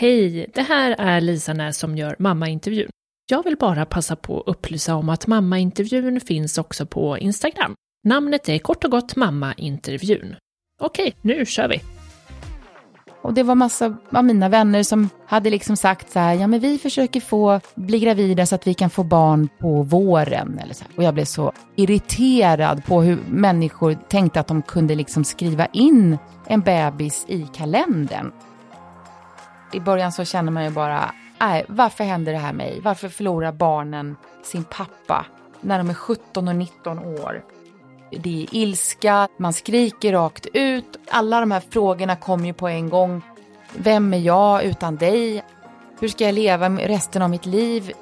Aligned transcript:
Hej, 0.00 0.50
det 0.54 0.62
här 0.62 0.94
är 0.98 1.20
Lisa 1.20 1.52
Näs 1.52 1.78
som 1.78 1.96
gör 1.96 2.16
mammaintervjun. 2.18 2.90
Jag 3.30 3.44
vill 3.44 3.56
bara 3.56 3.84
passa 3.84 4.16
på 4.16 4.40
att 4.40 4.48
upplysa 4.48 4.94
om 4.94 5.08
att 5.08 5.26
mammaintervjun 5.26 6.20
finns 6.20 6.58
också 6.58 6.86
på 6.86 7.18
Instagram. 7.18 7.74
Namnet 8.04 8.48
är 8.48 8.58
kort 8.58 8.84
och 8.84 8.90
gott 8.90 9.16
mammaintervjun. 9.16 10.36
Okej, 10.80 11.14
nu 11.22 11.46
kör 11.46 11.68
vi! 11.68 11.80
Och 13.22 13.34
det 13.34 13.42
var 13.42 13.54
massa 13.54 13.96
av 14.10 14.24
mina 14.24 14.48
vänner 14.48 14.82
som 14.82 15.08
hade 15.26 15.50
liksom 15.50 15.76
sagt 15.76 16.10
så 16.10 16.18
här, 16.18 16.34
ja 16.34 16.46
men 16.46 16.60
vi 16.60 16.78
försöker 16.78 17.20
få 17.20 17.60
bli 17.74 17.98
gravida 17.98 18.46
så 18.46 18.54
att 18.54 18.66
vi 18.66 18.74
kan 18.74 18.90
få 18.90 19.02
barn 19.02 19.48
på 19.58 19.82
våren. 19.82 20.58
Eller 20.62 20.74
så 20.74 20.84
här. 20.84 20.92
Och 20.96 21.02
jag 21.02 21.14
blev 21.14 21.24
så 21.24 21.52
irriterad 21.76 22.84
på 22.84 23.02
hur 23.02 23.18
människor 23.28 23.94
tänkte 24.08 24.40
att 24.40 24.48
de 24.48 24.62
kunde 24.62 24.94
liksom 24.94 25.24
skriva 25.24 25.66
in 25.66 26.18
en 26.46 26.60
bebis 26.60 27.24
i 27.28 27.46
kalendern. 27.54 28.32
I 29.72 29.80
början 29.80 30.12
så 30.12 30.24
känner 30.24 30.52
man 30.52 30.64
ju 30.64 30.70
bara, 30.70 31.14
nej, 31.40 31.64
varför 31.68 32.04
händer 32.04 32.32
det 32.32 32.38
här 32.38 32.52
mig? 32.52 32.80
Varför 32.82 33.08
förlorar 33.08 33.52
barnen 33.52 34.16
sin 34.42 34.64
pappa 34.64 35.26
när 35.60 35.78
de 35.78 35.90
är 35.90 35.94
17 35.94 36.48
och 36.48 36.56
19 36.56 36.98
år? 36.98 37.44
Det 38.10 38.42
är 38.42 38.54
ilska, 38.54 39.28
man 39.36 39.52
skriker 39.52 40.12
rakt 40.12 40.46
ut. 40.52 40.96
Alla 41.10 41.40
de 41.40 41.50
här 41.50 41.62
frågorna 41.70 42.16
kommer 42.16 42.46
ju 42.46 42.52
på 42.52 42.68
en 42.68 42.88
gång. 42.88 43.22
Vem 43.74 44.14
är 44.14 44.18
jag 44.18 44.64
utan 44.64 44.96
dig? 44.96 45.44
Hur 46.00 46.08
ska 46.08 46.24
jag 46.24 46.34
leva 46.34 46.68
resten 46.68 47.22
av 47.22 47.30
mitt 47.30 47.46
liv? 47.46 47.92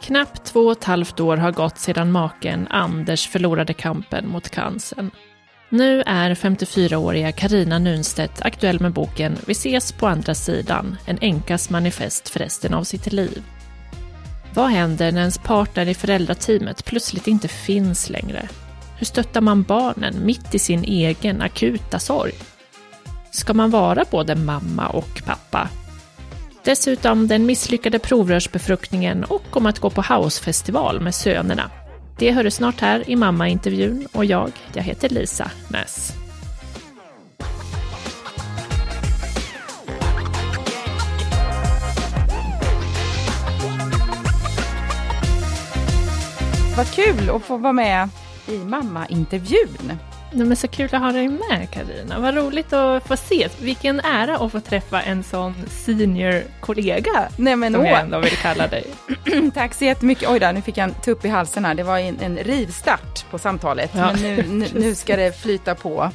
Knappt 0.00 0.44
två 0.44 0.60
och 0.60 0.72
ett 0.72 0.84
halvt 0.84 1.20
år 1.20 1.36
har 1.36 1.52
gått 1.52 1.78
sedan 1.78 2.12
maken 2.12 2.66
Anders 2.70 3.28
förlorade 3.28 3.74
kampen 3.74 4.28
mot 4.28 4.48
cancern. 4.48 5.10
Nu 5.72 6.02
är 6.06 6.34
54-åriga 6.34 7.32
Karina 7.32 7.78
Nunstedt 7.78 8.42
aktuell 8.42 8.80
med 8.80 8.92
boken 8.92 9.38
Vi 9.46 9.52
ses 9.52 9.92
på 9.92 10.06
andra 10.06 10.34
sidan, 10.34 10.96
en 11.06 11.18
änkas 11.20 11.70
manifest 11.70 12.28
för 12.28 12.38
resten 12.38 12.74
av 12.74 12.84
sitt 12.84 13.12
liv. 13.12 13.42
Vad 14.54 14.70
händer 14.70 15.12
när 15.12 15.20
ens 15.20 15.38
partner 15.38 15.88
i 15.88 15.94
föräldrateamet 15.94 16.84
plötsligt 16.84 17.26
inte 17.26 17.48
finns 17.48 18.10
längre? 18.10 18.48
Hur 18.96 19.06
stöttar 19.06 19.40
man 19.40 19.62
barnen 19.62 20.26
mitt 20.26 20.54
i 20.54 20.58
sin 20.58 20.84
egen 20.84 21.42
akuta 21.42 21.98
sorg? 21.98 22.32
Ska 23.30 23.54
man 23.54 23.70
vara 23.70 24.04
både 24.10 24.36
mamma 24.36 24.88
och 24.88 25.22
pappa? 25.26 25.68
Dessutom 26.64 27.28
den 27.28 27.46
misslyckade 27.46 27.98
provrörsbefruktningen 27.98 29.24
och 29.24 29.56
om 29.56 29.66
att 29.66 29.78
gå 29.78 29.90
på 29.90 30.02
housefestival 30.02 31.00
med 31.00 31.14
sönerna. 31.14 31.70
Det 32.20 32.32
hör 32.32 32.44
du 32.44 32.50
snart 32.50 32.80
här 32.80 33.10
i 33.10 33.16
mammaintervjun 33.16 34.06
och 34.12 34.24
jag, 34.24 34.52
jag 34.72 34.82
heter 34.82 35.08
Lisa 35.08 35.50
Näs. 35.68 36.12
Vad 46.76 46.86
kul 46.86 47.30
att 47.30 47.42
få 47.42 47.56
vara 47.56 47.72
med 47.72 48.08
i 48.48 48.58
mammaintervjun. 48.58 49.92
Nej, 50.32 50.46
men 50.46 50.56
så 50.56 50.68
kul 50.68 50.88
att 50.92 51.00
ha 51.00 51.12
dig 51.12 51.28
med 51.28 51.70
Karina. 51.70 52.20
Vad 52.20 52.34
roligt 52.34 52.72
att 52.72 53.06
få 53.08 53.14
ses. 53.14 53.60
Vilken 53.60 54.00
ära 54.00 54.36
att 54.36 54.52
få 54.52 54.60
träffa 54.60 55.02
en 55.02 55.22
sån 55.22 55.54
senior 55.68 56.42
kollega. 56.60 57.28
Nej, 57.36 57.56
men 57.56 57.72
som 57.72 57.82
åh. 57.82 57.88
jag 57.88 58.00
ändå 58.00 58.18
vill 58.18 58.36
kalla 58.36 58.66
dig. 58.66 58.84
Tack 59.54 59.74
så 59.74 59.84
jättemycket. 59.84 60.28
Oj 60.28 60.38
då, 60.38 60.50
nu 60.52 60.62
fick 60.62 60.76
jag 60.76 60.84
en 60.88 60.94
tupp 60.94 61.24
i 61.24 61.28
halsen 61.28 61.64
här. 61.64 61.74
Det 61.74 61.82
var 61.82 61.98
en, 61.98 62.20
en 62.20 62.36
rivstart 62.36 63.30
på 63.30 63.38
samtalet. 63.38 63.90
Ja. 63.94 64.12
Men 64.12 64.22
nu, 64.22 64.44
nu, 64.48 64.66
nu 64.74 64.94
ska 64.94 65.16
det 65.16 65.40
flyta 65.40 65.74
på. 65.74 66.10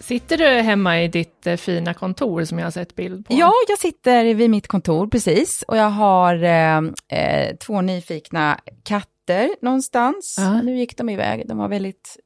Sitter 0.00 0.36
du 0.36 0.46
hemma 0.46 1.02
i 1.02 1.08
ditt 1.08 1.46
eh, 1.46 1.56
fina 1.56 1.94
kontor 1.94 2.44
som 2.44 2.58
jag 2.58 2.66
har 2.66 2.70
sett 2.70 2.94
bild 2.94 3.26
på? 3.26 3.34
Ja, 3.34 3.52
jag 3.68 3.78
sitter 3.78 4.34
vid 4.34 4.50
mitt 4.50 4.68
kontor 4.68 5.06
precis 5.06 5.64
och 5.68 5.76
jag 5.76 5.90
har 5.90 6.42
eh, 6.42 6.78
eh, 7.08 7.56
två 7.56 7.80
nyfikna 7.80 8.60
katter 8.82 9.50
någonstans. 9.62 10.36
Ja. 10.38 10.62
Nu 10.62 10.78
gick 10.78 10.96
de 10.96 11.08
iväg. 11.08 11.48
De 11.48 11.58
var 11.58 11.68
väldigt 11.68 12.16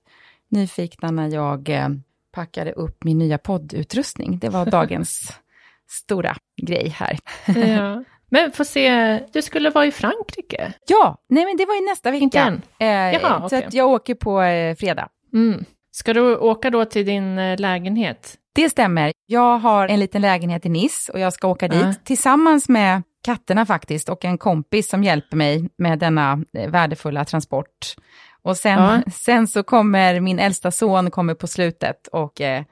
nyfikna 0.54 1.10
när 1.10 1.28
jag 1.28 1.68
eh, 1.68 1.88
packade 2.32 2.72
upp 2.72 3.04
min 3.04 3.18
nya 3.18 3.38
poddutrustning. 3.38 4.38
Det 4.38 4.48
var 4.48 4.66
dagens 4.66 5.38
stora 5.90 6.36
grej 6.62 6.88
här. 6.88 7.18
ja. 7.46 8.04
Men 8.30 8.52
få 8.52 8.64
se, 8.64 9.18
du 9.32 9.42
skulle 9.42 9.70
vara 9.70 9.86
i 9.86 9.92
Frankrike? 9.92 10.72
Ja, 10.86 11.16
nej 11.28 11.44
men 11.44 11.56
det 11.56 11.66
var 11.66 11.74
ju 11.74 11.80
nästa 11.80 12.10
vecka. 12.10 12.60
Eh, 12.78 12.86
Jaha, 12.86 13.40
så 13.40 13.46
okej. 13.46 13.64
att 13.64 13.74
jag 13.74 13.88
åker 13.88 14.14
på 14.14 14.42
eh, 14.42 14.76
fredag. 14.76 15.08
Mm. 15.32 15.64
Ska 15.90 16.12
du 16.12 16.36
åka 16.36 16.70
då 16.70 16.84
till 16.84 17.06
din 17.06 17.38
eh, 17.38 17.58
lägenhet? 17.58 18.38
Det 18.54 18.70
stämmer. 18.70 19.12
Jag 19.26 19.58
har 19.58 19.88
en 19.88 20.00
liten 20.00 20.22
lägenhet 20.22 20.66
i 20.66 20.68
Nice 20.68 21.12
och 21.12 21.20
jag 21.20 21.32
ska 21.32 21.48
åka 21.48 21.68
dit 21.68 22.04
tillsammans 22.04 22.68
med 22.68 23.02
katterna 23.24 23.66
faktiskt 23.66 24.08
och 24.08 24.24
en 24.24 24.38
kompis 24.38 24.88
som 24.88 25.04
hjälper 25.04 25.36
mig 25.36 25.68
med 25.78 25.98
denna 25.98 26.44
eh, 26.58 26.70
värdefulla 26.70 27.24
transport. 27.24 27.94
Och 28.44 28.56
sen, 28.56 28.82
Ja. 28.82 29.02
sen 29.12 29.48
så 29.48 29.62
kommer 29.62 30.20
min 30.20 30.38
äldsta 30.38 30.70
son 30.70 31.10
kommer 31.10 31.34
på 31.34 31.46
slutet 31.46 32.06
och 32.06 32.40
eh, 32.40 32.64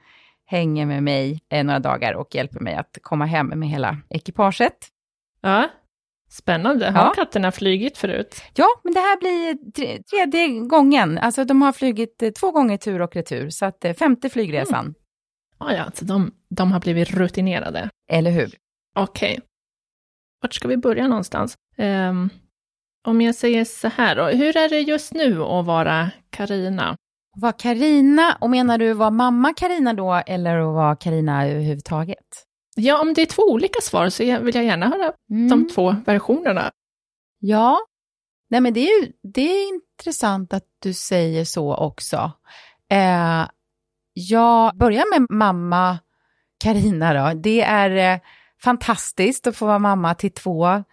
hänger 0.45 0.85
med 0.85 1.03
mig 1.03 1.39
eh, 1.49 1.63
några 1.63 1.79
dagar 1.79 2.13
och 2.13 2.35
hjälper 2.35 2.59
mig 2.59 2.75
att 2.75 2.97
komma 3.01 3.25
hem 3.25 3.47
med 3.47 3.69
hela 3.69 3.97
ekipaget. 4.09 4.77
Ja. 5.41 5.69
Spännande. 6.29 6.89
Har 6.91 7.03
Ja. 7.05 7.13
katterna 7.15 7.51
flygit 7.51 7.97
förut? 7.97 8.41
Ja, 8.55 8.65
men 8.83 8.93
det 8.93 8.99
här 8.99 9.19
blir 9.19 9.71
tre, 9.71 10.03
tredje 10.03 10.47
gången. 10.59 11.17
Alltså 11.17 11.45
de 11.45 11.61
har 11.61 11.71
flugit 11.71 12.21
eh, 12.23 12.29
två 12.31 12.51
gånger 12.51 12.77
tur 12.77 13.01
och 13.01 13.15
retur, 13.15 13.49
så 13.49 13.65
att 13.65 13.85
eh, 13.85 13.93
femte 13.93 14.29
flygresan. 14.29 14.93
Ah, 15.57 15.71
ja, 15.71 15.91
så 15.93 16.05
de, 16.05 16.31
de 16.49 16.71
har 16.71 16.79
blivit 16.79 17.11
rutinerade. 17.11 17.89
Eller 18.11 18.31
hur? 18.31 18.51
Okej. 18.95 19.39
Vart 20.41 20.53
ska 20.53 20.67
vi 20.67 20.77
börja 20.77 21.07
någonstans? 21.07 21.55
Ehm, 21.77 22.29
om 23.03 23.21
jag 23.21 23.35
säger 23.35 23.65
så 23.65 23.87
här 23.87 24.15
då, 24.15 24.25
hur 24.25 24.57
är 24.57 24.69
det 24.69 24.79
just 24.79 25.13
nu 25.13 25.41
att 25.43 25.65
vara 25.65 26.09
Karina? 26.29 26.97
Var 27.35 27.51
Karina, 27.59 28.37
och 28.41 28.49
menar 28.49 28.77
du 28.77 28.93
var 28.93 29.11
mamma 29.11 29.53
Karina 29.53 29.93
då, 29.93 30.13
eller 30.27 30.57
att 30.57 30.73
vara 30.73 30.95
Karina 30.95 31.47
överhuvudtaget? 31.47 32.17
Ja, 32.75 33.01
om 33.01 33.13
det 33.13 33.21
är 33.21 33.25
två 33.25 33.43
olika 33.43 33.81
svar 33.81 34.09
så 34.09 34.23
vill 34.23 34.55
jag 34.55 34.65
gärna 34.65 34.87
höra 34.87 35.13
Mm. 35.31 35.49
de 35.49 35.69
två 35.73 35.95
versionerna. 36.05 36.71
Ja, 37.39 37.79
nej 38.49 38.61
men 38.61 38.73
det 38.73 38.79
är 38.79 39.01
ju 39.01 39.11
det 39.33 39.41
är 39.41 39.73
intressant 39.73 40.53
att 40.53 40.63
du 40.81 40.93
säger 40.93 41.45
så 41.45 41.75
också. 41.75 42.31
Eh, 42.91 43.47
jag 44.13 44.77
börjar 44.77 45.19
med 45.19 45.27
mamma 45.29 45.99
Karina 46.63 47.13
då. 47.13 47.39
Det 47.39 47.61
är 47.61 48.13
eh, 48.13 48.19
fantastiskt 48.63 49.47
att 49.47 49.55
få 49.55 49.65
vara 49.65 49.79
mamma 49.79 50.15
till 50.15 50.33
två 50.33 50.83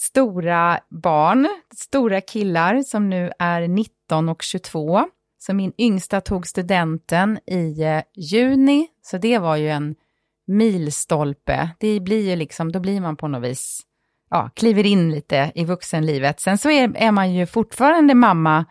stora 0.00 0.80
barn, 0.88 1.48
stora 1.76 2.20
killar 2.20 2.82
som 2.82 3.10
nu 3.10 3.32
är 3.38 3.68
19 3.68 4.28
och 4.28 4.42
22. 4.42 5.04
Så 5.38 5.54
min 5.54 5.72
yngsta 5.78 6.20
tog 6.20 6.46
studenten 6.46 7.38
i 7.46 7.82
eh, 7.82 8.02
juni, 8.14 8.86
så 9.02 9.18
det 9.18 9.38
var 9.38 9.56
ju 9.56 9.68
en 9.70 9.94
milstolpe. 10.46 11.70
Det 11.80 12.00
blir 12.00 12.30
ju 12.30 12.36
liksom, 12.36 12.72
då 12.72 12.80
blir 12.80 13.00
man 13.00 13.16
på 13.16 13.28
något 13.28 13.42
vis 13.42 13.80
ja, 14.30 14.50
kliver 14.54 14.86
in 14.86 15.10
lite 15.10 15.52
i 15.54 15.64
vuxenlivet. 15.64 16.40
Sen 16.40 16.58
så 16.58 16.70
är, 16.70 16.96
är 16.96 17.10
man 17.10 17.32
ju 17.34 17.46
fortfarande 17.46 18.14
mamma 18.14 18.64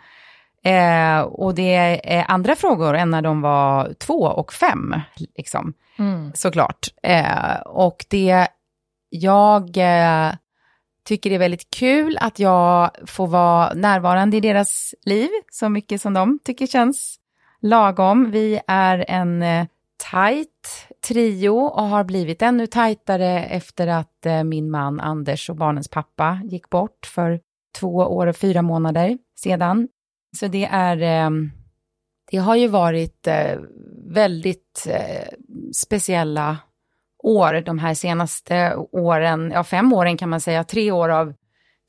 eh, 0.64 1.20
och 1.20 1.56
det 1.56 1.76
är 2.04 2.26
andra 2.32 2.56
frågor 2.56 2.96
än 2.96 3.10
när 3.10 3.22
de 3.22 3.42
var 3.42 3.94
två 3.94 4.20
och 4.20 4.54
fem, 4.54 4.96
liksom, 5.38 5.74
Mm. 6.00 6.32
såklart. 6.34 6.88
Eh, 7.04 7.60
och 7.66 8.06
det 8.10 8.48
jag 9.10 9.78
eh, 9.78 10.34
tycker 11.10 11.30
det 11.30 11.36
är 11.36 11.40
väldigt 11.40 11.70
kul 11.70 12.18
att 12.22 12.40
jag 12.40 12.92
får 13.06 13.28
vara 13.28 13.74
närvarande 13.74 14.38
i 14.38 14.40
deras 14.40 14.96
liv 15.06 15.30
så 15.52 15.70
mycket 15.70 16.02
som 16.02 16.14
de 16.14 16.40
tycker 16.44 16.68
känns 16.68 17.20
lagom. 17.62 18.32
Vi 18.32 18.60
är 18.68 19.06
en 19.08 19.44
eh, 19.44 19.66
tajt 20.12 20.88
trio 21.08 21.50
och 21.50 21.84
har 21.84 22.04
blivit 22.04 22.42
ännu 22.42 22.68
tajtare 22.68 23.44
efter 23.44 23.88
att 23.88 24.26
eh, 24.26 24.44
min 24.44 24.72
man 24.72 25.00
Anders 25.00 25.50
och 25.50 25.56
barnens 25.56 25.88
pappa 25.88 26.42
gick 26.44 26.70
bort 26.70 27.06
för 27.06 27.40
två 27.80 27.96
år 27.96 28.28
och 28.28 28.36
fyra 28.36 28.62
månader 28.62 29.18
sedan. 29.40 29.88
Så 30.40 30.48
det 30.48 30.66
är, 30.72 30.98
eh, 31.02 31.30
det 32.32 32.38
har 32.38 32.56
ju 32.56 32.68
varit 32.68 33.28
väldigt 34.08 34.88
speciella 35.76 36.58
år 37.24 37.62
de 37.66 37.80
här 37.80 37.94
senaste 37.94 38.76
åren, 38.92 39.52
ja 39.54 39.64
fem 39.64 39.94
åren 39.94 40.18
kan 40.18 40.30
man 40.30 40.42
säga, 40.42 40.64
tre 40.64 40.92
år 40.92 41.10
av 41.10 41.34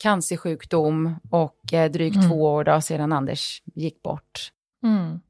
cancersjukdom 0.03 1.15
och 1.31 1.73
eh, 1.73 1.91
drygt 1.91 2.17
Mm. 2.17 2.29
två 2.29 2.43
år 2.45 2.65
då 2.65 2.81
sedan 2.81 3.13
Anders 3.13 3.63
gick 3.75 4.03
bort. 4.03 4.51
Mm. 4.85 5.21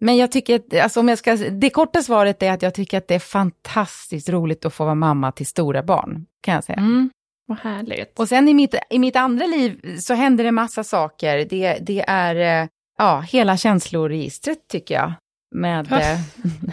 Men 0.00 0.16
jag 0.16 0.32
tycker, 0.32 0.56
att, 0.56 0.74
alltså 0.82 1.00
om 1.00 1.08
jag 1.08 1.18
ska, 1.18 1.36
det 1.36 1.70
korta 1.70 2.02
svaret 2.02 2.42
är 2.42 2.52
att 2.52 2.62
jag 2.62 2.74
tycker 2.74 2.98
att 2.98 3.08
det 3.08 3.14
är 3.14 3.18
fantastiskt 3.18 4.28
roligt 4.28 4.64
att 4.64 4.74
få 4.74 4.84
vara 4.84 4.94
mamma 4.94 5.32
till 5.32 5.46
stora 5.46 5.82
barn, 5.82 6.26
kan 6.40 6.54
jag 6.54 6.64
säga. 6.64 6.78
Mm. 6.78 7.10
Vad 7.46 7.58
härligt. 7.58 8.18
Och 8.18 8.28
sen 8.28 8.48
i 8.48 8.54
mitt, 8.54 8.74
i 8.90 8.98
mitt 8.98 9.16
andra 9.16 9.46
liv 9.46 9.98
så 9.98 10.14
händer 10.14 10.44
det 10.44 10.52
massa 10.52 10.84
saker. 10.84 11.46
Det, 11.50 11.78
det 11.80 12.04
är 12.08 12.62
eh, 12.62 12.68
ja, 12.98 13.20
hela 13.20 13.56
känsloregistret 13.56 14.68
tycker 14.68 14.94
jag. 14.94 15.12
Med 15.54 15.92
eh, 15.92 16.18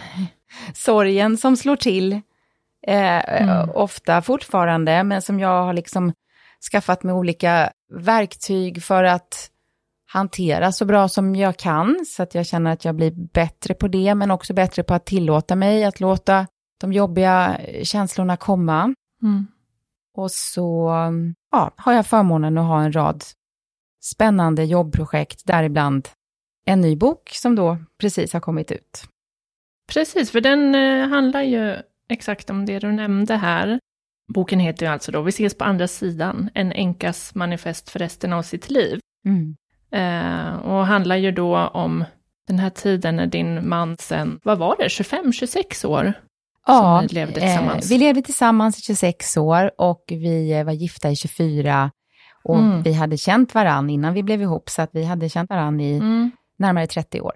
sorgen 0.74 1.36
som 1.36 1.56
slår 1.56 1.76
till, 1.76 2.20
eh, 2.86 3.42
mm. 3.42 3.70
ofta 3.70 4.22
fortfarande, 4.22 5.04
men 5.04 5.22
som 5.22 5.40
jag 5.40 5.64
har 5.64 5.72
liksom 5.72 6.12
skaffat 6.72 7.02
mig 7.02 7.14
olika 7.14 7.72
verktyg 7.92 8.82
för 8.82 9.04
att 9.04 9.50
hantera 10.06 10.72
så 10.72 10.84
bra 10.84 11.08
som 11.08 11.36
jag 11.36 11.56
kan, 11.56 12.04
så 12.06 12.22
att 12.22 12.34
jag 12.34 12.46
känner 12.46 12.72
att 12.72 12.84
jag 12.84 12.94
blir 12.94 13.10
bättre 13.32 13.74
på 13.74 13.88
det, 13.88 14.14
men 14.14 14.30
också 14.30 14.54
bättre 14.54 14.82
på 14.82 14.94
att 14.94 15.06
tillåta 15.06 15.56
mig 15.56 15.84
att 15.84 16.00
låta 16.00 16.46
de 16.80 16.92
jobbiga 16.92 17.60
känslorna 17.82 18.36
komma. 18.36 18.94
Mm. 19.22 19.46
Och 20.16 20.30
så 20.30 20.92
ja, 21.50 21.70
har 21.76 21.92
jag 21.92 22.06
förmånen 22.06 22.58
att 22.58 22.66
ha 22.66 22.82
en 22.82 22.92
rad 22.92 23.24
spännande 24.04 24.64
jobbprojekt, 24.64 25.42
däribland 25.44 26.08
en 26.64 26.80
ny 26.80 26.96
bok 26.96 27.30
som 27.32 27.54
då 27.54 27.78
precis 28.00 28.32
har 28.32 28.40
kommit 28.40 28.72
ut. 28.72 29.04
Precis, 29.92 30.30
för 30.30 30.40
den 30.40 30.74
eh, 30.74 31.08
handlar 31.08 31.42
ju 31.42 31.76
exakt 32.14 32.50
om 32.50 32.66
det 32.66 32.78
du 32.78 32.92
nämnde 32.92 33.36
här. 33.36 33.80
Boken 34.34 34.60
heter 34.60 34.86
ju 34.86 34.92
alltså 34.92 35.12
då 35.12 35.22
Vi 35.22 35.28
ses 35.28 35.58
på 35.58 35.64
andra 35.64 35.88
sidan, 35.88 36.50
en 36.54 36.72
enkas 36.72 37.34
manifest 37.34 37.90
för 37.90 37.98
resten 37.98 38.32
av 38.32 38.42
sitt 38.42 38.70
liv. 38.70 39.00
Mm. 39.26 39.56
Eh, 39.92 40.54
och 40.56 40.86
handlar 40.86 41.16
ju 41.16 41.30
då 41.30 41.58
om 41.58 42.04
den 42.46 42.58
här 42.58 42.70
tiden 42.70 43.16
när 43.16 43.26
din 43.26 43.68
man 43.68 43.96
sen, 43.96 44.40
vad 44.44 44.58
var 44.58 44.76
det, 44.78 44.88
25-26 44.88 45.86
år? 45.86 46.12
Ja, 46.66 47.00
ni 47.00 47.08
levde 47.08 47.40
tillsammans. 47.40 47.84
Eh, 47.84 47.88
vi 47.88 48.04
levde 48.04 48.22
tillsammans 48.22 48.78
i 48.78 48.82
26 48.82 49.36
år 49.36 49.70
och 49.78 50.04
vi 50.08 50.52
eh, 50.52 50.64
var 50.64 50.72
gifta 50.72 51.10
i 51.10 51.16
24. 51.16 51.90
Och 52.44 52.58
mm. 52.58 52.82
vi 52.82 52.92
hade 52.92 53.16
känt 53.16 53.54
varann 53.54 53.90
innan 53.90 54.14
vi 54.14 54.22
blev 54.22 54.42
ihop, 54.42 54.70
så 54.70 54.82
att 54.82 54.90
vi 54.92 55.04
hade 55.04 55.28
känt 55.28 55.50
varann 55.50 55.80
i 55.80 55.96
mm. 55.96 56.30
närmare 56.58 56.86
30 56.86 57.20
år. 57.20 57.32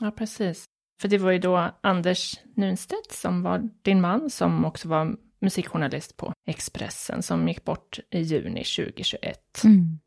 Ja, 0.00 0.10
precis. 0.10 0.64
För 1.02 1.08
det 1.08 1.18
var 1.18 1.30
ju 1.30 1.38
då 1.38 1.70
Anders 1.80 2.40
Nunstedt 2.54 3.12
som 3.12 3.42
var 3.42 3.68
din 3.82 4.00
man, 4.00 4.30
som 4.30 4.64
också 4.64 4.88
var 4.88 5.16
musikjournalist 5.40 6.16
på 6.16 6.32
Expressen, 6.46 7.22
som 7.22 7.48
gick 7.48 7.64
bort 7.64 7.98
i 8.10 8.20
juni 8.20 8.64
2021. 8.64 9.64
Mm. 9.64 9.98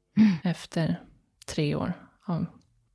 Efter 0.43 0.99
tre 1.45 1.75
år 1.75 1.93
av 2.25 2.45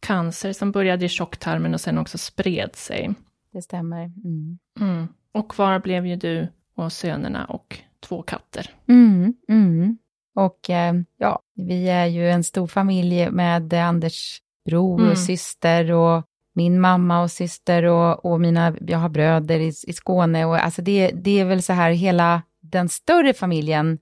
cancer 0.00 0.52
som 0.52 0.72
började 0.72 1.04
i 1.04 1.08
tjocktarmen 1.08 1.74
och 1.74 1.80
sen 1.80 1.98
också 1.98 2.18
spred 2.18 2.76
sig. 2.76 3.14
Det 3.52 3.62
stämmer. 3.62 4.04
Mm. 4.04 4.58
Mm. 4.80 5.08
Och 5.32 5.50
kvar 5.50 5.78
blev 5.78 6.06
ju 6.06 6.16
du 6.16 6.48
och 6.74 6.92
sönerna 6.92 7.44
och 7.44 7.78
två 8.00 8.22
katter. 8.22 8.70
Mm, 8.88 9.34
mm. 9.48 9.98
Och 10.34 10.70
eh, 10.70 10.94
ja, 11.16 11.42
vi 11.54 11.88
är 11.88 12.06
ju 12.06 12.30
en 12.30 12.44
stor 12.44 12.66
familj 12.66 13.30
med 13.30 13.74
Anders 13.74 14.42
bror 14.64 15.00
mm. 15.00 15.10
och 15.10 15.18
syster 15.18 15.92
och 15.92 16.24
min 16.60 16.80
mamma 16.80 17.22
och 17.22 17.30
syster 17.30 17.84
och, 17.84 18.24
och 18.24 18.40
mina, 18.40 18.76
jag 18.80 18.98
har 18.98 19.08
bröder 19.08 19.60
i, 19.60 19.72
i 19.86 19.92
Skåne 19.92 20.44
och 20.44 20.64
alltså 20.64 20.82
det, 20.82 21.10
det 21.10 21.40
är 21.40 21.44
väl 21.44 21.62
så 21.62 21.72
här 21.72 21.90
hela 21.90 22.42
den 22.60 22.88
större 22.88 23.34
familjen 23.34 23.98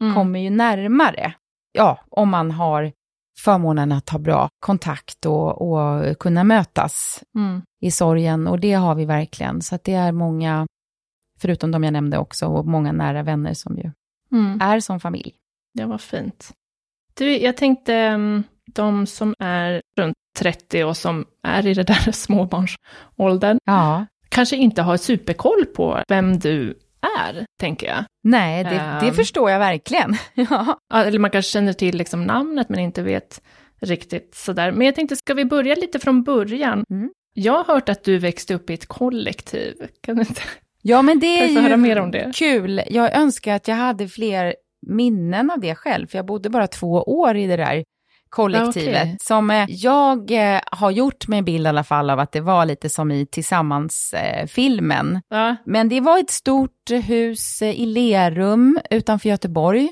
mm. 0.00 0.14
kommer 0.14 0.38
ju 0.38 0.50
närmare. 0.50 1.34
Ja, 1.72 1.98
om 2.10 2.28
man 2.28 2.50
har 2.50 2.92
förmånen 3.38 3.92
att 3.92 4.10
ha 4.10 4.18
bra 4.18 4.48
kontakt 4.60 5.26
och, 5.26 5.62
och 5.62 6.18
kunna 6.18 6.44
mötas 6.44 7.24
mm. 7.34 7.62
i 7.80 7.90
sorgen 7.90 8.46
och 8.46 8.60
det 8.60 8.72
har 8.72 8.94
vi 8.94 9.04
verkligen. 9.04 9.62
Så 9.62 9.78
det 9.84 9.94
är 9.94 10.12
många, 10.12 10.66
förutom 11.40 11.70
de 11.70 11.84
jag 11.84 11.92
nämnde 11.92 12.18
också, 12.18 12.46
och 12.46 12.66
många 12.66 12.92
nära 12.92 13.22
vänner 13.22 13.54
som 13.54 13.76
ju 13.76 13.90
mm. 14.32 14.60
är 14.60 14.80
som 14.80 15.00
familj. 15.00 15.34
Det 15.74 15.84
var 15.84 15.98
fint. 15.98 16.52
Du, 17.14 17.38
jag 17.38 17.56
tänkte, 17.56 17.94
mm, 17.94 18.42
de 18.74 19.06
som 19.06 19.34
är 19.38 19.82
runt 19.98 20.16
30 20.38 20.84
och 20.84 20.96
som 20.96 21.24
är 21.42 21.66
i 21.66 21.74
det 21.74 21.82
där 21.82 22.12
småbarnsåldern, 22.12 23.58
ja. 23.64 24.06
kanske 24.28 24.56
inte 24.56 24.82
har 24.82 24.96
superkoll 24.96 25.66
på 25.66 26.02
vem 26.08 26.38
du 26.38 26.78
är, 27.18 27.46
tänker 27.60 27.86
jag. 27.86 28.04
Nej, 28.24 28.64
det, 28.64 28.98
det 29.00 29.08
um, 29.08 29.14
förstår 29.14 29.50
jag 29.50 29.58
verkligen. 29.58 30.16
ja. 30.34 30.78
Eller 30.94 31.18
man 31.18 31.30
kanske 31.30 31.50
känner 31.50 31.72
till 31.72 31.96
liksom 31.96 32.24
namnet 32.24 32.68
men 32.68 32.78
inte 32.78 33.02
vet 33.02 33.42
riktigt 33.80 34.34
sådär. 34.34 34.72
Men 34.72 34.86
jag 34.86 34.94
tänkte, 34.94 35.16
ska 35.16 35.34
vi 35.34 35.44
börja 35.44 35.74
lite 35.74 35.98
från 35.98 36.22
början? 36.22 36.84
Mm. 36.90 37.10
Jag 37.34 37.52
har 37.52 37.74
hört 37.74 37.88
att 37.88 38.04
du 38.04 38.18
växte 38.18 38.54
upp 38.54 38.70
i 38.70 38.74
ett 38.74 38.86
kollektiv. 38.86 39.74
Kan 40.00 40.16
du 40.16 40.20
inte 40.20 40.42
Ja, 40.82 41.02
men 41.02 41.18
det 41.18 41.26
är 41.26 41.46
ju 41.48 41.60
höra 41.60 41.76
mer 41.76 41.98
om 41.98 42.10
det? 42.10 42.32
kul. 42.34 42.82
Jag 42.86 43.16
önskar 43.16 43.54
att 43.54 43.68
jag 43.68 43.76
hade 43.76 44.08
fler 44.08 44.54
minnen 44.86 45.50
av 45.50 45.60
det 45.60 45.74
själv, 45.74 46.06
för 46.06 46.18
jag 46.18 46.26
bodde 46.26 46.50
bara 46.50 46.66
två 46.66 47.02
år 47.02 47.36
i 47.36 47.46
det 47.46 47.56
där 47.56 47.84
kollektivet. 48.30 49.02
Okay. 49.02 49.16
Som 49.20 49.50
eh, 49.50 49.64
jag 49.68 50.30
eh, 50.30 50.60
har 50.72 50.90
gjort 50.90 51.28
mig 51.28 51.38
en 51.38 51.44
bild 51.44 51.66
i 51.66 51.68
alla 51.68 51.84
fall 51.84 52.10
av 52.10 52.20
att 52.20 52.32
det 52.32 52.40
var 52.40 52.66
lite 52.66 52.88
som 52.88 53.10
i 53.10 53.26
Tillsammans-filmen. 53.26 55.16
Eh, 55.16 55.20
ja. 55.28 55.56
Men 55.64 55.88
det 55.88 56.00
var 56.00 56.18
ett 56.18 56.30
stort 56.30 56.90
hus 56.90 57.62
i 57.62 57.86
Lerum 57.86 58.78
utanför 58.90 59.28
Göteborg, 59.28 59.90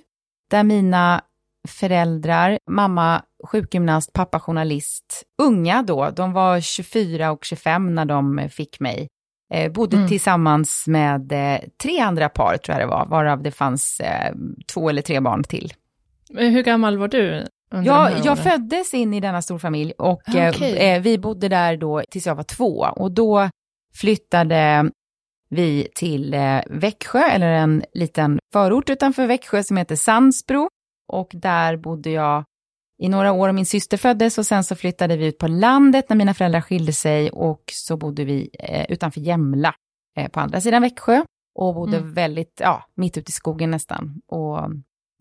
där 0.50 0.62
mina 0.62 1.22
föräldrar, 1.68 2.58
mamma 2.70 3.22
sjukgymnast, 3.44 4.12
pappa 4.12 4.40
journalist, 4.40 5.22
unga 5.42 5.82
då, 5.82 6.10
de 6.10 6.32
var 6.32 6.60
24 6.60 7.30
och 7.30 7.44
25 7.44 7.94
när 7.94 8.04
de 8.04 8.48
fick 8.52 8.80
mig. 8.80 9.08
Eh, 9.54 9.72
bodde 9.72 9.96
mm. 9.96 10.08
tillsammans 10.08 10.84
med 10.86 11.32
eh, 11.32 11.60
tre 11.82 12.00
andra 12.00 12.28
par, 12.28 12.56
tror 12.56 12.78
jag 12.78 12.88
det 12.88 12.90
var, 12.90 13.06
varav 13.06 13.42
det 13.42 13.50
fanns 13.50 14.00
eh, 14.00 14.34
två 14.66 14.88
eller 14.88 15.02
tre 15.02 15.20
barn 15.20 15.44
till. 15.44 15.72
Hur 16.34 16.62
gammal 16.62 16.98
var 16.98 17.08
du? 17.08 17.44
Ja, 17.70 18.10
jag 18.24 18.38
föddes 18.38 18.94
in 18.94 19.14
i 19.14 19.20
denna 19.20 19.42
storfamilj 19.42 19.92
och 19.92 20.22
okay. 20.28 20.76
eh, 20.76 21.02
vi 21.02 21.18
bodde 21.18 21.48
där 21.48 21.76
då 21.76 22.02
tills 22.10 22.26
jag 22.26 22.34
var 22.34 22.42
två. 22.42 22.86
Och 22.96 23.12
då 23.12 23.50
flyttade 23.94 24.90
vi 25.48 25.88
till 25.94 26.34
eh, 26.34 26.60
Växjö, 26.70 27.22
eller 27.22 27.46
en 27.46 27.84
liten 27.94 28.38
förort 28.52 28.90
utanför 28.90 29.26
Växjö 29.26 29.62
som 29.62 29.76
heter 29.76 29.96
Sandsbro. 29.96 30.68
Och 31.08 31.30
där 31.32 31.76
bodde 31.76 32.10
jag 32.10 32.44
i 32.98 33.08
några 33.08 33.32
år 33.32 33.48
och 33.48 33.54
min 33.54 33.66
syster 33.66 33.96
föddes 33.96 34.38
och 34.38 34.46
sen 34.46 34.64
så 34.64 34.74
flyttade 34.74 35.16
vi 35.16 35.26
ut 35.26 35.38
på 35.38 35.48
landet 35.48 36.08
när 36.08 36.16
mina 36.16 36.34
föräldrar 36.34 36.60
skilde 36.60 36.92
sig 36.92 37.30
och 37.30 37.62
så 37.72 37.96
bodde 37.96 38.24
vi 38.24 38.50
eh, 38.58 38.86
utanför 38.88 39.20
Jämla 39.20 39.74
eh, 40.16 40.28
på 40.28 40.40
andra 40.40 40.60
sidan 40.60 40.82
Växjö 40.82 41.24
och 41.54 41.74
bodde 41.74 41.96
mm. 41.96 42.12
väldigt, 42.12 42.60
ja, 42.60 42.84
mitt 42.94 43.16
ute 43.18 43.30
i 43.30 43.32
skogen 43.32 43.70
nästan. 43.70 44.20
Och, 44.26 44.58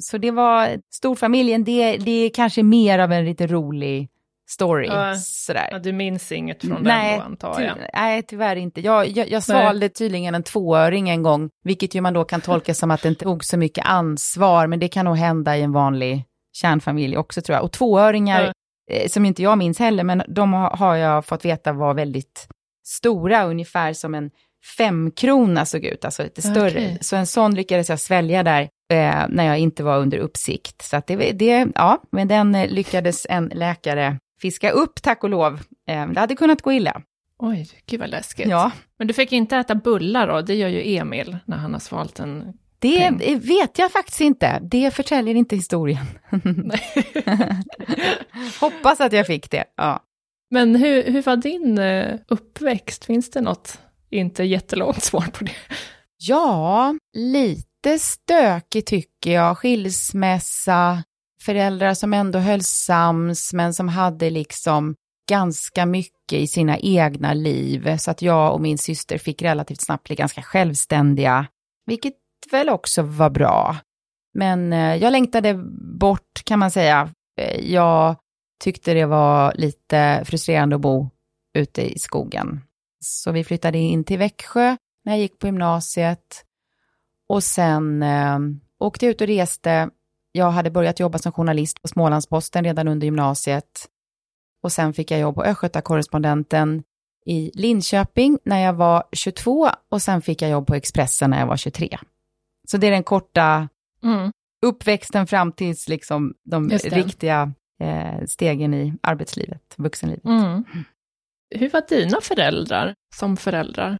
så 0.01 0.17
det 0.17 0.31
var 0.31 0.79
storfamiljen, 0.93 1.63
det, 1.63 1.97
det 1.97 2.11
är 2.11 2.29
kanske 2.29 2.63
mer 2.63 2.99
av 2.99 3.11
en 3.11 3.25
lite 3.25 3.47
rolig 3.47 4.09
story. 4.49 4.89
Uh, 4.89 5.13
sådär. 5.17 5.67
Ja, 5.71 5.79
du 5.79 5.91
minns 5.91 6.31
inget 6.31 6.61
från 6.61 6.83
nej, 6.83 7.11
den 7.11 7.19
då 7.19 7.25
antar 7.25 7.61
jag? 7.61 7.77
nej, 7.93 8.23
tyvärr 8.23 8.55
inte. 8.55 8.81
Jag, 8.81 9.07
jag, 9.07 9.29
jag 9.29 9.43
svalde 9.43 9.89
tydligen 9.89 10.35
en 10.35 10.43
tvåöring 10.43 11.09
en 11.09 11.23
gång, 11.23 11.49
vilket 11.63 11.95
ju 11.95 12.01
man 12.01 12.13
då 12.13 12.23
kan 12.23 12.41
tolka 12.41 12.73
som 12.73 12.91
att 12.91 13.01
den 13.01 13.15
tog 13.15 13.45
så 13.45 13.57
mycket 13.57 13.85
ansvar, 13.85 14.67
men 14.67 14.79
det 14.79 14.87
kan 14.87 15.05
nog 15.05 15.17
hända 15.17 15.57
i 15.57 15.61
en 15.61 15.71
vanlig 15.71 16.23
kärnfamilj 16.53 17.17
också 17.17 17.41
tror 17.41 17.55
jag. 17.55 17.63
Och 17.63 17.71
tvåöringar, 17.71 18.53
mm. 18.91 19.09
som 19.09 19.25
inte 19.25 19.43
jag 19.43 19.57
minns 19.57 19.79
heller, 19.79 20.03
men 20.03 20.23
de 20.27 20.53
har 20.53 20.95
jag 20.95 21.25
fått 21.25 21.45
veta 21.45 21.73
var 21.73 21.93
väldigt 21.93 22.47
stora, 22.85 23.43
ungefär 23.43 23.93
som 23.93 24.15
en 24.15 24.31
femkrona 24.77 25.65
såg 25.65 25.85
ut, 25.85 26.05
alltså 26.05 26.23
lite 26.23 26.41
större. 26.41 26.69
Okay. 26.69 26.97
Så 27.01 27.15
en 27.15 27.27
sån 27.27 27.55
lyckades 27.55 27.89
jag 27.89 27.99
svälja 27.99 28.43
där 28.43 28.61
eh, 28.61 29.25
när 29.29 29.43
jag 29.45 29.57
inte 29.57 29.83
var 29.83 29.97
under 29.97 30.17
uppsikt. 30.17 30.81
Så 30.81 30.97
att 30.97 31.07
det, 31.07 31.31
det, 31.31 31.67
ja, 31.75 32.01
men 32.11 32.27
den 32.27 32.51
lyckades 32.51 33.27
en 33.29 33.45
läkare 33.45 34.17
fiska 34.41 34.71
upp, 34.71 35.01
tack 35.01 35.23
och 35.23 35.29
lov. 35.29 35.61
Eh, 35.87 36.07
det 36.07 36.19
hade 36.19 36.35
kunnat 36.35 36.61
gå 36.61 36.71
illa. 36.71 37.01
Oj, 37.37 37.69
gud 37.85 37.99
vad 37.99 38.09
läskigt. 38.09 38.47
Ja. 38.47 38.71
Men 38.97 39.07
du 39.07 39.13
fick 39.13 39.31
inte 39.31 39.57
äta 39.57 39.75
bullar 39.75 40.27
då? 40.27 40.41
Det 40.41 40.55
gör 40.55 40.69
ju 40.69 40.97
Emil 40.97 41.37
när 41.45 41.57
han 41.57 41.73
har 41.73 41.79
svalt 41.79 42.19
en 42.19 42.53
det 42.79 42.99
Peng. 42.99 43.39
vet 43.39 43.79
jag 43.79 43.91
faktiskt 43.91 44.21
inte. 44.21 44.59
Det 44.61 44.91
förtäljer 44.91 45.35
inte 45.35 45.55
historien. 45.55 46.05
Hoppas 48.61 49.01
att 49.01 49.13
jag 49.13 49.27
fick 49.27 49.51
det. 49.51 49.63
Ja. 49.75 49.99
Men 50.49 50.75
hur, 50.75 51.03
hur 51.03 51.21
var 51.21 51.35
din 51.35 51.77
eh, 51.77 52.19
uppväxt? 52.27 53.05
Finns 53.05 53.31
det 53.31 53.41
något 53.41 53.79
inte 54.13 54.43
jättelångt 54.43 55.03
svar 55.03 55.27
på 55.33 55.43
det? 55.43 55.55
Ja, 56.17 56.95
lite 57.17 57.99
stökig 57.99 58.85
tycker 58.85 59.31
jag. 59.31 59.57
Skilsmässa, 59.57 61.03
föräldrar 61.41 61.93
som 61.93 62.13
ändå 62.13 62.39
höll 62.39 62.63
sams 62.63 63.53
men 63.53 63.73
som 63.73 63.87
hade 63.87 64.29
liksom 64.29 64.95
ganska 65.29 65.85
mycket 65.85 66.39
i 66.39 66.47
sina 66.47 66.77
egna 66.77 67.33
liv. 67.33 67.97
Så 67.97 68.11
att 68.11 68.21
jag 68.21 68.53
och 68.53 68.61
min 68.61 68.77
syster 68.77 69.17
fick 69.17 69.41
relativt 69.41 69.81
snabbt 69.81 70.03
bli 70.03 70.15
ganska 70.15 70.41
självständiga. 70.41 71.47
Vilket 71.85 72.13
väl 72.51 72.69
också 72.69 73.01
var 73.01 73.29
bra. 73.29 73.77
Men 74.33 74.73
eh, 74.73 74.95
jag 74.95 75.11
längtade 75.11 75.53
bort 75.99 76.43
kan 76.43 76.59
man 76.59 76.71
säga. 76.71 77.09
Eh, 77.41 77.71
jag 77.71 78.15
tyckte 78.63 78.93
det 78.93 79.05
var 79.05 79.53
lite 79.55 80.23
frustrerande 80.25 80.75
att 80.75 80.81
bo 80.81 81.09
ute 81.57 81.93
i 81.93 81.99
skogen. 81.99 82.61
Så 83.05 83.31
vi 83.31 83.43
flyttade 83.43 83.77
in 83.77 84.03
till 84.03 84.17
Växjö 84.17 84.77
när 85.05 85.13
jag 85.13 85.19
gick 85.19 85.39
på 85.39 85.47
gymnasiet. 85.47 86.45
Och 87.27 87.43
sen 87.43 88.03
eh, 88.03 88.39
åkte 88.79 89.05
jag 89.05 89.11
ut 89.11 89.21
och 89.21 89.27
reste. 89.27 89.89
Jag 90.31 90.51
hade 90.51 90.71
börjat 90.71 90.99
jobba 90.99 91.17
som 91.17 91.31
journalist 91.31 91.81
på 91.81 91.87
Smålandsposten 91.87 92.63
redan 92.63 92.87
under 92.87 93.05
gymnasiet. 93.05 93.89
Och 94.63 94.71
sen 94.71 94.93
fick 94.93 95.11
jag 95.11 95.19
jobb 95.19 95.35
på 95.35 95.43
Östgötakorrespondenten 95.43 96.83
i 97.25 97.51
Linköping 97.53 98.39
när 98.45 98.59
jag 98.59 98.73
var 98.73 99.03
22 99.11 99.69
och 99.89 100.01
sen 100.01 100.21
fick 100.21 100.41
jag 100.41 100.51
jobb 100.51 100.67
på 100.67 100.75
Expressen 100.75 101.29
när 101.29 101.39
jag 101.39 101.47
var 101.47 101.57
23. 101.57 101.97
Så 102.67 102.77
det 102.77 102.87
är 102.87 102.91
den 102.91 103.03
korta 103.03 103.69
Mm. 104.03 104.31
uppväxten 104.65 105.27
fram 105.27 105.51
tills 105.51 105.89
liksom 105.89 106.33
de 106.43 106.69
riktiga 106.69 107.51
eh, 107.79 108.25
stegen 108.25 108.73
i 108.73 108.93
arbetslivet, 109.01 109.73
vuxenlivet. 109.77 110.25
Mm. 110.25 110.63
Hur 111.55 111.69
var 111.69 111.83
dina 111.89 112.21
föräldrar 112.21 112.93
som 113.15 113.37
föräldrar? 113.37 113.97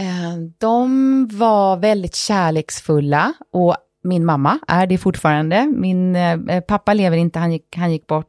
Eh, 0.00 0.36
de 0.58 1.28
var 1.28 1.76
väldigt 1.76 2.14
kärleksfulla 2.14 3.32
och 3.52 3.76
min 4.02 4.24
mamma 4.24 4.58
är 4.68 4.86
det 4.86 4.98
fortfarande. 4.98 5.66
Min 5.66 6.16
eh, 6.16 6.32
eh, 6.32 6.60
pappa 6.60 6.94
lever 6.94 7.16
inte, 7.16 7.38
han 7.38 7.52
gick, 7.52 7.76
han 7.76 7.92
gick 7.92 8.06
bort 8.06 8.26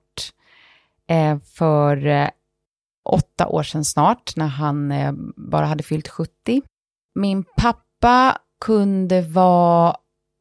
för 1.57 2.29
åtta 3.09 3.47
år 3.47 3.63
sedan 3.63 3.85
snart, 3.85 4.35
när 4.35 4.47
han 4.47 4.93
bara 5.35 5.65
hade 5.65 5.83
fyllt 5.83 6.07
70. 6.07 6.61
Min 7.15 7.43
pappa 7.57 8.37
kunde 8.65 9.21
vara 9.21 9.95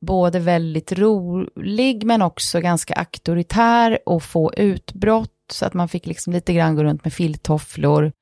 både 0.06 0.38
väldigt 0.38 0.92
rolig 0.92 2.04
men 2.04 2.23
också 2.23 2.61
ganska 2.61 2.94
auktoritär 2.94 3.99
och 4.06 4.23
få 4.23 4.54
utbrott 4.54 5.30
så 5.52 5.66
att 5.66 5.75
man 5.75 5.88
fick 5.88 6.06
liksom 6.06 6.32
lite 6.32 6.52
grann 6.52 6.76
gå 6.76 6.85
runt 6.85 7.04
med 7.04 7.12
filttofflor. 7.12 8.12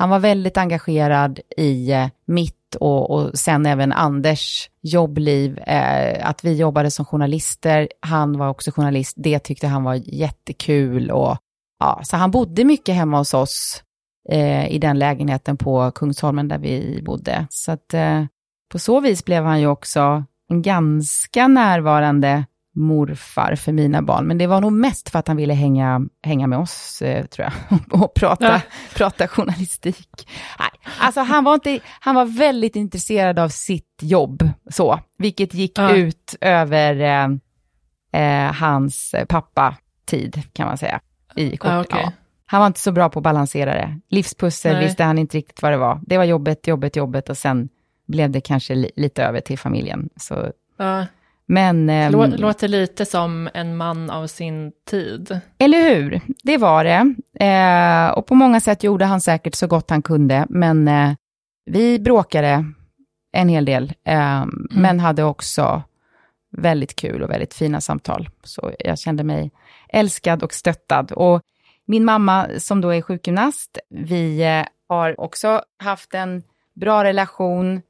Han 0.00 0.10
var 0.10 0.18
väldigt 0.18 0.56
engagerad 0.56 1.40
i 1.56 1.92
eh, 1.92 2.08
mitt 2.24 2.74
och, 2.74 3.10
och 3.10 3.38
sen 3.38 3.66
även 3.66 3.92
Anders 3.92 4.70
jobbliv, 4.82 5.58
eh, 5.58 6.28
att 6.28 6.44
vi 6.44 6.56
jobbade 6.56 6.90
som 6.90 7.04
journalister. 7.04 7.88
Han 8.00 8.38
var 8.38 8.48
också 8.48 8.70
journalist, 8.70 9.14
det 9.18 9.38
tyckte 9.38 9.66
han 9.66 9.84
var 9.84 9.94
jättekul 9.94 11.10
och 11.10 11.36
ja, 11.80 12.00
så 12.02 12.16
han 12.16 12.30
bodde 12.30 12.64
mycket 12.64 12.94
hemma 12.94 13.18
hos 13.18 13.34
oss 13.34 13.82
eh, 14.28 14.68
i 14.68 14.78
den 14.78 14.98
lägenheten 14.98 15.56
på 15.56 15.90
Kungsholmen 15.90 16.48
där 16.48 16.58
vi 16.58 17.02
bodde. 17.04 17.46
Så 17.50 17.72
att 17.72 17.94
eh, 17.94 18.24
på 18.72 18.78
så 18.78 19.00
vis 19.00 19.24
blev 19.24 19.44
han 19.44 19.60
ju 19.60 19.66
också 19.66 20.24
en 20.48 20.62
ganska 20.62 21.48
närvarande 21.48 22.44
morfar 22.74 23.54
för 23.54 23.72
mina 23.72 24.02
barn. 24.02 24.26
Men 24.26 24.38
det 24.38 24.46
var 24.46 24.60
nog 24.60 24.72
mest 24.72 25.10
för 25.10 25.18
att 25.18 25.28
han 25.28 25.36
ville 25.36 25.54
hänga, 25.54 26.00
hänga 26.22 26.46
med 26.46 26.58
oss, 26.58 27.02
eh, 27.02 27.26
tror 27.26 27.48
jag, 27.68 27.78
och 28.02 28.14
prata, 28.14 28.44
Ja. 28.52 28.60
prata 28.96 29.28
journalistik. 29.28 30.28
Nej, 30.58 30.68
alltså 31.00 31.20
han 31.20 31.44
var, 31.44 31.54
inte, 31.54 31.80
han 32.00 32.14
var 32.14 32.24
väldigt 32.24 32.76
intresserad 32.76 33.38
av 33.38 33.48
sitt 33.48 33.98
jobb, 34.02 34.48
så, 34.70 35.00
vilket 35.18 35.54
gick 35.54 35.78
Ja. 35.78 35.90
ut 35.96 36.34
över 36.40 37.00
eh, 37.00 37.28
eh, 38.46 38.52
hans 38.52 39.14
pappatid, 39.28 40.42
kan 40.52 40.66
man 40.66 40.78
säga. 40.78 41.00
I 41.36 41.56
kort, 41.56 41.86
ja. 41.90 42.12
Han 42.46 42.60
var 42.60 42.66
inte 42.66 42.80
så 42.80 42.92
bra 42.92 43.08
på 43.08 43.18
att 43.18 43.22
balansera 43.22 43.74
det. 43.74 44.00
Livspussel 44.08 44.72
Nej. 44.72 44.84
visste 44.84 45.04
han 45.04 45.18
inte 45.18 45.36
riktigt 45.38 45.62
vad 45.62 45.72
det 45.72 45.78
var. 45.78 46.00
Det 46.02 46.16
var 46.18 46.24
jobbet, 46.24 46.66
jobbet, 46.66 46.96
jobbet 46.96 47.28
och 47.28 47.36
sen 47.38 47.68
blev 48.06 48.30
det 48.30 48.40
kanske 48.40 48.74
li- 48.74 48.90
lite 48.96 49.24
över 49.24 49.40
till 49.40 49.58
familjen. 49.58 50.08
Så, 50.16 50.52
Ja, 50.78 51.06
men, 51.50 51.90
ehm, 51.90 52.12
lå- 52.12 52.36
låter 52.36 52.68
lite 52.68 53.04
som 53.06 53.48
en 53.54 53.76
man 53.76 54.10
av 54.10 54.26
sin 54.26 54.72
tid. 54.90 55.40
eller 55.58 55.80
hur? 55.94 56.20
Det 56.42 56.56
var 56.56 56.84
det. 56.84 57.14
Eh, 57.46 58.10
och 58.10 58.26
på 58.26 58.34
många 58.34 58.60
sätt 58.60 58.84
gjorde 58.84 59.04
han 59.04 59.20
säkert 59.20 59.54
så 59.54 59.66
gott 59.66 59.90
han 59.90 60.02
kunde, 60.02 60.46
men 60.48 60.88
eh, 60.88 61.12
vi 61.66 61.98
bråkade 61.98 62.64
en 63.32 63.48
hel 63.48 63.64
del, 63.64 63.92
eh, 64.06 64.44
men 64.70 65.00
hade 65.00 65.24
också 65.24 65.82
väldigt 66.56 66.96
kul 66.96 67.22
och 67.22 67.30
väldigt 67.30 67.54
fina 67.54 67.80
samtal. 67.80 68.28
Så 68.44 68.72
jag 68.78 68.98
kände 68.98 69.24
mig 69.24 69.50
älskad 69.88 70.42
och 70.42 70.54
stöttad. 70.54 71.12
Och 71.12 71.42
min 71.86 72.04
mamma, 72.04 72.46
som 72.58 72.80
då 72.80 72.88
är 72.94 73.02
sjukgymnast, 73.02 73.78
vi 73.88 74.42
eh, 74.42 74.66
har 74.88 75.20
också 75.20 75.62
haft 75.82 76.14
en 76.14 76.42
bra 76.74 77.04
relation. 77.04 77.82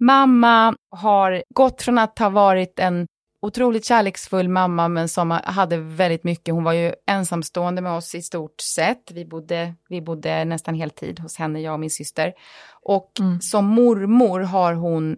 Mamma 0.00 0.74
har 0.90 1.42
gått 1.54 1.82
från 1.82 1.98
att 1.98 2.18
ha 2.18 2.28
varit 2.30 2.78
en 2.78 3.06
otroligt 3.42 3.84
kärleksfull 3.84 4.48
mamma, 4.48 4.88
men 4.88 5.08
som 5.08 5.30
hade 5.30 5.76
väldigt 5.76 6.24
mycket. 6.24 6.54
Hon 6.54 6.64
var 6.64 6.72
ju 6.72 6.94
ensamstående 7.06 7.82
med 7.82 7.92
oss 7.92 8.14
i 8.14 8.22
stort 8.22 8.60
sett. 8.60 9.10
Vi 9.10 9.24
bodde, 9.24 9.74
vi 9.88 10.00
bodde 10.02 10.44
nästan 10.44 10.74
heltid 10.74 11.20
hos 11.20 11.36
henne, 11.36 11.60
jag 11.60 11.72
och 11.74 11.80
min 11.80 11.90
syster. 11.90 12.32
Och 12.82 13.12
Mm. 13.20 13.40
som 13.40 13.64
mormor 13.66 14.40
har 14.40 14.74
hon 14.74 15.16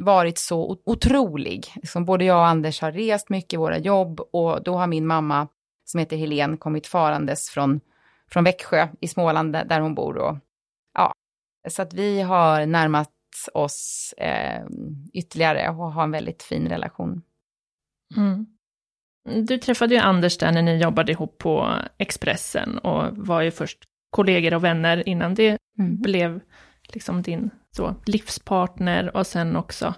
varit 0.00 0.38
så 0.38 0.78
otrolig. 0.86 1.66
Liksom 1.74 2.04
både 2.04 2.24
jag 2.24 2.36
och 2.38 2.46
Anders 2.46 2.80
har 2.80 2.92
rest 2.92 3.28
mycket 3.28 3.52
i 3.52 3.56
våra 3.56 3.78
jobb 3.78 4.20
och 4.20 4.62
då 4.62 4.74
har 4.76 4.86
min 4.86 5.06
mamma, 5.06 5.48
som 5.84 6.00
heter 6.00 6.16
Helen, 6.16 6.56
kommit 6.56 6.86
farandes 6.86 7.50
från, 7.50 7.80
från 8.30 8.44
Växjö 8.44 8.88
i 9.00 9.08
Småland 9.08 9.52
där, 9.52 9.64
där 9.64 9.80
hon 9.80 9.94
bor. 9.94 10.16
Och, 10.18 10.36
ja, 10.94 11.12
så 11.68 11.82
att 11.82 11.92
vi 11.94 12.20
har 12.20 12.66
närmat 12.66 13.08
oss 13.54 14.14
eh, 14.16 14.62
ytterligare 15.12 15.68
och 15.68 15.92
har 15.92 16.02
en 16.02 16.10
väldigt 16.10 16.42
fin 16.42 16.68
relation. 16.68 17.22
Mm. 18.16 18.46
Du 19.46 19.58
träffade 19.58 19.94
ju 19.94 20.00
Anders 20.00 20.38
där 20.38 20.52
när 20.52 20.62
ni 20.62 20.76
jobbade 20.82 21.12
ihop 21.12 21.38
på 21.38 21.74
Expressen 21.98 22.78
och 22.78 23.16
var 23.16 23.40
ju 23.42 23.50
först 23.50 23.78
kollegor 24.10 24.54
och 24.54 24.64
vänner 24.64 25.08
innan 25.08 25.34
det 25.34 25.58
Mm. 25.78 26.00
blev 26.00 26.40
liksom 26.82 27.22
din 27.22 27.50
så, 27.76 27.94
livspartner 28.06 29.16
och 29.16 29.26
sen 29.26 29.56
också 29.56 29.94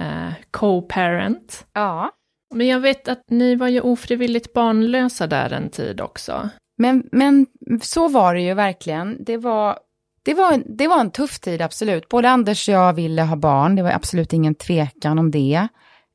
eh, 0.00 0.32
co-parent. 0.50 1.66
Ja. 1.72 2.10
Men 2.54 2.66
jag 2.66 2.80
vet 2.80 3.08
att 3.08 3.22
ni 3.30 3.54
var 3.54 3.68
ju 3.68 3.80
ofrivilligt 3.80 4.52
barnlösa 4.52 5.26
där 5.26 5.52
en 5.52 5.70
tid 5.70 6.00
också. 6.00 6.48
Men, 6.78 7.08
men 7.12 7.46
så 7.82 8.08
var 8.08 8.34
det 8.34 8.40
ju 8.40 8.54
verkligen. 8.54 9.24
Det 9.24 9.36
var, 9.36 9.78
det, 10.24 10.34
var, 10.34 10.62
det 10.66 10.88
var 10.88 11.00
en 11.00 11.10
tuff 11.10 11.38
tid, 11.38 11.62
absolut. 11.62 12.08
Både 12.08 12.30
Anders 12.30 12.68
och 12.68 12.74
jag 12.74 12.92
ville 12.92 13.22
ha 13.22 13.36
barn, 13.36 13.76
det 13.76 13.82
var 13.82 13.90
absolut 13.90 14.32
ingen 14.32 14.54
tvekan 14.54 15.18
om 15.18 15.30
det. 15.30 15.68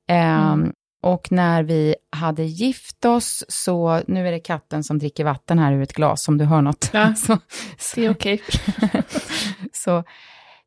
Ehm, 0.07 0.74
Och 1.03 1.31
när 1.31 1.63
vi 1.63 1.95
hade 2.12 2.43
gift 2.43 3.05
oss, 3.05 3.43
så 3.47 4.01
nu 4.07 4.27
är 4.27 4.31
det 4.31 4.39
katten 4.39 4.83
som 4.83 5.00
dricker 5.00 5.24
vatten 5.24 5.59
här 5.59 5.74
ur 5.74 5.81
ett 5.81 5.93
glas, 5.93 6.27
om 6.27 6.38
du 6.38 6.45
hör 6.45 6.62
något. 6.62 6.89
Ja. 6.93 7.15
så, 7.15 7.38
Det 7.95 8.05
är 8.05 8.12
okej. 8.12 8.41
så 9.74 10.03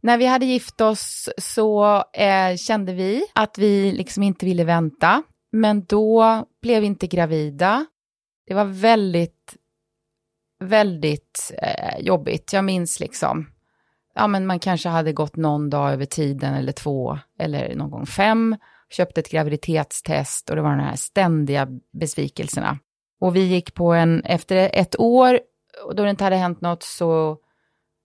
när 0.01 0.19
vi 0.19 0.27
hade 0.27 0.47
gift 0.47 0.81
oss 0.81 1.29
så 1.39 2.05
eh, 2.13 2.57
kände 2.57 2.93
vi 2.95 3.23
att 3.35 3.59
vi 3.59 3.93
liksom 3.93 4.23
inte 4.23 4.47
ville 4.47 4.65
vänta. 4.65 5.23
Men 5.53 5.85
då 5.85 6.45
blev 6.63 6.81
vi 6.81 6.87
inte 6.87 7.07
gravida. 7.07 7.87
Det 8.47 8.55
var 8.55 8.65
väldigt, 8.65 9.57
väldigt 10.61 11.53
eh, 11.63 12.01
jobbigt. 12.01 12.53
Jag 12.53 12.65
minns 12.65 13.01
liksom, 13.01 13.47
ja 14.15 14.27
men 14.27 14.47
man 14.47 14.59
kanske 14.59 14.89
hade 14.89 15.13
gått 15.13 15.37
någon 15.37 15.71
dag 15.71 15.93
över 15.93 16.05
tiden 16.05 16.55
eller 16.55 16.73
två 16.73 17.19
eller 17.39 17.75
någon 17.75 17.91
gång 17.91 18.07
fem, 18.07 18.57
köpte 18.91 19.21
ett 19.21 19.31
graviditetstest 19.31 20.51
och 20.51 20.57
det 20.57 20.63
var 20.63 20.77
de 20.77 20.81
här 20.81 20.97
ständiga 20.97 21.69
besvikelserna. 21.93 22.79
Och 23.21 23.37
vi 23.37 23.41
gick 23.41 23.75
på 23.75 23.93
en, 23.93 24.23
efter 24.25 24.71
ett 24.73 25.01
år, 25.01 25.41
och 25.85 25.95
då 25.95 26.05
det 26.05 26.11
inte 26.11 26.25
hade 26.25 26.37
hänt 26.37 26.61
något 26.61 26.83
så 26.83 27.39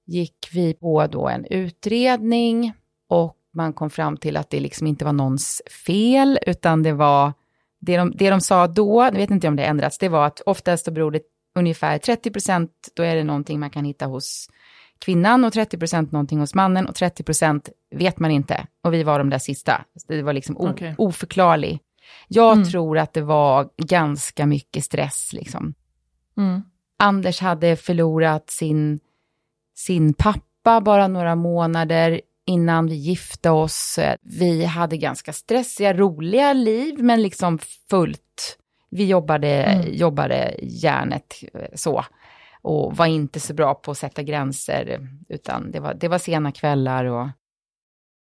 gick 0.05 0.49
vi 0.53 0.73
på 0.73 1.07
då 1.07 1.27
en 1.27 1.45
utredning 1.45 2.73
och 3.09 3.37
man 3.53 3.73
kom 3.73 3.89
fram 3.89 4.17
till 4.17 4.37
att 4.37 4.49
det 4.49 4.59
liksom 4.59 4.87
inte 4.87 5.05
var 5.05 5.13
någons 5.13 5.61
fel, 5.85 6.39
utan 6.47 6.83
det 6.83 6.93
var, 6.93 7.33
det 7.79 7.97
de, 7.97 8.11
det 8.15 8.29
de 8.29 8.41
sa 8.41 8.67
då, 8.67 9.03
jag 9.03 9.11
vet 9.11 9.31
inte 9.31 9.47
om 9.47 9.55
det 9.55 9.63
ändrats, 9.63 9.97
det 9.97 10.09
var 10.09 10.25
att 10.25 10.41
oftast 10.45 10.85
så 10.85 10.91
beror 10.91 11.11
det 11.11 11.21
ungefär 11.55 11.97
30 11.97 12.31
procent, 12.31 12.71
då 12.95 13.03
är 13.03 13.15
det 13.15 13.23
någonting 13.23 13.59
man 13.59 13.69
kan 13.69 13.85
hitta 13.85 14.05
hos 14.05 14.49
kvinnan 14.99 15.45
och 15.45 15.53
30 15.53 15.77
procent 15.77 16.11
någonting 16.11 16.39
hos 16.39 16.55
mannen 16.55 16.87
och 16.87 16.95
30 16.95 17.23
procent 17.23 17.69
vet 17.95 18.19
man 18.19 18.31
inte. 18.31 18.67
Och 18.83 18.93
vi 18.93 19.03
var 19.03 19.19
de 19.19 19.29
där 19.29 19.37
sista. 19.39 19.85
Det 20.07 20.21
var 20.21 20.33
liksom 20.33 20.57
o- 20.57 20.69
Okej. 20.69 20.95
oförklarlig. 20.97 21.79
Jag 22.27 22.53
Mm. 22.53 22.69
tror 22.69 22.97
att 22.97 23.13
det 23.13 23.21
var 23.21 23.69
ganska 23.77 24.45
mycket 24.45 24.83
stress 24.83 25.33
liksom. 25.33 25.73
Mm. 26.37 26.61
Anders 26.99 27.39
hade 27.41 27.75
förlorat 27.75 28.49
sin, 28.49 28.99
sin 29.75 30.13
pappa 30.13 30.81
bara 30.81 31.07
några 31.07 31.35
månader 31.35 32.21
innan 32.45 32.85
vi 32.87 32.95
gifte 32.95 33.49
oss. 33.49 33.99
Vi 34.21 34.65
hade 34.65 34.97
ganska 34.97 35.33
stressiga, 35.33 35.93
roliga 35.93 36.53
liv, 36.53 36.95
men 37.03 37.21
liksom 37.21 37.59
fullt. 37.89 38.57
Vi 38.93 39.05
jobbade, 39.05 39.63
Mm. 39.63 39.93
jobbade 39.93 40.55
järnet 40.61 41.33
eh, 41.53 41.61
så. 41.75 42.05
Och 42.61 42.97
var 42.97 43.05
inte 43.05 43.39
så 43.39 43.53
bra 43.53 43.73
på 43.73 43.91
att 43.91 43.97
sätta 43.97 44.23
gränser, 44.23 45.07
utan 45.29 45.71
det 45.71 45.79
var, 45.79 45.93
det 45.93 46.07
var 46.07 46.17
sena 46.17 46.51
kvällar 46.51 47.05
och 47.05 47.27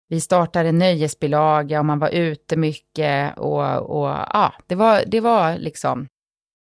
vi 0.09 0.21
startade 0.21 0.73
nöjesbilaga 0.73 1.79
och 1.79 1.85
man 1.87 1.99
var 1.99 2.09
ute 2.09 2.57
mycket 2.57 3.39
och, 3.39 3.77
och 3.77 4.09
ja, 4.09 4.53
det 4.67 4.75
var, 4.75 5.03
det 5.07 5.21
var 5.21 5.57
liksom, 5.57 6.07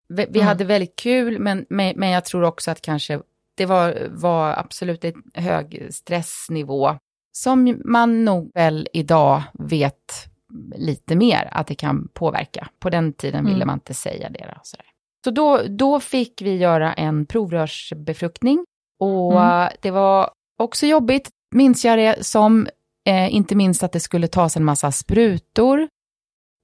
vi, 0.09 0.25
vi 0.29 0.39
Mm. 0.39 0.47
hade 0.47 0.65
väldigt 0.65 0.95
kul, 0.95 1.39
men, 1.39 1.65
men, 1.69 1.93
men 1.97 2.09
jag 2.09 2.25
tror 2.25 2.43
också 2.43 2.71
att 2.71 2.81
kanske 2.81 3.21
det 3.57 3.65
var, 3.65 4.07
var 4.09 4.53
absolut 4.53 5.03
en 5.05 5.23
hög 5.33 5.87
stressnivå 5.91 6.95
som 7.31 7.81
man 7.85 8.25
nog 8.25 8.51
väl 8.53 8.87
idag 8.93 9.43
vet 9.53 10.28
lite 10.75 11.15
mer 11.15 11.49
att 11.51 11.67
det 11.67 11.75
kan 11.75 12.07
påverka. 12.13 12.69
På 12.79 12.89
den 12.89 13.13
tiden 13.13 13.43
ville 13.45 13.55
Mm. 13.55 13.67
man 13.67 13.75
inte 13.75 13.93
säga 13.93 14.29
det. 14.29 14.55
Och 14.59 14.67
sådär. 14.67 14.85
Så 15.23 15.31
då, 15.31 15.61
då 15.69 15.99
fick 15.99 16.41
vi 16.41 16.57
göra 16.57 16.93
en 16.93 17.25
provrörsbefruktning 17.25 18.65
och 18.99 19.31
Mm. 19.41 19.61
eh, 19.67 19.69
det 19.81 19.91
var 19.91 20.31
också 20.57 20.85
jobbigt, 20.85 21.29
minns 21.55 21.85
jag 21.85 21.97
det 21.97 22.25
som, 22.25 22.67
Eh, 23.07 23.33
inte 23.35 23.55
minst 23.55 23.83
att 23.83 23.91
det 23.91 23.99
skulle 23.99 24.27
tas 24.27 24.57
en 24.57 24.63
massa 24.65 24.91
sprutor 24.91 25.87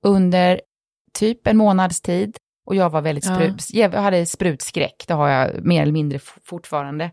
under 0.06 0.62
typ 1.14 1.48
en 1.48 1.58
månads 1.58 2.02
tid. 2.02 2.38
Och 2.66 2.76
jag 2.76 2.90
var 2.90 3.02
väldigt 3.02 3.26
sprut, 3.26 3.68
ja. 3.70 3.90
jag 3.94 4.02
hade 4.02 4.26
sprutskräck, 4.26 5.04
det 5.08 5.14
har 5.14 5.30
jag 5.30 5.66
mer 5.66 5.82
eller 5.82 5.92
mindre 5.92 6.20
fortfarande. 6.44 7.12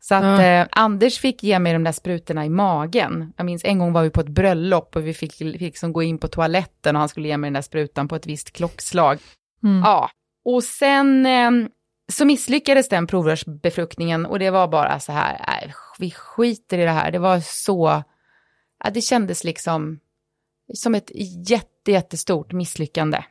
Så 0.00 0.14
att 0.14 0.22
ja. 0.22 0.42
eh, 0.42 0.66
Anders 0.70 1.18
fick 1.18 1.42
ge 1.42 1.58
mig 1.58 1.72
de 1.72 1.84
där 1.84 1.92
sprutorna 1.92 2.46
i 2.46 2.48
magen. 2.48 3.32
Jag 3.36 3.46
minns 3.46 3.64
en 3.64 3.78
gång 3.78 3.92
var 3.92 4.02
vi 4.02 4.10
på 4.10 4.20
ett 4.20 4.28
bröllop 4.28 4.96
och 4.96 5.06
vi 5.06 5.14
fick, 5.14 5.32
fick 5.32 5.60
liksom 5.60 5.92
gå 5.92 6.02
in 6.02 6.18
på 6.18 6.28
toaletten 6.28 6.96
och 6.96 7.00
han 7.00 7.08
skulle 7.08 7.28
ge 7.28 7.36
mig 7.36 7.48
den 7.48 7.54
där 7.54 7.62
sprutan 7.62 8.08
på 8.08 8.16
ett 8.16 8.26
visst 8.26 8.52
klockslag. 8.52 9.18
Mm. 9.62 9.82
Ja, 9.84 10.10
och 10.44 10.64
sen 10.64 11.26
eh, 11.26 11.50
så 12.12 12.24
misslyckades 12.24 12.88
den 12.88 13.06
provrörsbefruktningen 13.06 14.26
och 14.26 14.38
det 14.38 14.50
var 14.50 14.68
bara 14.68 15.00
så 15.00 15.12
här, 15.12 15.44
nej, 15.46 15.74
vi 15.98 16.10
skiter 16.10 16.78
i 16.78 16.84
det 16.84 16.90
här. 16.90 17.10
Det 17.10 17.18
var 17.18 17.40
så, 17.40 18.02
ja, 18.84 18.90
det 18.90 19.00
kändes 19.00 19.44
liksom 19.44 20.00
som 20.74 20.94
ett 20.94 21.10
jätte, 21.48 21.92
jättestort 21.92 22.52
misslyckande. 22.52 23.24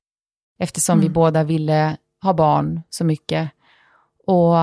Eftersom 0.59 0.93
mm. 0.93 1.03
vi 1.03 1.09
båda 1.09 1.43
ville 1.43 1.97
ha 2.21 2.33
barn 2.33 2.81
så 2.89 3.05
mycket. 3.05 3.49
Och 4.27 4.55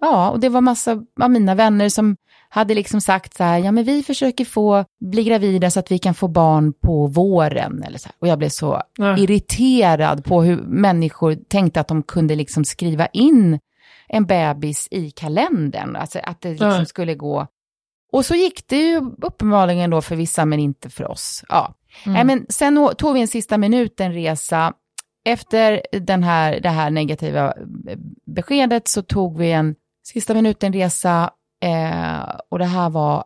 ja, 0.00 0.30
och 0.30 0.40
det 0.40 0.48
var 0.48 0.60
massa 0.60 1.04
av 1.20 1.30
mina 1.30 1.54
vänner 1.54 1.88
som 1.88 2.16
hade 2.48 2.74
liksom 2.74 3.00
sagt 3.00 3.36
så 3.36 3.44
här, 3.44 3.58
ja 3.58 3.72
men 3.72 3.84
vi 3.84 4.02
försöker 4.02 4.44
få 4.44 4.84
bli 5.00 5.24
gravida 5.24 5.70
så 5.70 5.80
att 5.80 5.90
vi 5.90 5.98
kan 5.98 6.14
få 6.14 6.28
barn 6.28 6.72
på 6.72 7.06
våren. 7.06 7.82
Eller 7.82 7.98
så 7.98 8.08
här. 8.08 8.14
Och 8.18 8.28
jag 8.28 8.38
blev 8.38 8.48
så 8.48 8.82
ja. 8.98 9.18
irriterad 9.18 10.24
på 10.24 10.42
hur 10.42 10.56
människor 10.56 11.34
tänkte 11.34 11.80
att 11.80 11.88
de 11.88 12.02
kunde 12.02 12.34
liksom 12.34 12.64
skriva 12.64 13.06
in 13.06 13.58
en 14.08 14.26
bebis 14.26 14.88
i 14.90 15.10
kalendern, 15.10 15.96
alltså 15.96 16.18
att 16.22 16.40
det 16.40 16.50
liksom 16.50 16.68
ja. 16.68 16.84
skulle 16.84 17.14
gå. 17.14 17.46
Och 18.12 18.24
så 18.24 18.34
gick 18.34 18.68
det 18.68 18.76
ju 18.76 18.96
uppenbarligen 19.22 19.90
då 19.90 20.02
för 20.02 20.16
vissa 20.16 20.44
men 20.44 20.60
inte 20.60 20.90
för 20.90 21.10
oss. 21.10 21.44
Ja. 21.48 21.74
Mm. 22.04 22.14
Nej, 22.14 22.24
men 22.24 22.46
sen 22.48 22.90
tog 22.98 23.14
vi 23.14 23.20
en 23.20 23.28
sista 23.28 23.58
minuten-resa 23.58 24.72
efter 25.32 25.82
den 25.92 26.22
här, 26.22 26.60
det 26.60 26.68
här 26.68 26.90
negativa 26.90 27.54
beskedet 28.26 28.88
så 28.88 29.02
tog 29.02 29.38
vi 29.38 29.52
en 29.52 29.74
sista 30.06 30.34
minuten-resa 30.34 31.30
eh, 31.62 32.40
och 32.48 32.58
det 32.58 32.64
här 32.64 32.90
var 32.90 33.24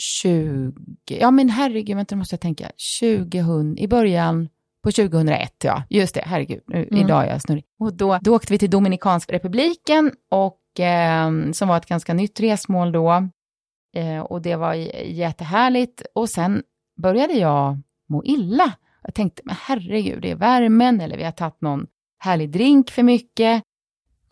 20, 0.00 0.72
ja 1.04 1.30
men 1.30 1.48
herregud, 1.48 1.96
vänta 1.96 2.14
nu 2.14 2.18
måste 2.18 2.34
jag 2.34 2.40
tänka, 2.40 2.70
2000, 3.00 3.78
i 3.78 3.88
början 3.88 4.48
på 4.82 4.92
2001 4.92 5.64
ja, 5.64 5.82
just 5.90 6.14
det, 6.14 6.22
herregud, 6.26 6.62
nu, 6.66 6.88
mm. 6.90 7.04
idag 7.04 7.24
är 7.24 7.30
jag 7.30 7.42
snurrig. 7.42 7.64
Och 7.78 7.94
då, 7.94 8.18
då 8.22 8.36
åkte 8.36 8.52
vi 8.52 8.58
till 8.58 8.70
Dominikanska 8.70 9.32
republiken 9.32 10.12
och 10.30 10.80
eh, 10.80 11.30
som 11.52 11.68
var 11.68 11.76
ett 11.76 11.86
ganska 11.86 12.14
nytt 12.14 12.40
resmål 12.40 12.92
då. 12.92 13.28
Eh, 13.96 14.20
och 14.20 14.42
det 14.42 14.56
var 14.56 14.74
jättehärligt 15.04 16.02
och 16.14 16.28
sen 16.28 16.62
började 17.02 17.32
jag 17.32 17.80
må 18.08 18.24
illa. 18.24 18.72
Jag 19.06 19.14
tänkte, 19.14 19.42
men 19.44 19.56
herregud, 19.60 20.22
det 20.22 20.30
är 20.30 20.36
värmen 20.36 21.00
eller 21.00 21.16
vi 21.16 21.24
har 21.24 21.32
tagit 21.32 21.60
någon 21.60 21.86
härlig 22.18 22.50
drink 22.50 22.90
för 22.90 23.02
mycket. 23.02 23.62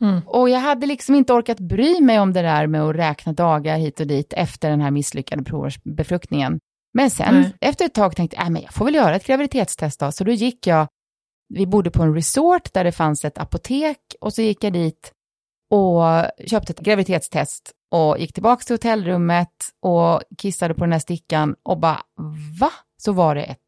Mm. 0.00 0.20
Och 0.26 0.48
jag 0.48 0.60
hade 0.60 0.86
liksom 0.86 1.14
inte 1.14 1.32
orkat 1.32 1.60
bry 1.60 2.00
mig 2.00 2.20
om 2.20 2.32
det 2.32 2.42
där 2.42 2.66
med 2.66 2.82
att 2.82 2.96
räkna 2.96 3.32
dagar 3.32 3.76
hit 3.76 4.00
och 4.00 4.06
dit 4.06 4.32
efter 4.32 4.70
den 4.70 4.80
här 4.80 4.90
misslyckade 4.90 5.44
provbefruktningen. 5.44 6.60
Men 6.94 7.10
sen 7.10 7.36
mm. 7.36 7.50
efter 7.60 7.84
ett 7.84 7.94
tag 7.94 8.16
tänkte 8.16 8.36
jag, 8.36 8.46
äh, 8.46 8.50
men 8.50 8.62
jag 8.62 8.74
får 8.74 8.84
väl 8.84 8.94
göra 8.94 9.16
ett 9.16 9.26
graviditetstest 9.26 10.00
då. 10.00 10.12
Så 10.12 10.24
då 10.24 10.32
gick 10.32 10.66
jag, 10.66 10.86
vi 11.48 11.66
bodde 11.66 11.90
på 11.90 12.02
en 12.02 12.14
resort 12.14 12.72
där 12.72 12.84
det 12.84 12.92
fanns 12.92 13.24
ett 13.24 13.38
apotek 13.38 13.98
och 14.20 14.34
så 14.34 14.42
gick 14.42 14.64
jag 14.64 14.72
dit 14.72 15.12
och 15.70 16.02
köpte 16.46 16.72
ett 16.72 16.80
graviditetstest 16.80 17.72
och 17.90 18.18
gick 18.18 18.32
tillbaka 18.32 18.62
till 18.62 18.74
hotellrummet 18.74 19.54
och 19.82 20.22
kissade 20.38 20.74
på 20.74 20.80
den 20.80 20.92
här 20.92 20.98
stickan 20.98 21.56
och 21.62 21.78
bara, 21.78 22.00
va? 22.60 22.70
Så 22.96 23.12
var 23.12 23.34
det 23.34 23.42
ett 23.42 23.63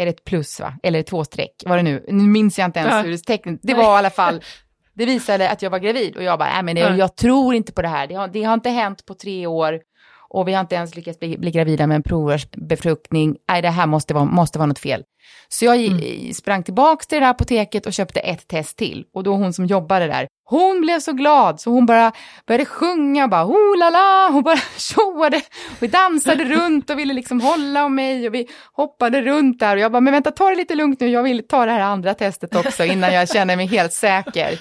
är 0.00 0.04
det 0.06 0.10
ett 0.10 0.24
plus 0.24 0.60
va? 0.60 0.74
Eller 0.82 1.02
två 1.02 1.24
streck, 1.24 1.62
vad 1.66 1.78
det 1.78 1.82
nu, 1.82 2.04
nu 2.08 2.22
minns 2.22 2.58
jag 2.58 2.64
inte 2.64 2.78
ens 2.78 2.92
ja. 2.92 3.02
hur 3.02 3.10
det 3.10 3.18
tecknet, 3.18 3.60
det 3.62 3.74
var 3.74 3.94
i 3.94 3.98
alla 3.98 4.10
fall, 4.10 4.40
det 4.94 5.06
visade 5.06 5.50
att 5.50 5.62
jag 5.62 5.70
var 5.70 5.78
gravid 5.78 6.16
och 6.16 6.22
jag 6.22 6.38
bara, 6.38 6.48
nej 6.48 6.62
men 6.62 6.74
det, 6.74 6.80
ja. 6.80 6.96
jag 6.96 7.16
tror 7.16 7.54
inte 7.54 7.72
på 7.72 7.82
det 7.82 7.88
här, 7.88 8.06
det 8.06 8.14
har, 8.14 8.28
det 8.28 8.42
har 8.42 8.54
inte 8.54 8.70
hänt 8.70 9.06
på 9.06 9.14
tre 9.14 9.46
år 9.46 9.80
och 10.28 10.48
vi 10.48 10.52
har 10.52 10.60
inte 10.60 10.74
ens 10.74 10.96
lyckats 10.96 11.18
bli, 11.18 11.38
bli 11.38 11.50
gravida 11.50 11.86
med 11.86 11.94
en 11.94 12.02
provrörsbefruktning, 12.02 13.36
nej 13.48 13.62
det 13.62 13.68
här 13.68 13.86
måste 13.86 14.14
vara, 14.14 14.24
måste 14.24 14.58
vara 14.58 14.66
något 14.66 14.78
fel. 14.78 15.04
Så 15.48 15.64
jag 15.64 15.76
mm. 15.76 16.34
sprang 16.34 16.62
tillbaka 16.62 17.04
till 17.04 17.18
det 17.18 17.24
där 17.24 17.30
apoteket 17.30 17.86
och 17.86 17.92
köpte 17.92 18.20
ett 18.20 18.48
test 18.48 18.76
till. 18.76 19.04
Och 19.14 19.22
då 19.22 19.34
hon 19.34 19.52
som 19.52 19.66
jobbade 19.66 20.06
där, 20.06 20.28
hon 20.44 20.80
blev 20.80 21.00
så 21.00 21.12
glad 21.12 21.60
så 21.60 21.70
hon 21.70 21.86
bara 21.86 22.12
började 22.46 22.64
sjunga, 22.64 23.28
bara 23.28 23.46
oh 23.46 23.78
la 23.78 23.90
la, 23.90 24.28
hon 24.32 24.42
bara 24.42 24.58
tjoade. 24.76 25.42
Vi 25.78 25.86
dansade 25.86 26.44
runt 26.44 26.90
och 26.90 26.98
ville 26.98 27.14
liksom 27.14 27.40
hålla 27.40 27.84
om 27.84 27.94
mig 27.94 28.28
och 28.28 28.34
vi 28.34 28.48
hoppade 28.72 29.22
runt 29.22 29.60
där 29.60 29.76
och 29.76 29.82
jag 29.82 29.92
bara, 29.92 30.00
men 30.00 30.12
vänta 30.12 30.30
ta 30.30 30.50
det 30.50 30.56
lite 30.56 30.74
lugnt 30.74 31.00
nu, 31.00 31.08
jag 31.08 31.22
vill 31.22 31.48
ta 31.48 31.66
det 31.66 31.72
här 31.72 31.80
andra 31.80 32.14
testet 32.14 32.54
också 32.54 32.84
innan 32.84 33.14
jag 33.14 33.28
känner 33.28 33.56
mig 33.56 33.66
helt 33.66 33.92
säker. 33.92 34.60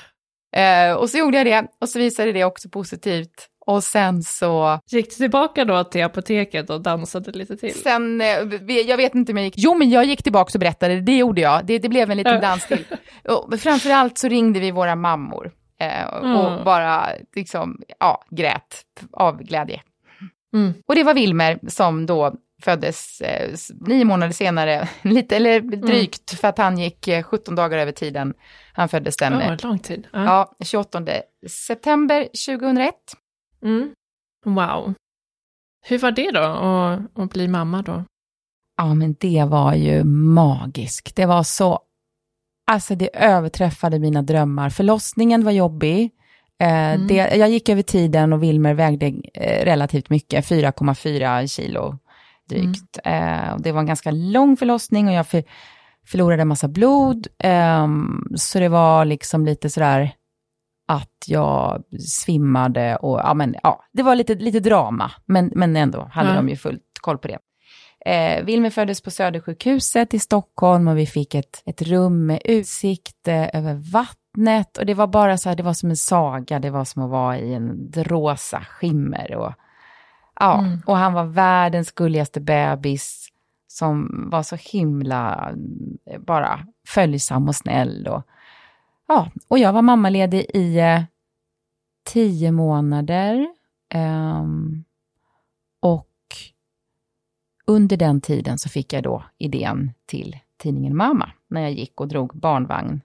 Uh, 0.58 0.94
och 0.94 1.10
så 1.10 1.18
gjorde 1.18 1.38
jag 1.38 1.46
det 1.46 1.68
och 1.82 1.90
så 1.90 2.00
visade 2.00 2.32
det 2.32 2.44
också 2.44 2.70
positivt. 2.70 3.50
Och 3.70 3.84
sen 3.84 4.24
så... 4.24 4.80
Gick 4.88 5.10
du 5.10 5.16
tillbaka 5.16 5.66
då 5.66 5.84
till 5.84 6.04
apoteket 6.04 6.70
och 6.70 6.82
dansade 6.82 7.32
lite 7.32 7.58
till? 7.58 7.82
Sen, 7.82 8.22
eh, 8.22 8.28
jag 8.88 8.98
vet 8.98 9.16
inte 9.16 9.32
om 9.32 9.38
jag 9.38 9.46
gick... 9.46 9.54
Jo, 9.58 9.74
men 9.74 9.90
jag 9.90 10.06
gick 10.06 10.24
tillbaka 10.24 10.52
och 10.54 10.60
berättade, 10.60 11.02
det 11.02 11.18
gjorde 11.18 11.42
jag. 11.42 11.66
Det, 11.66 11.80
det 11.80 11.90
blev 11.90 12.12
en 12.12 12.18
liten 12.18 12.42
dans 12.42 12.68
till. 12.68 12.86
Och 13.28 13.60
framförallt 13.60 14.18
så 14.18 14.28
ringde 14.28 14.60
vi 14.60 14.72
våra 14.72 14.96
mammor 14.96 15.52
eh, 15.80 16.06
och 16.06 16.48
mm. 16.48 16.64
bara 16.64 17.10
liksom, 17.36 17.82
ja, 18.00 18.24
grät 18.30 18.86
av 19.12 19.44
glädje. 19.44 19.82
Mm. 20.54 20.74
Och 20.88 20.96
det 20.96 21.04
var 21.04 21.14
Wilmer 21.14 21.60
som 21.68 22.06
då 22.06 22.34
föddes 22.62 23.22
eh, 23.22 23.56
nio 23.80 24.06
månader 24.06 24.34
senare, 24.34 24.90
lite, 25.02 25.36
eller 25.36 25.60
mm. 25.60 25.82
drygt, 25.82 26.32
mm. 26.32 26.38
för 26.38 26.48
att 26.48 26.58
han 26.58 26.78
gick 26.78 27.10
17 27.24 27.56
dagar 27.56 27.78
över 27.78 27.92
tiden. 27.92 28.34
Han 28.80 28.90
föddes 28.90 29.18
den 29.18 29.34
oh, 29.34 29.56
lång 29.64 29.80
tid. 29.80 30.08
Uh. 30.16 30.24
Ja, 30.24 30.56
28 30.66 31.04
september 31.48 32.24
2001. 32.24 32.94
Mm. 33.64 33.92
Wow. 34.46 34.94
Hur 35.86 36.00
var 36.00 36.12
det 36.12 36.32
då 36.32 36.40
att, 36.40 37.24
att 37.24 37.34
bli 37.34 37.48
mamma 37.48 37.82
då? 37.82 38.04
Ja, 38.78 38.94
men 38.94 39.16
det 39.20 39.46
var 39.48 39.74
ju 39.74 40.04
magiskt. 40.04 41.16
Det 41.16 41.26
var 41.26 41.44
så, 41.44 41.80
alltså 42.72 42.96
det 42.96 43.10
överträffade 43.14 44.00
mina 44.00 44.22
drömmar. 44.22 44.70
Förlossningen 44.70 45.44
var 45.44 45.52
jobbig. 45.52 46.12
Eh, 46.60 46.94
mm. 46.94 47.08
det, 47.08 47.16
jag 47.16 47.50
gick 47.50 47.70
över 47.70 47.82
tiden 47.82 48.34
och 48.34 48.44
Wilmer 48.44 48.74
vägde 48.74 49.08
eh, 49.34 49.66
relativt 49.66 50.10
mycket, 50.10 50.46
4,4 50.46 51.48
kilo 51.48 51.98
drygt. 52.50 53.00
Mm. 53.04 53.50
Eh, 53.50 53.58
det 53.58 53.72
var 53.72 53.80
en 53.80 53.88
ganska 53.88 54.12
lång 54.12 54.58
förlossning 54.58 55.08
och 55.08 55.14
jag 55.14 55.28
för, 55.28 55.44
förlorade 56.12 56.42
en 56.42 56.48
massa 56.48 56.68
blod. 56.68 57.28
Ehm, 57.40 58.28
så 58.36 58.60
det 58.60 58.70
var 58.70 59.06
liksom 59.06 59.46
lite 59.46 59.70
sådär, 59.70 60.12
att 60.88 61.24
jag 61.28 61.84
svimmade 62.00 62.96
och 62.96 63.20
ja, 63.20 63.34
men, 63.34 63.56
ja, 63.64 63.84
det 63.92 64.04
var 64.04 64.16
lite, 64.16 64.36
lite 64.36 64.60
drama, 64.60 65.12
men, 65.26 65.52
men 65.56 65.76
ändå 65.76 66.10
hade 66.12 66.30
mm. 66.30 66.46
de 66.46 66.50
ju 66.50 66.56
fullt 66.56 66.82
koll 67.02 67.18
på 67.18 67.28
det. 67.28 67.38
Eh, 68.06 68.46
Wilmer 68.46 68.70
föddes 68.70 69.02
på 69.02 69.12
Södersjukhuset 69.12 70.14
i 70.14 70.20
Stockholm 70.20 70.88
och 70.88 70.98
vi 70.98 71.06
fick 71.06 71.36
ett, 71.36 71.64
ett 71.66 71.82
rum 71.82 72.26
med 72.26 72.42
utsikt 72.46 73.28
över 73.28 73.92
vattnet 73.92 74.78
och 74.78 74.86
det 74.86 74.94
var 74.94 75.08
bara 75.08 75.38
så 75.38 75.50
här, 75.50 75.56
det 75.56 75.64
var 75.64 75.74
som 75.74 75.90
en 75.90 75.98
saga, 75.98 76.60
det 76.60 76.70
var 76.70 76.86
som 76.86 77.04
att 77.04 77.10
vara 77.10 77.38
i 77.38 77.54
en 77.54 77.92
rosa 77.96 78.62
skimmer 78.70 79.36
och 79.36 79.54
ja, 80.40 80.60
mm. 80.60 80.82
och 80.86 80.98
han 80.98 81.14
var 81.14 81.24
världens 81.24 81.92
gulligaste 81.92 82.42
bebis 82.42 83.30
som 83.72 84.24
var 84.32 84.44
så 84.44 84.56
himla 84.56 85.54
eh, 86.06 86.20
bara 86.20 86.66
följsam 86.88 87.48
och 87.48 87.56
snäll 87.56 88.08
och 88.08 88.24
Ja, 89.12 89.32
och 89.48 89.60
jag 89.60 89.74
var 89.74 89.82
mammaledig 89.82 90.46
i 90.54 90.80
eh, 90.80 91.02
tio 92.04 92.52
månader. 92.52 93.48
Um, 93.96 94.84
och 95.80 96.08
under 97.68 97.98
den 97.98 98.22
tiden 98.22 98.58
så 98.58 98.70
fick 98.70 98.94
jag 98.94 99.04
då 99.04 99.24
idén 99.38 99.94
till 100.06 100.38
tidningen 100.58 100.96
Mamma, 100.98 101.32
när 101.48 101.62
jag 101.62 101.72
gick 101.72 102.02
och 102.02 102.08
drog 102.08 102.36
barnvagn 102.36 103.02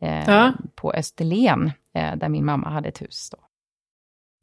eh, 0.00 0.24
ja. 0.30 0.52
på 0.74 0.92
Österlen, 0.92 1.72
eh, 1.94 2.16
där 2.16 2.28
min 2.28 2.44
mamma 2.44 2.70
hade 2.70 2.88
ett 2.88 3.02
hus. 3.02 3.30
Då. 3.30 3.38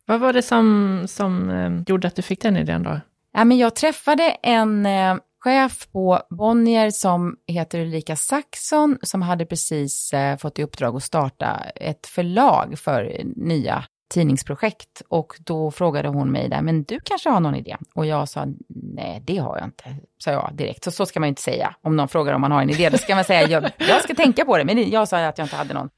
Vad 0.06 0.19
var 0.19 0.34
det 0.34 0.41
som, 0.41 1.04
som 1.08 1.50
eh, 1.50 1.82
gjorde 1.88 2.08
att 2.08 2.15
du 2.15 2.22
fick 2.22 2.41
den 2.41 2.58
idén 2.58 2.84
då? 2.84 3.00
Ja, 3.32 3.45
men 3.45 3.58
jag 3.58 3.76
träffade 3.76 4.24
en 4.30 4.86
eh, 4.86 5.17
chef 5.39 5.88
på 5.91 6.21
Bonnier 6.30 6.89
som 6.89 7.38
heter 7.47 7.80
Ulrika 7.80 8.15
Saxon 8.15 8.97
som 9.02 9.21
hade 9.21 9.45
precis 9.45 10.13
eh, 10.13 10.38
fått 10.38 10.60
i 10.60 10.63
uppdrag 10.63 10.95
att 10.95 11.04
starta 11.04 11.56
ett 11.75 12.08
förlag 12.08 12.80
för 12.80 13.21
nya 13.36 13.84
tidningsprojekt 14.10 15.02
och 15.08 15.34
då 15.39 15.71
frågade 15.71 16.08
hon 16.08 16.32
mig 16.32 16.49
där, 16.49 16.62
men 16.62 16.84
du 16.84 16.99
kanske 17.04 17.30
har 17.30 17.39
någon 17.39 17.56
idé? 17.56 17.78
Och 17.93 18.06
jag 18.06 18.30
sa, 18.30 18.45
nej 18.67 19.21
det 19.25 19.38
har 19.38 19.58
jag 19.58 19.67
inte, 19.67 19.95
sa 20.17 20.32
jag 20.32 20.49
direkt. 20.54 20.84
Så 20.84 20.91
så 20.91 21.06
ska 21.06 21.19
man 21.19 21.28
ju 21.28 21.30
inte 21.30 21.41
säga 21.41 21.75
om 21.82 21.95
någon 21.95 22.08
frågar 22.08 22.34
om 22.34 22.41
man 22.41 22.52
har 22.52 22.62
en 22.62 22.69
idé, 22.69 22.89
då 22.89 22.97
ska 22.97 23.15
man 23.15 23.23
säga, 23.23 23.47
jag, 23.47 23.71
jag 23.78 24.02
ska 24.04 24.15
tänka 24.15 24.45
på 24.45 24.58
det, 24.58 24.65
men 24.65 24.89
jag 24.89 25.08
sa 25.08 25.25
att 25.25 25.38
jag 25.38 25.45
inte 25.45 25.56
hade 25.56 25.73
någon. 25.73 25.89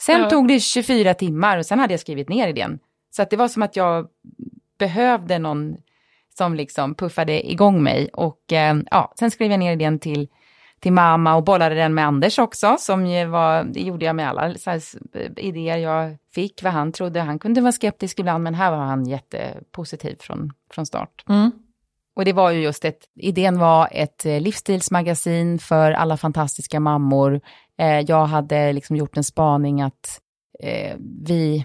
Sen 0.00 0.20
ja. 0.20 0.30
tog 0.30 0.48
det 0.48 0.60
24 0.60 1.14
timmar 1.14 1.58
och 1.58 1.66
sen 1.66 1.78
hade 1.78 1.92
jag 1.92 2.00
skrivit 2.00 2.28
ner 2.28 2.48
idén. 2.48 2.78
Så 3.10 3.22
att 3.22 3.30
det 3.30 3.36
var 3.36 3.48
som 3.48 3.62
att 3.62 3.76
jag 3.76 4.08
behövde 4.78 5.38
någon 5.38 5.76
som 6.38 6.54
liksom 6.54 6.94
puffade 6.94 7.50
igång 7.50 7.82
mig. 7.82 8.08
Och 8.12 8.52
eh, 8.52 8.76
ja, 8.90 9.12
sen 9.18 9.30
skrev 9.30 9.50
jag 9.50 9.60
ner 9.60 9.72
idén 9.72 9.98
till, 9.98 10.28
till 10.80 10.92
mamma 10.92 11.36
och 11.36 11.44
bollade 11.44 11.74
den 11.74 11.94
med 11.94 12.06
Anders 12.06 12.38
också, 12.38 12.76
som 12.78 13.06
ju 13.06 13.24
var, 13.24 13.64
det 13.64 13.80
gjorde 13.80 14.04
jag 14.04 14.16
med 14.16 14.28
alla 14.28 14.40
här, 14.40 14.80
idéer 15.36 15.76
jag 15.76 16.16
fick, 16.34 16.62
vad 16.62 16.72
han 16.72 16.92
trodde. 16.92 17.20
Han 17.20 17.38
kunde 17.38 17.60
vara 17.60 17.72
skeptisk 17.72 18.20
ibland, 18.20 18.44
men 18.44 18.54
här 18.54 18.70
var 18.70 18.78
han 18.78 19.06
jättepositiv 19.06 20.16
från, 20.20 20.52
från 20.70 20.86
start. 20.86 21.24
Mm. 21.28 21.50
Och 22.16 22.24
det 22.24 22.32
var 22.32 22.50
ju 22.50 22.60
just 22.60 22.84
ett, 22.84 23.00
idén 23.14 23.58
var 23.58 23.88
ett 23.92 24.26
eh, 24.26 24.40
livsstilsmagasin 24.40 25.58
för 25.58 25.92
alla 25.92 26.16
fantastiska 26.16 26.80
mammor. 26.80 27.40
Eh, 27.78 28.00
jag 28.00 28.26
hade 28.26 28.72
liksom 28.72 28.96
gjort 28.96 29.16
en 29.16 29.24
spaning 29.24 29.82
att 29.82 30.20
eh, 30.60 30.96
vi 31.26 31.64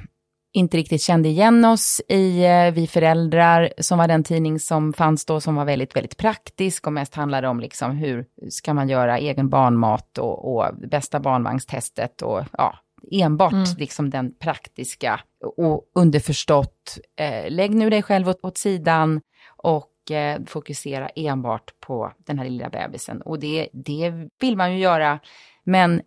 inte 0.54 0.78
riktigt 0.78 1.02
kände 1.02 1.30
igen 1.30 1.66
oss 1.66 2.02
i 2.08 2.46
eh, 2.46 2.72
Vi 2.74 2.88
föräldrar, 2.88 3.74
som 3.78 3.98
var 3.98 4.08
den 4.08 4.24
tidning 4.24 4.60
som 4.60 4.94
fanns 4.94 5.26
då, 5.26 5.42
som 5.42 5.56
var 5.56 5.66
väldigt, 5.66 5.96
väldigt 5.96 6.18
praktisk 6.18 6.88
och 6.88 6.94
mest 6.94 7.16
handlade 7.16 7.48
om 7.48 7.60
liksom 7.60 7.92
hur 7.92 8.26
ska 8.50 8.74
man 8.74 8.89
göra 8.89 9.18
egen 9.18 9.50
barnmat 9.50 10.18
och, 10.18 10.56
och 10.56 10.76
bästa 10.76 11.20
barnvagnstestet 11.20 12.22
och 12.22 12.44
ja, 12.52 12.76
enbart 13.12 13.54
mm. 13.54 13.66
liksom 13.78 14.10
den 14.10 14.36
praktiska 14.39 15.20
och 15.58 15.84
underförstått, 15.96 16.98
eh, 17.16 17.52
lägg 17.52 17.76
nu 17.76 17.89
dig 17.89 18.02
själv 18.02 18.30
åt, 18.30 18.39
åt 18.44 18.58
sidan 18.58 19.22
och 19.48 20.12
eh, 20.12 20.42
fokusera 20.46 21.10
enbart 21.10 21.80
på 21.80 22.12
den 22.18 22.39
här 22.39 22.46
lilla 22.46 22.70
bebisen. 22.70 23.22
Och 23.22 23.39
det, 23.39 23.70
det 23.74 24.13
vill 24.39 24.58
man 24.58 24.74
ju 24.74 24.80
göra, 24.80 25.20
men 25.63 26.02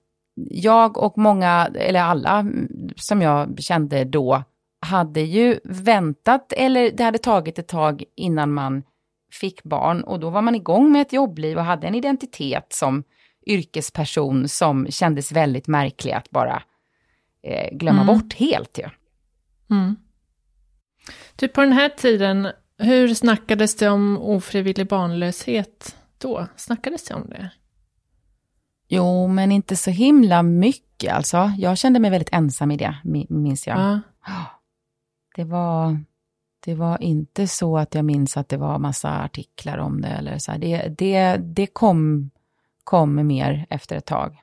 jag 0.50 0.98
och 0.98 1.18
många, 1.18 1.70
eller 1.74 2.00
alla 2.00 2.46
som 2.96 3.22
jag 3.22 3.58
kände 3.58 4.04
då, 4.04 4.42
hade 4.80 5.20
ju 5.20 5.60
väntat, 5.64 6.52
eller 6.52 6.90
det 6.90 7.04
hade 7.04 7.18
tagit 7.18 7.58
ett 7.58 7.68
tag 7.68 8.04
innan 8.16 8.52
man 8.52 8.82
fick 9.32 9.62
barn 9.62 10.02
och 10.02 10.20
då 10.20 10.30
var 10.30 10.42
man 10.42 10.54
igång 10.54 10.92
med 10.92 11.02
ett 11.02 11.12
jobbliv 11.12 11.58
och 11.58 11.64
hade 11.64 11.86
en 11.86 11.94
identitet 11.94 12.66
som 12.68 13.04
yrkesperson 13.46 14.48
som 14.48 14.86
kändes 14.90 15.32
väldigt 15.32 15.66
märklig 15.66 16.12
att 16.12 16.30
bara 16.30 16.62
eh, 17.42 17.76
glömma 17.76 18.02
mm. 18.02 18.06
bort 18.06 18.34
helt 18.34 18.78
ju. 18.78 18.82
Ja. 18.82 18.90
Mm. 19.70 19.96
Typ 21.36 21.52
på 21.52 21.60
den 21.60 21.72
här 21.72 21.88
tiden, 21.88 22.48
hur 22.78 23.14
snackades 23.14 23.76
det 23.76 23.88
om 23.88 24.18
ofrivillig 24.18 24.88
barnlöshet 24.88 25.96
då? 26.18 26.46
Snackades 26.56 27.04
det 27.04 27.14
om 27.14 27.28
det? 27.30 27.50
Jo, 28.88 29.28
men 29.28 29.52
inte 29.52 29.76
så 29.76 29.90
himla 29.90 30.42
mycket 30.42 31.12
alltså. 31.12 31.52
Jag 31.58 31.78
kände 31.78 32.00
mig 32.00 32.10
väldigt 32.10 32.32
ensam 32.32 32.70
i 32.70 32.76
det, 32.76 32.96
minns 33.28 33.66
jag. 33.66 33.78
Ja. 33.78 34.00
Det 35.36 35.44
var, 35.44 36.04
det 36.64 36.74
var 36.74 37.02
inte 37.02 37.46
så 37.46 37.78
att 37.78 37.94
jag 37.94 38.04
minns 38.04 38.36
att 38.36 38.48
det 38.48 38.56
var 38.56 38.78
massa 38.78 39.22
artiklar 39.22 39.78
om 39.78 40.00
det 40.00 40.08
eller 40.08 40.38
så. 40.38 40.52
Det, 40.52 40.88
det, 40.98 41.36
det 41.36 41.66
kom, 41.66 42.30
kom 42.84 43.26
mer 43.26 43.66
efter 43.70 43.96
ett 43.96 44.06
tag. 44.06 44.36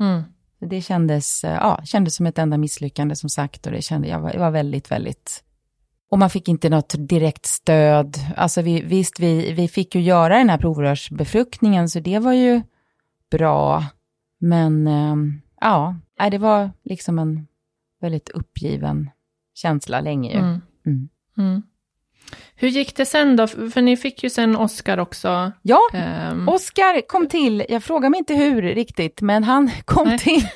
Mm. 0.00 0.22
Det 0.58 0.80
kändes, 0.80 1.44
ja, 1.44 1.80
kändes 1.84 2.14
som 2.14 2.26
ett 2.26 2.38
enda 2.38 2.58
misslyckande 2.58 3.16
som 3.16 3.30
sagt 3.30 3.66
och 3.66 3.72
det 3.72 3.82
kände 3.82 4.08
jag 4.08 4.20
var, 4.20 4.32
jag 4.32 4.40
var 4.40 4.50
väldigt, 4.50 4.90
väldigt 4.90 5.44
och 6.14 6.18
man 6.18 6.30
fick 6.30 6.48
inte 6.48 6.68
något 6.68 6.94
direkt 6.98 7.46
stöd. 7.46 8.16
Alltså 8.36 8.62
vi, 8.62 8.80
visst, 8.80 9.20
vi, 9.20 9.52
vi 9.52 9.68
fick 9.68 9.94
ju 9.94 10.00
göra 10.00 10.38
den 10.38 10.50
här 10.50 10.58
provrörsbefruktningen, 10.58 11.88
så 11.88 12.00
det 12.00 12.18
var 12.18 12.32
ju 12.32 12.62
bra. 13.38 13.84
Men 14.40 14.86
eh, 14.86 15.16
ja, 15.60 15.96
det 16.30 16.38
var 16.38 16.70
liksom 16.84 17.18
en 17.18 17.46
väldigt 18.00 18.28
uppgiven 18.28 19.10
känsla 19.54 20.00
länge 20.00 20.32
ju. 20.32 20.38
Mm. 20.38 20.60
Mm. 20.86 21.08
Mm. 21.38 21.62
Hur 22.56 22.68
gick 22.68 22.96
det 22.96 23.06
sen 23.06 23.36
då? 23.36 23.46
För 23.46 23.82
ni 23.82 23.96
fick 23.96 24.22
ju 24.22 24.30
sen 24.30 24.56
Oscar 24.56 24.98
också. 24.98 25.52
Ja, 25.62 25.80
um... 26.32 26.48
Oscar 26.48 27.08
kom 27.08 27.28
till, 27.28 27.64
jag 27.68 27.84
frågar 27.84 28.10
mig 28.10 28.18
inte 28.18 28.34
hur 28.34 28.62
riktigt, 28.62 29.20
men 29.20 29.44
han 29.44 29.70
kom 29.84 30.08
nej. 30.08 30.18
till. 30.18 30.46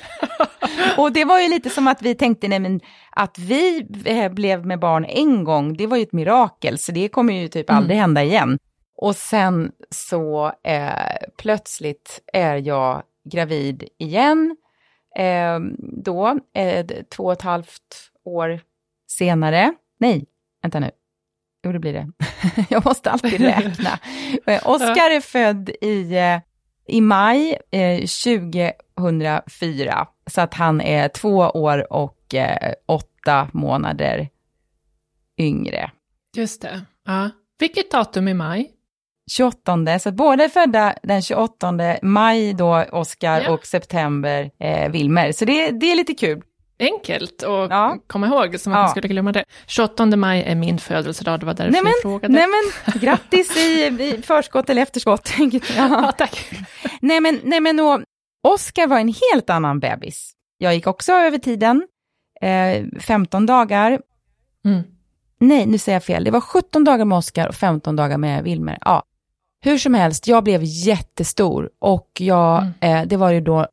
och 0.97 1.11
det 1.11 1.25
var 1.25 1.39
ju 1.39 1.49
lite 1.49 1.69
som 1.69 1.87
att 1.87 2.01
vi 2.01 2.15
tänkte, 2.15 2.47
nej 2.47 2.59
men 2.59 2.79
att 3.11 3.39
vi 3.39 3.87
eh, 4.05 4.31
blev 4.31 4.65
med 4.65 4.79
barn 4.79 5.05
en 5.05 5.43
gång, 5.43 5.77
det 5.77 5.87
var 5.87 5.97
ju 5.97 6.03
ett 6.03 6.13
mirakel, 6.13 6.77
så 6.77 6.91
det 6.91 7.09
kommer 7.09 7.33
ju 7.33 7.47
typ 7.47 7.69
aldrig 7.69 7.97
mm. 7.97 8.01
hända 8.01 8.23
igen. 8.23 8.59
Och 9.01 9.15
sen 9.15 9.71
så 9.89 10.53
eh, 10.63 11.27
plötsligt 11.37 12.21
är 12.33 12.55
jag 12.55 13.03
gravid 13.31 13.83
igen. 13.97 14.57
Eh, 15.15 15.59
då, 16.03 16.39
eh, 16.53 16.85
två 17.09 17.23
och 17.23 17.33
ett 17.33 17.41
halvt 17.41 18.11
år 18.23 18.59
senare. 19.07 19.73
Nej, 19.97 20.25
vänta 20.61 20.79
nu. 20.79 20.91
Jo, 21.63 21.71
det 21.71 21.79
blir 21.79 21.93
det. 21.93 22.11
jag 22.69 22.85
måste 22.85 23.11
alltid 23.11 23.41
räkna. 23.41 23.99
Eh, 24.45 24.69
Oskar 24.69 25.11
är 25.11 25.21
född 25.21 25.69
i, 25.81 26.17
eh, 26.17 26.39
i 26.87 27.01
maj 27.01 27.57
eh, 27.71 27.99
2004, 27.99 30.07
så 30.27 30.41
att 30.41 30.53
han 30.53 30.81
är 30.81 31.07
två 31.07 31.37
år 31.37 31.93
och 31.93 32.35
åtta 32.85 33.49
månader 33.53 34.29
yngre. 35.37 35.91
Just 36.35 36.61
det. 36.61 36.81
Ja. 37.05 37.29
Vilket 37.59 37.91
datum 37.91 38.27
i 38.27 38.33
maj? 38.33 38.71
28, 39.29 39.99
så 39.99 40.11
båda 40.11 40.43
är 40.43 40.49
födda 40.49 40.95
den 41.03 41.21
28 41.21 41.73
maj 42.01 42.53
då, 42.53 42.85
Oskar, 42.91 43.41
ja. 43.41 43.51
och 43.51 43.65
september, 43.65 44.51
eh, 44.59 44.91
Wilmer. 44.91 45.31
Så 45.31 45.45
det, 45.45 45.71
det 45.71 45.91
är 45.91 45.95
lite 45.95 46.13
kul. 46.13 46.41
Enkelt 46.79 47.43
att 47.43 47.69
ja. 47.69 47.97
komma 48.07 48.27
ihåg, 48.27 48.59
som 48.59 48.73
att 48.73 48.77
ja. 48.77 48.81
man 48.81 48.89
skulle 48.89 49.07
glömma 49.07 49.31
det. 49.31 49.43
28 49.67 50.05
maj 50.05 50.43
är 50.43 50.55
min 50.55 50.79
födelsedag, 50.79 51.39
det 51.39 51.45
var 51.45 51.53
därför 51.53 51.71
nej 51.71 51.81
men, 51.83 51.91
jag 51.91 52.01
frågade. 52.01 52.33
Nej 52.33 52.47
men, 52.47 52.99
grattis 53.01 53.57
i, 53.57 53.85
i 53.85 54.21
förskott 54.21 54.69
eller 54.69 54.81
efterskott. 54.81 55.31
ja. 55.37 55.59
ja, 55.77 56.11
tack. 56.17 56.49
Nej 57.01 57.19
men, 57.19 57.39
nej 57.43 57.59
men 57.59 57.79
och, 57.79 58.01
Oskar 58.43 58.87
var 58.87 58.99
en 58.99 59.13
helt 59.31 59.49
annan 59.49 59.79
bebis. 59.79 60.31
Jag 60.57 60.75
gick 60.75 60.87
också 60.87 61.11
över 61.11 61.37
tiden, 61.37 61.87
eh, 62.41 62.99
15 62.99 63.45
dagar. 63.45 64.01
Mm. 64.65 64.81
Nej, 65.39 65.65
nu 65.65 65.77
säger 65.77 65.95
jag 65.95 66.03
fel. 66.03 66.23
Det 66.23 66.31
var 66.31 66.41
17 66.41 66.83
dagar 66.83 67.05
med 67.05 67.17
Oskar 67.17 67.47
och 67.47 67.55
15 67.55 67.95
dagar 67.95 68.17
med 68.17 68.43
Wilmer. 68.43 68.77
Ja, 68.81 69.03
hur 69.61 69.77
som 69.77 69.93
helst, 69.93 70.27
jag 70.27 70.43
blev 70.43 70.61
jättestor 70.63 71.69
och 71.79 72.09
jag, 72.19 72.57
mm. 72.81 73.01
eh, 73.01 73.07
det 73.07 73.17
var 73.17 73.31
ju 73.31 73.41
då 73.41 73.67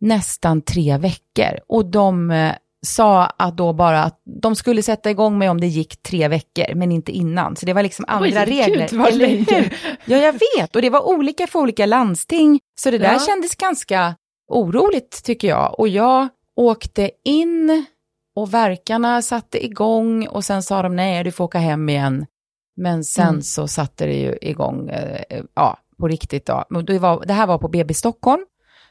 nästan 0.00 0.62
tre 0.62 0.98
veckor. 0.98 1.58
Och 1.68 1.86
de 1.86 2.30
eh, 2.30 2.52
sa 2.86 3.26
att 3.26 3.56
då 3.56 3.72
bara 3.72 4.02
att 4.02 4.20
de 4.42 4.56
skulle 4.56 4.82
sätta 4.82 5.10
igång 5.10 5.38
mig 5.38 5.48
om 5.48 5.60
det 5.60 5.66
gick 5.66 6.02
tre 6.02 6.28
veckor, 6.28 6.74
men 6.74 6.92
inte 6.92 7.12
innan. 7.12 7.56
Så 7.56 7.66
det 7.66 7.72
var 7.72 7.82
liksom 7.82 8.04
andra 8.08 8.42
Oj, 8.42 8.46
regler. 8.46 8.88
Gud, 8.88 8.98
vad 8.98 9.14
länge. 9.14 9.70
Ja, 10.04 10.16
jag 10.16 10.32
vet. 10.32 10.76
Och 10.76 10.82
det 10.82 10.90
var 10.90 11.08
olika 11.08 11.46
för 11.46 11.58
olika 11.58 11.86
landsting. 11.86 12.60
Så 12.80 12.90
det 12.90 12.98
där 12.98 13.12
ja. 13.12 13.18
kändes 13.18 13.54
ganska 13.54 14.14
oroligt 14.48 15.24
tycker 15.24 15.48
jag. 15.48 15.80
Och 15.80 15.88
jag 15.88 16.28
åkte 16.56 17.10
in 17.24 17.86
och 18.36 18.54
verkarna 18.54 19.22
satte 19.22 19.64
igång 19.64 20.26
och 20.26 20.44
sen 20.44 20.62
sa 20.62 20.82
de 20.82 20.96
nej, 20.96 21.24
du 21.24 21.32
får 21.32 21.44
åka 21.44 21.58
hem 21.58 21.88
igen. 21.88 22.26
Men 22.82 23.04
sen 23.04 23.28
mm. 23.28 23.42
så 23.42 23.68
satte 23.68 24.06
det 24.06 24.14
ju 24.14 24.38
igång, 24.40 24.88
eh, 24.88 25.42
ja, 25.54 25.78
på 25.98 26.08
riktigt 26.08 26.46
då. 26.46 26.64
Det, 26.86 26.98
var, 26.98 27.24
det 27.26 27.32
här 27.32 27.46
var 27.46 27.58
på 27.58 27.68
BB 27.68 27.94
Stockholm, 27.94 28.44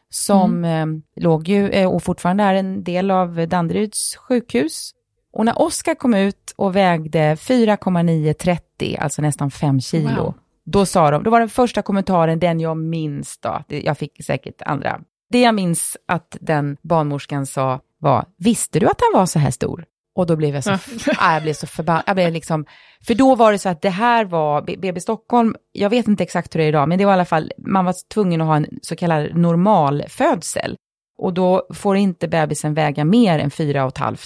som 0.09 0.65
mm. 0.65 1.03
eh, 1.15 1.23
låg 1.23 1.47
ju, 1.47 1.69
eh, 1.69 1.91
och 1.91 2.03
fortfarande 2.03 2.43
är 2.43 2.53
en 2.53 2.83
del 2.83 3.11
av 3.11 3.47
Danderyds 3.47 4.15
sjukhus. 4.15 4.91
Och 5.33 5.45
när 5.45 5.61
Oskar 5.61 5.95
kom 5.95 6.13
ut 6.13 6.53
och 6.55 6.75
vägde 6.75 7.35
4,930, 7.35 8.97
alltså 8.99 9.21
nästan 9.21 9.51
5 9.51 9.81
kilo, 9.81 10.23
wow. 10.23 10.33
då 10.65 10.85
sa 10.85 11.11
de, 11.11 11.23
då 11.23 11.29
var 11.29 11.39
den 11.39 11.49
första 11.49 11.81
kommentaren 11.81 12.39
den 12.39 12.59
jag 12.59 12.77
minns 12.77 13.37
då, 13.37 13.63
jag 13.67 13.97
fick 13.97 14.25
säkert 14.25 14.61
andra. 14.61 15.01
Det 15.29 15.41
jag 15.41 15.55
minns 15.55 15.97
att 16.05 16.37
den 16.41 16.77
barnmorskan 16.81 17.45
sa 17.45 17.79
var, 17.99 18.25
visste 18.37 18.79
du 18.79 18.85
att 18.85 19.01
han 19.11 19.19
var 19.19 19.25
så 19.25 19.39
här 19.39 19.51
stor? 19.51 19.85
Och 20.15 20.25
då 20.25 20.35
blev 20.35 20.55
jag 20.55 20.63
så, 20.63 20.69
ja. 20.69 21.33
jag 21.33 21.43
blev 21.43 21.53
så 21.53 21.67
förbannad. 21.67 22.33
liksom, 22.33 22.65
för 23.07 23.15
då 23.15 23.35
var 23.35 23.51
det 23.51 23.59
så 23.59 23.69
att 23.69 23.81
det 23.81 23.89
här 23.89 24.25
var, 24.25 24.61
BB 24.61 24.99
Stockholm, 24.99 25.55
jag 25.71 25.89
vet 25.89 26.07
inte 26.07 26.23
exakt 26.23 26.55
hur 26.55 26.59
det 26.59 26.65
är 26.65 26.69
idag, 26.69 26.89
men 26.89 26.97
det 26.97 27.05
var 27.05 27.11
i 27.11 27.13
alla 27.13 27.25
fall, 27.25 27.51
man 27.57 27.85
var 27.85 27.95
tvungen 28.13 28.41
att 28.41 28.47
ha 28.47 28.55
en 28.55 28.67
så 28.81 28.95
kallad 28.95 29.37
normalfödsel. 29.37 30.75
Och 31.17 31.33
då 31.33 31.67
får 31.73 31.97
inte 31.97 32.27
bebisen 32.27 32.73
väga 32.73 33.05
mer 33.05 33.39
än 33.39 33.49
4,5 33.49 34.17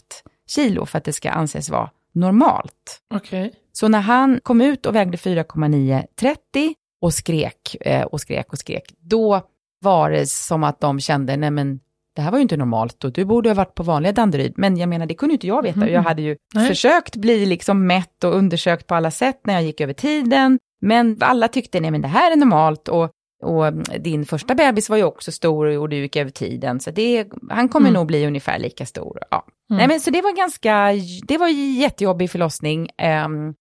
kilo 0.48 0.86
för 0.86 0.98
att 0.98 1.04
det 1.04 1.14
ska 1.14 1.30
anses 1.30 1.70
vara 1.70 1.90
normalt. 2.14 3.02
Okay. 3.16 3.52
Så 3.72 3.88
när 3.88 4.02
han 4.02 4.40
kom 4.44 4.62
ut 4.62 4.86
och 4.86 4.96
vägde 4.96 5.18
4,930 5.18 6.74
och 7.02 7.14
skrek 7.14 7.76
eh, 7.82 8.04
och 8.04 8.22
skrek 8.22 8.54
och 8.54 8.60
skrek, 8.60 8.94
då 8.98 9.42
var 9.82 10.12
det 10.12 10.28
som 10.28 10.64
att 10.64 10.80
de 10.80 11.00
kände, 11.00 11.38
nej 11.38 11.52
men 11.52 11.80
det 12.16 12.22
här 12.22 12.32
var 12.32 12.38
ju 12.38 12.42
inte 12.42 12.58
normalt 12.58 13.04
och 13.04 13.12
du 13.12 13.26
borde 13.26 13.50
ha 13.50 13.54
varit 13.54 13.76
på 13.76 13.84
vanliga 13.84 14.12
Danderyd. 14.12 14.54
Men 14.58 14.78
jag 14.78 14.90
menar, 14.90 15.06
det 15.06 15.14
kunde 15.14 15.34
inte 15.34 15.48
jag 15.48 15.64
veta. 15.64 15.80
Mm. 15.80 15.94
Jag 15.94 16.02
hade 16.02 16.22
ju 16.22 16.38
Nej. 16.54 16.68
försökt 16.68 17.16
bli 17.16 17.46
liksom 17.46 17.88
mätt 17.88 18.24
och 18.24 18.36
undersökt 18.36 18.88
på 18.88 18.96
alla 18.96 19.12
sätt 19.12 19.42
när 19.44 19.54
jag 19.54 19.64
gick 19.64 19.82
över 19.82 19.94
tiden. 19.94 20.60
Men 20.82 21.18
alla 21.20 21.48
tyckte, 21.48 21.80
nej 21.80 21.92
men 21.92 22.02
det 22.02 22.08
här 22.08 22.32
är 22.32 22.36
normalt 22.36 22.88
och, 22.88 23.10
och 23.44 23.74
din 24.00 24.26
första 24.26 24.56
bebis 24.56 24.90
var 24.90 24.98
ju 24.98 25.04
också 25.04 25.32
stor 25.32 25.78
och 25.78 25.90
du 25.90 25.98
gick 25.98 26.16
över 26.16 26.32
tiden. 26.32 26.80
Så 26.80 26.92
det, 26.92 27.28
han 27.50 27.70
kommer 27.70 27.90
mm. 27.90 28.00
nog 28.00 28.08
bli 28.08 28.28
ungefär 28.28 28.60
lika 28.60 28.86
stor. 28.86 29.20
Ja. 29.32 29.46
Mm. 29.70 29.78
Nej 29.78 29.88
men 29.88 30.00
så 30.00 30.10
det 30.10 30.22
var 30.22 30.36
ganska, 30.38 30.92
det 31.28 31.38
var 31.38 31.48
jättejobbig 31.80 32.32
förlossning. 32.32 32.90
Um, 33.26 33.54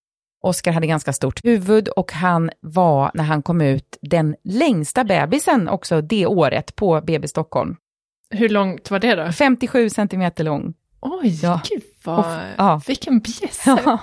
Oskar 0.44 0.72
hade 0.72 0.86
ganska 0.86 1.12
stort 1.12 1.44
huvud 1.44 1.88
och 1.88 2.12
han 2.12 2.50
var, 2.60 3.10
när 3.14 3.24
han 3.24 3.42
kom 3.42 3.60
ut, 3.60 3.98
den 4.02 4.36
längsta 4.44 5.04
bebisen 5.04 5.68
också 5.68 6.00
det 6.00 6.26
året 6.26 6.76
på 6.76 7.00
BB 7.00 7.28
Stockholm. 7.28 7.76
Hur 8.34 8.48
långt 8.48 8.90
var 8.90 8.98
det 8.98 9.14
då? 9.14 9.32
57 9.32 9.90
centimeter 9.90 10.44
lång. 10.44 10.74
Oj, 11.00 11.40
ja. 11.42 11.60
gud 11.70 11.82
vad, 12.04 12.18
och, 12.18 12.24
ja. 12.56 12.80
vilken 12.86 13.20
bjässe. 13.20 13.78
Ja, 13.84 14.00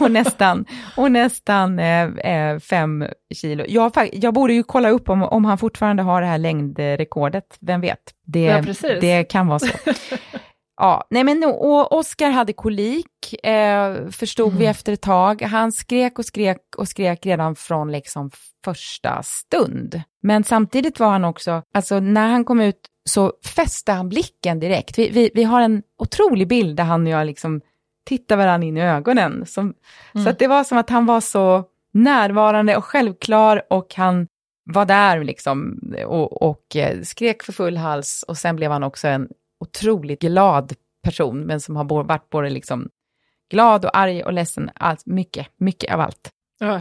och 0.00 0.10
nästan, 0.10 0.64
och 0.96 1.12
nästan 1.12 1.78
eh, 1.78 2.02
eh, 2.02 2.58
fem 2.58 3.04
kilo. 3.34 3.64
Jag, 3.68 3.92
jag 4.12 4.34
borde 4.34 4.52
ju 4.52 4.62
kolla 4.62 4.90
upp 4.90 5.08
om, 5.08 5.22
om 5.22 5.44
han 5.44 5.58
fortfarande 5.58 6.02
har 6.02 6.20
det 6.20 6.26
här 6.26 6.38
längdrekordet, 6.38 7.56
vem 7.60 7.80
vet? 7.80 7.98
Det, 8.26 8.44
ja, 8.44 8.62
det 9.00 9.24
kan 9.24 9.46
vara 9.46 9.58
så. 9.58 9.68
Ja, 10.76 11.06
nej 11.10 11.24
men 11.24 11.44
och 11.44 11.92
Oskar 11.92 12.30
hade 12.30 12.52
kolik, 12.52 13.44
eh, 13.46 14.08
förstod 14.10 14.48
mm. 14.48 14.58
vi 14.58 14.66
efter 14.66 14.92
ett 14.92 15.02
tag. 15.02 15.42
Han 15.42 15.72
skrek 15.72 16.18
och 16.18 16.24
skrek 16.24 16.58
och 16.76 16.88
skrek 16.88 17.26
redan 17.26 17.56
från 17.56 17.92
liksom 17.92 18.30
första 18.64 19.22
stund. 19.22 20.02
Men 20.22 20.44
samtidigt 20.44 21.00
var 21.00 21.10
han 21.10 21.24
också, 21.24 21.62
alltså 21.74 22.00
när 22.00 22.28
han 22.28 22.44
kom 22.44 22.60
ut 22.60 22.80
så 23.04 23.32
fäste 23.44 23.92
han 23.92 24.08
blicken 24.08 24.60
direkt. 24.60 24.98
Vi, 24.98 25.10
vi, 25.10 25.30
vi 25.34 25.44
har 25.44 25.60
en 25.60 25.82
otrolig 25.98 26.48
bild 26.48 26.76
där 26.76 26.84
han 26.84 27.02
och 27.02 27.12
jag 27.12 27.26
liksom 27.26 27.60
tittar 28.06 28.36
varandra 28.36 28.66
in 28.66 28.76
i 28.76 28.82
ögonen. 28.82 29.46
Som, 29.46 29.74
mm. 30.14 30.24
Så 30.24 30.30
att 30.30 30.38
det 30.38 30.46
var 30.46 30.64
som 30.64 30.78
att 30.78 30.90
han 30.90 31.06
var 31.06 31.20
så 31.20 31.64
närvarande 31.92 32.76
och 32.76 32.84
självklar 32.84 33.62
och 33.70 33.94
han 33.94 34.28
var 34.64 34.84
där 34.84 35.24
liksom 35.24 35.80
och, 36.06 36.42
och 36.42 36.76
eh, 36.76 37.02
skrek 37.02 37.42
för 37.42 37.52
full 37.52 37.76
hals 37.76 38.24
och 38.28 38.38
sen 38.38 38.56
blev 38.56 38.70
han 38.70 38.82
också 38.82 39.08
en 39.08 39.28
otroligt 39.60 40.20
glad 40.20 40.72
person, 41.02 41.40
men 41.40 41.60
som 41.60 41.76
har 41.76 41.84
varit 41.84 42.30
både 42.30 42.50
liksom 42.50 42.88
glad 43.50 43.84
och 43.84 43.96
arg 43.96 44.24
och 44.24 44.32
ledsen, 44.32 44.70
allt, 44.74 45.06
mycket, 45.06 45.46
mycket 45.56 45.94
av 45.94 46.00
allt. 46.00 46.30
Ja. 46.58 46.80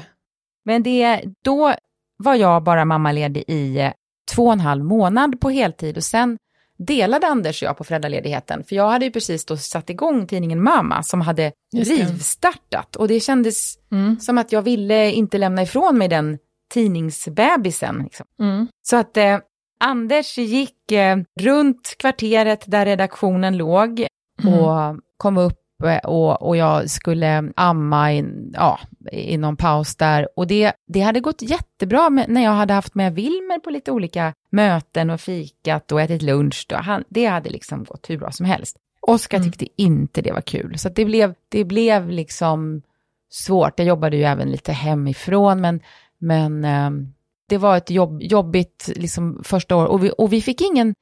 Men 0.65 0.83
det, 0.83 1.23
då 1.43 1.73
var 2.17 2.35
jag 2.35 2.63
bara 2.63 2.85
mammaledig 2.85 3.43
i 3.47 3.79
eh, 3.79 3.91
två 4.31 4.45
och 4.45 4.53
en 4.53 4.59
halv 4.59 4.83
månad 4.83 5.41
på 5.41 5.49
heltid 5.49 5.97
och 5.97 6.03
sen 6.03 6.37
delade 6.77 7.27
Anders 7.27 7.61
och 7.61 7.67
jag 7.67 7.77
på 7.77 7.83
föräldraledigheten, 7.83 8.63
för 8.63 8.75
jag 8.75 8.89
hade 8.89 9.05
ju 9.05 9.11
precis 9.11 9.45
då 9.45 9.57
satt 9.57 9.89
igång 9.89 10.27
tidningen 10.27 10.63
Mamma 10.63 11.03
som 11.03 11.21
hade 11.21 11.51
rivstartat 11.75 12.95
och 12.95 13.07
det 13.07 13.19
kändes 13.19 13.75
mm. 13.91 14.19
som 14.19 14.37
att 14.37 14.51
jag 14.51 14.61
ville 14.61 15.11
inte 15.11 15.37
lämna 15.37 15.61
ifrån 15.61 15.97
mig 15.97 16.07
den 16.07 16.37
tidningsbebisen. 16.73 18.03
Liksom. 18.03 18.25
Mm. 18.39 18.67
Så 18.81 18.95
att 18.95 19.17
eh, 19.17 19.39
Anders 19.79 20.37
gick 20.37 20.91
eh, 20.91 21.17
runt 21.39 21.95
kvarteret 21.99 22.63
där 22.67 22.85
redaktionen 22.85 23.57
låg 23.57 24.07
mm. 24.43 24.53
och 24.53 24.99
kom 25.17 25.37
upp 25.37 25.60
och, 26.03 26.41
och 26.41 26.57
jag 26.57 26.89
skulle 26.89 27.51
amma 27.55 28.11
in, 28.11 28.53
ja, 28.53 28.79
i 29.11 29.37
någon 29.37 29.57
paus 29.57 29.95
där. 29.95 30.27
Och 30.35 30.47
det, 30.47 30.73
det 30.87 30.99
hade 30.99 31.19
gått 31.19 31.41
jättebra 31.41 32.09
med, 32.09 32.29
när 32.29 32.43
jag 32.43 32.51
hade 32.51 32.73
haft 32.73 32.95
med 32.95 33.15
Wilmer 33.15 33.59
på 33.59 33.69
lite 33.69 33.91
olika 33.91 34.33
möten 34.49 35.09
och 35.09 35.21
fikat 35.21 35.91
och 35.91 36.01
ätit 36.01 36.21
lunch. 36.21 36.65
Då. 36.69 36.75
Han, 36.75 37.03
det 37.09 37.25
hade 37.25 37.49
liksom 37.49 37.83
gått 37.83 38.09
hur 38.09 38.17
bra 38.17 38.31
som 38.31 38.45
helst. 38.45 38.77
Oskar 39.01 39.37
mm. 39.37 39.51
tyckte 39.51 39.81
inte 39.81 40.21
det 40.21 40.31
var 40.31 40.41
kul, 40.41 40.77
så 40.77 40.89
det 40.89 41.05
blev, 41.05 41.33
det 41.49 41.63
blev 41.63 42.09
liksom 42.09 42.81
svårt. 43.29 43.79
Jag 43.79 43.87
jobbade 43.87 44.17
ju 44.17 44.23
även 44.23 44.51
lite 44.51 44.71
hemifrån, 44.71 45.61
men, 45.61 45.79
men 46.17 46.65
um, 46.65 47.13
det 47.47 47.57
var 47.57 47.77
ett 47.77 47.89
jobb, 47.89 48.21
jobbigt 48.21 48.91
liksom, 48.95 49.41
första 49.43 49.75
år 49.75 49.85
och 49.85 50.03
vi, 50.03 50.11
och 50.17 50.33
vi 50.33 50.41
fick 50.41 50.61
ingen 50.61 50.95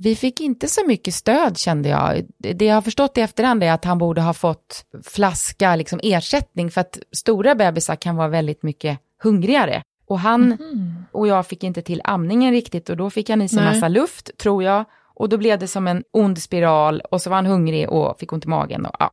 vi 0.00 0.16
fick 0.16 0.40
inte 0.40 0.68
så 0.68 0.86
mycket 0.86 1.14
stöd 1.14 1.58
kände 1.58 1.88
jag. 1.88 2.26
Det 2.38 2.64
jag 2.64 2.74
har 2.74 2.82
förstått 2.82 3.18
i 3.18 3.20
efterhand 3.20 3.64
är 3.64 3.72
att 3.72 3.84
han 3.84 3.98
borde 3.98 4.20
ha 4.20 4.34
fått 4.34 4.84
flaska 5.04 5.76
liksom, 5.76 6.00
ersättning 6.02 6.70
för 6.70 6.80
att 6.80 6.98
stora 7.12 7.54
bebisar 7.54 7.96
kan 7.96 8.16
vara 8.16 8.28
väldigt 8.28 8.62
mycket 8.62 8.98
hungrigare. 9.22 9.82
Och 10.06 10.20
han 10.20 10.52
mm. 10.52 10.94
och 11.12 11.28
jag 11.28 11.46
fick 11.46 11.64
inte 11.64 11.82
till 11.82 12.00
amningen 12.04 12.52
riktigt 12.52 12.90
och 12.90 12.96
då 12.96 13.10
fick 13.10 13.30
han 13.30 13.42
i 13.42 13.48
sig 13.48 13.58
Nej. 13.58 13.74
massa 13.74 13.88
luft 13.88 14.30
tror 14.38 14.62
jag. 14.62 14.84
Och 15.14 15.28
då 15.28 15.36
blev 15.36 15.58
det 15.58 15.68
som 15.68 15.86
en 15.86 16.04
ond 16.10 16.42
spiral 16.42 17.00
och 17.00 17.22
så 17.22 17.30
var 17.30 17.36
han 17.36 17.46
hungrig 17.46 17.90
och 17.90 18.18
fick 18.18 18.32
ont 18.32 18.44
i 18.44 18.48
magen. 18.48 18.86
Och, 18.86 18.96
ja. 18.98 19.10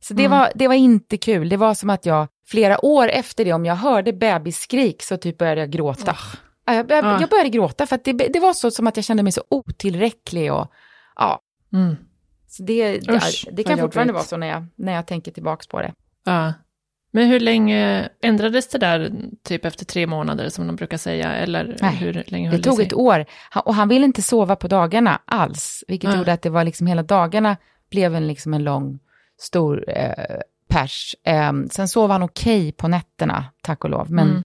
Så 0.00 0.14
det, 0.14 0.24
mm. 0.24 0.38
var, 0.38 0.52
det 0.54 0.68
var 0.68 0.74
inte 0.74 1.16
kul. 1.16 1.48
Det 1.48 1.56
var 1.56 1.74
som 1.74 1.90
att 1.90 2.06
jag 2.06 2.28
flera 2.46 2.84
år 2.84 3.08
efter 3.08 3.44
det, 3.44 3.52
om 3.52 3.64
jag 3.64 3.74
hörde 3.74 4.12
bebisskrik 4.12 5.02
så 5.02 5.16
typ 5.16 5.38
började 5.38 5.60
jag 5.60 5.70
gråta. 5.70 6.12
Oh. 6.12 6.34
Jag, 6.64 6.90
jag, 6.90 7.20
jag, 7.20 7.30
började 7.30 7.48
gråta 7.50 7.86
för 7.86 7.96
att 7.96 8.04
det, 8.04 8.12
det, 8.12 8.40
var 8.40 8.52
så 8.52 8.70
som 8.70 8.86
att 8.86 8.96
jag 8.96 9.04
kände 9.04 9.22
mig 9.22 9.32
så 9.32 9.44
otillräcklig 9.48 10.52
och 10.52 10.72
ja. 11.16 11.40
Mm. 11.72 11.96
Så 12.48 12.62
det, 12.62 13.08
Usch, 13.10 13.48
det, 13.52 13.64
kan 13.64 13.78
fortfarande 13.78 14.12
vara 14.12 14.24
så 14.24 14.36
när 14.36 14.46
jag, 14.46 14.66
när 14.76 14.92
jag 14.92 15.06
tänker 15.06 15.32
tillbaka 15.32 15.64
på 15.70 15.80
det. 15.80 15.92
Ja. 16.24 16.52
Men 17.10 17.28
hur 17.28 17.40
länge 17.40 18.08
ändrades 18.22 18.68
det 18.68 18.78
där, 18.78 19.12
typ 19.42 19.64
efter 19.64 19.84
tre 19.84 20.06
månader 20.06 20.48
som 20.48 20.66
de 20.66 20.76
brukar 20.76 20.96
säga, 20.96 21.32
eller 21.32 21.76
Nej, 21.80 21.96
hur 21.96 22.24
länge 22.26 22.50
höll 22.50 22.56
det 22.56 22.64
tog 22.64 22.78
det 22.78 22.82
ett 22.82 22.92
år. 22.92 23.26
Och 23.64 23.74
han 23.74 23.88
ville 23.88 24.04
inte 24.04 24.22
sova 24.22 24.56
på 24.56 24.68
dagarna 24.68 25.20
alls, 25.24 25.84
vilket 25.88 26.10
ja. 26.10 26.16
gjorde 26.16 26.32
att 26.32 26.42
det 26.42 26.50
var 26.50 26.64
liksom 26.64 26.86
hela 26.86 27.02
dagarna 27.02 27.56
blev 27.90 28.14
en, 28.14 28.26
liksom 28.26 28.54
en 28.54 28.64
lång, 28.64 28.98
stor 29.38 29.84
eh, 29.88 30.40
pers. 30.68 31.16
Eh, 31.24 31.52
sen 31.70 31.88
sov 31.88 32.10
han 32.10 32.22
okej 32.22 32.60
okay 32.60 32.72
på 32.72 32.88
nätterna, 32.88 33.44
tack 33.62 33.84
och 33.84 33.90
lov. 33.90 34.10
Men 34.10 34.30
mm. 34.30 34.42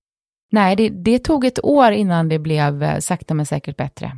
Nej, 0.52 0.76
det, 0.76 0.90
det, 0.90 1.20
tog 1.20 1.46
ett 1.46 1.64
år 1.64 1.92
innan 1.92 2.30
det 2.30 2.40
blev 2.40 2.84
eh, 2.84 3.00
sakta 3.00 3.34
men 3.34 3.46
säkert 3.46 3.78
bättre. 3.78 4.12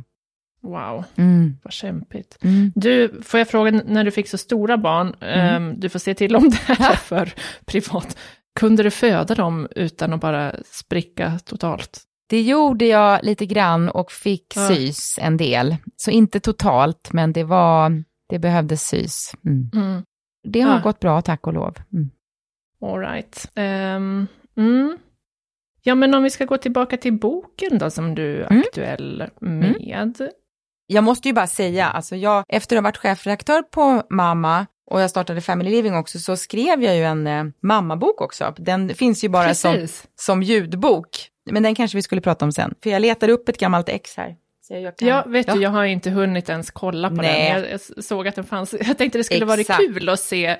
Wow, 0.62 1.04
mm. 1.16 1.58
vad 1.62 1.72
kämpigt. 1.72 2.38
Mm. 2.42 2.72
Du, 2.74 3.22
får 3.22 3.38
jag 3.38 3.48
fråga, 3.48 3.70
när 3.70 4.04
du 4.04 4.10
fick 4.10 4.28
så 4.28 4.38
stora 4.38 4.78
barn, 4.78 5.14
um, 5.56 5.80
du 5.80 5.88
får 5.88 5.98
se 5.98 6.14
till 6.14 6.36
om 6.36 6.50
det 6.50 6.56
här 6.56 6.92
är 6.92 6.96
för 6.96 7.32
privat, 7.64 8.18
kunde 8.60 8.82
du 8.82 8.90
föda 8.90 9.34
dem 9.34 9.68
utan 9.76 10.12
att 10.12 10.20
bara 10.20 10.54
spricka 10.64 11.38
totalt? 11.44 12.02
Det 12.28 12.42
gjorde 12.42 12.84
jag 12.84 13.24
lite 13.24 13.46
grann 13.46 13.88
och 13.88 14.12
fick 14.12 14.56
ja. 14.56 14.68
sys 14.68 15.18
en 15.22 15.36
del. 15.36 15.76
Så 15.96 16.10
inte 16.10 16.40
totalt, 16.40 17.12
men 17.12 17.32
det 17.32 17.44
var, 17.44 18.02
det 18.28 18.38
behövdes 18.38 18.88
sys. 18.88 19.32
Mm. 19.44 19.70
Mm. 19.74 20.02
Det 20.48 20.60
har 20.60 20.74
ja. 20.74 20.80
gått 20.80 21.00
bra, 21.00 21.22
tack 21.22 21.46
och 21.46 21.52
lov. 21.52 21.76
Mm. 21.92 22.10
All 22.82 22.98
right. 22.98 23.50
Um, 23.56 24.26
mm. 24.56 24.98
Ja, 25.82 25.94
men 25.94 26.14
om 26.14 26.22
vi 26.22 26.30
ska 26.30 26.44
gå 26.44 26.56
tillbaka 26.56 26.96
till 26.96 27.12
boken 27.12 27.78
då, 27.78 27.90
som 27.90 28.14
du 28.14 28.42
är 28.42 28.50
mm. 28.50 28.62
aktuell 28.66 29.28
mm. 29.42 29.58
med. 29.58 30.30
Jag 30.86 31.04
måste 31.04 31.28
ju 31.28 31.34
bara 31.34 31.46
säga, 31.46 31.88
alltså 31.88 32.16
jag, 32.16 32.44
efter 32.48 32.76
att 32.76 32.82
ha 32.82 32.88
varit 32.88 32.96
chefredaktör 32.96 33.62
på 33.62 34.02
Mamma 34.10 34.66
och 34.90 35.00
jag 35.00 35.10
startade 35.10 35.40
Family 35.40 35.70
Living 35.70 35.94
också, 35.94 36.18
så 36.18 36.36
skrev 36.36 36.82
jag 36.82 36.96
ju 36.96 37.02
en 37.02 37.26
eh, 37.26 37.44
mammabok 37.62 38.20
också. 38.20 38.54
Den 38.58 38.94
finns 38.94 39.24
ju 39.24 39.28
bara 39.28 39.54
som, 39.54 39.86
som 40.16 40.42
ljudbok. 40.42 41.08
Men 41.50 41.62
den 41.62 41.74
kanske 41.74 41.98
vi 41.98 42.02
skulle 42.02 42.20
prata 42.20 42.44
om 42.44 42.52
sen. 42.52 42.74
För 42.82 42.90
jag 42.90 43.02
letade 43.02 43.32
upp 43.32 43.48
ett 43.48 43.58
gammalt 43.58 43.88
ex 43.88 44.16
här. 44.16 44.36
Jag 44.68 44.96
kan... 44.96 45.08
Ja, 45.08 45.24
vet 45.26 45.46
ja. 45.46 45.54
du, 45.54 45.62
jag 45.62 45.70
har 45.70 45.84
inte 45.84 46.10
hunnit 46.10 46.48
ens 46.48 46.70
kolla 46.70 47.08
på 47.08 47.14
Nej. 47.14 47.52
den. 47.52 47.70
Jag, 47.70 48.04
såg 48.04 48.28
att 48.28 48.34
den 48.34 48.44
fanns. 48.44 48.74
Jag 48.80 48.98
tänkte 48.98 49.18
det 49.18 49.24
skulle 49.24 49.54
Exakt. 49.54 49.68
vara 49.68 49.78
kul 49.78 50.08
att 50.08 50.20
se 50.20 50.56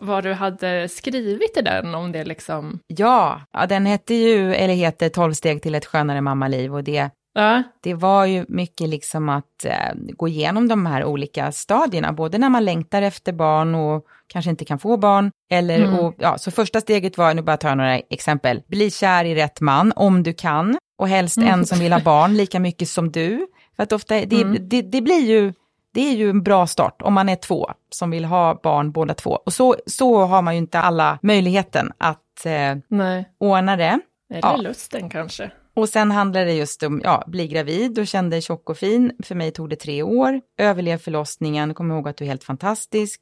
vad 0.00 0.24
du 0.24 0.32
hade 0.32 0.88
skrivit 0.88 1.56
i 1.56 1.62
den, 1.62 1.94
om 1.94 2.12
det 2.12 2.24
liksom... 2.24 2.78
Ja, 2.86 3.40
ja 3.52 3.66
den 3.66 3.86
hette 3.86 4.14
ju, 4.14 4.54
eller 4.54 4.74
heter 4.74 5.08
12 5.08 5.32
steg 5.32 5.62
till 5.62 5.74
ett 5.74 5.86
skönare 5.86 6.20
mammaliv 6.20 6.74
och 6.74 6.84
det, 6.84 7.10
ja. 7.34 7.62
det 7.82 7.94
var 7.94 8.24
ju 8.24 8.44
mycket 8.48 8.88
liksom 8.88 9.28
att 9.28 9.64
äh, 9.64 9.94
gå 9.94 10.28
igenom 10.28 10.68
de 10.68 10.86
här 10.86 11.04
olika 11.04 11.52
stadierna, 11.52 12.12
både 12.12 12.38
när 12.38 12.48
man 12.48 12.64
längtar 12.64 13.02
efter 13.02 13.32
barn 13.32 13.74
och 13.74 14.06
kanske 14.26 14.50
inte 14.50 14.64
kan 14.64 14.78
få 14.78 14.96
barn, 14.96 15.30
eller, 15.50 15.78
mm. 15.78 15.98
och, 15.98 16.14
ja, 16.18 16.38
så 16.38 16.50
första 16.50 16.80
steget 16.80 17.18
var, 17.18 17.34
nu 17.34 17.42
bara 17.42 17.56
tar 17.56 17.68
jag 17.68 17.78
några 17.78 17.98
exempel, 17.98 18.62
bli 18.68 18.90
kär 18.90 19.24
i 19.24 19.34
rätt 19.34 19.60
man 19.60 19.92
om 19.96 20.22
du 20.22 20.32
kan, 20.32 20.78
och 20.98 21.08
helst 21.08 21.36
mm. 21.36 21.48
en 21.48 21.66
som 21.66 21.78
vill 21.78 21.92
ha 21.92 22.00
barn 22.00 22.36
lika 22.36 22.60
mycket 22.60 22.88
som 22.88 23.10
du. 23.10 23.46
För 23.76 23.82
att 23.82 23.92
ofta, 23.92 24.14
det, 24.14 24.42
mm. 24.42 24.68
det, 24.68 24.82
det, 24.82 25.00
blir 25.00 25.20
ju, 25.20 25.52
det 25.94 26.08
är 26.08 26.14
ju 26.14 26.30
en 26.30 26.42
bra 26.42 26.66
start 26.66 27.02
om 27.02 27.14
man 27.14 27.28
är 27.28 27.36
två 27.36 27.70
som 27.90 28.10
vill 28.10 28.24
ha 28.24 28.60
barn 28.62 28.92
båda 28.92 29.14
två. 29.14 29.30
Och 29.30 29.52
så, 29.52 29.76
så 29.86 30.24
har 30.24 30.42
man 30.42 30.54
ju 30.54 30.58
inte 30.58 30.80
alla 30.80 31.18
möjligheten 31.22 31.92
att 31.98 32.46
eh, 32.46 32.76
Nej. 32.88 33.28
ordna 33.38 33.76
det. 33.76 34.00
Eller 34.30 34.48
ja. 34.48 34.56
lusten 34.56 35.10
kanske. 35.10 35.50
Och 35.74 35.88
sen 35.88 36.10
handlar 36.10 36.44
det 36.44 36.52
just 36.52 36.82
om, 36.82 37.00
ja, 37.04 37.24
bli 37.26 37.48
gravid 37.48 37.98
och 37.98 38.06
kände 38.06 38.40
tjock 38.40 38.70
och 38.70 38.78
fin. 38.78 39.12
För 39.22 39.34
mig 39.34 39.50
tog 39.50 39.70
det 39.70 39.76
tre 39.76 40.02
år. 40.02 40.40
Överlev 40.58 40.98
förlossningen, 40.98 41.74
kom 41.74 41.90
ihåg 41.90 42.08
att 42.08 42.16
du 42.16 42.24
är 42.24 42.28
helt 42.28 42.44
fantastisk. 42.44 43.20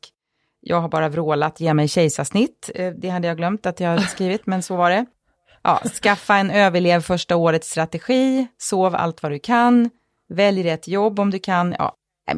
Jag 0.61 0.81
har 0.81 0.89
bara 0.89 1.09
vrålat, 1.09 1.61
ge 1.61 1.75
mig 1.75 1.89
kejsarsnitt. 1.89 2.71
Eh, 2.75 2.93
det 2.93 3.09
hade 3.09 3.29
jag 3.29 3.37
glömt 3.37 3.67
att 3.67 3.81
jag 3.81 3.89
hade 3.89 4.03
skrivit, 4.07 4.47
men 4.47 4.63
så 4.63 4.77
var 4.77 4.91
det 4.91 5.07
ja, 5.63 5.81
skaffa 6.03 6.37
en 6.37 6.51
överlev 6.51 7.01
första 7.01 7.37
årets 7.37 7.71
strategi, 7.71 8.47
sov 8.59 8.95
allt 8.95 9.23
vad 9.23 9.33
du 9.33 9.39
kan, 9.39 9.91
välj 10.29 10.63
rätt 10.63 10.89
jobb 10.89 11.21
om 11.21 11.31
du 11.31 11.39
kan. 11.39 11.75
Ja, 11.79 11.95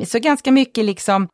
så 0.07 0.19
ganska 0.19 0.53
mycket 0.53 0.85
liksom 0.85 1.29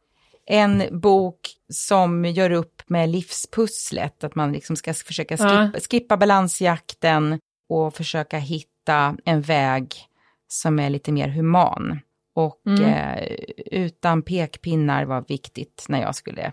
en 0.46 1.00
bok 1.00 1.40
som 1.72 2.24
gör 2.24 2.50
upp 2.50 2.82
med 2.86 3.08
livspusslet, 3.08 4.24
att 4.24 4.34
man 4.34 4.52
liksom 4.52 4.76
ska 4.76 4.94
försöka 4.94 5.36
skippa, 5.36 5.70
ja. 5.74 5.80
skippa 5.90 6.16
balansjakten 6.16 7.38
och 7.68 7.94
försöka 7.94 8.38
hitta 8.38 9.16
en 9.24 9.42
väg 9.42 9.94
som 10.48 10.78
är 10.78 10.90
lite 10.90 11.12
mer 11.12 11.28
human. 11.28 12.00
Och 12.34 12.66
mm. 12.66 12.82
eh, 12.82 13.36
utan 13.66 14.22
pekpinnar 14.22 15.04
var 15.04 15.24
viktigt 15.28 15.86
när 15.88 16.00
jag 16.00 16.14
skulle 16.14 16.52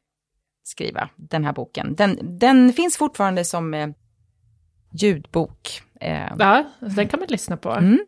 skriva 0.63 1.09
den 1.15 1.45
här 1.45 1.53
boken. 1.53 1.95
Den, 1.95 2.39
den 2.39 2.73
finns 2.73 2.97
fortfarande 2.97 3.45
som 3.45 3.73
eh, 3.73 3.87
ljudbok. 4.91 5.81
Eh. 6.01 6.33
Ja, 6.39 6.63
den 6.79 7.07
kan 7.07 7.19
man 7.19 7.27
lyssna 7.29 7.57
på. 7.57 7.71
Mm. 7.71 7.99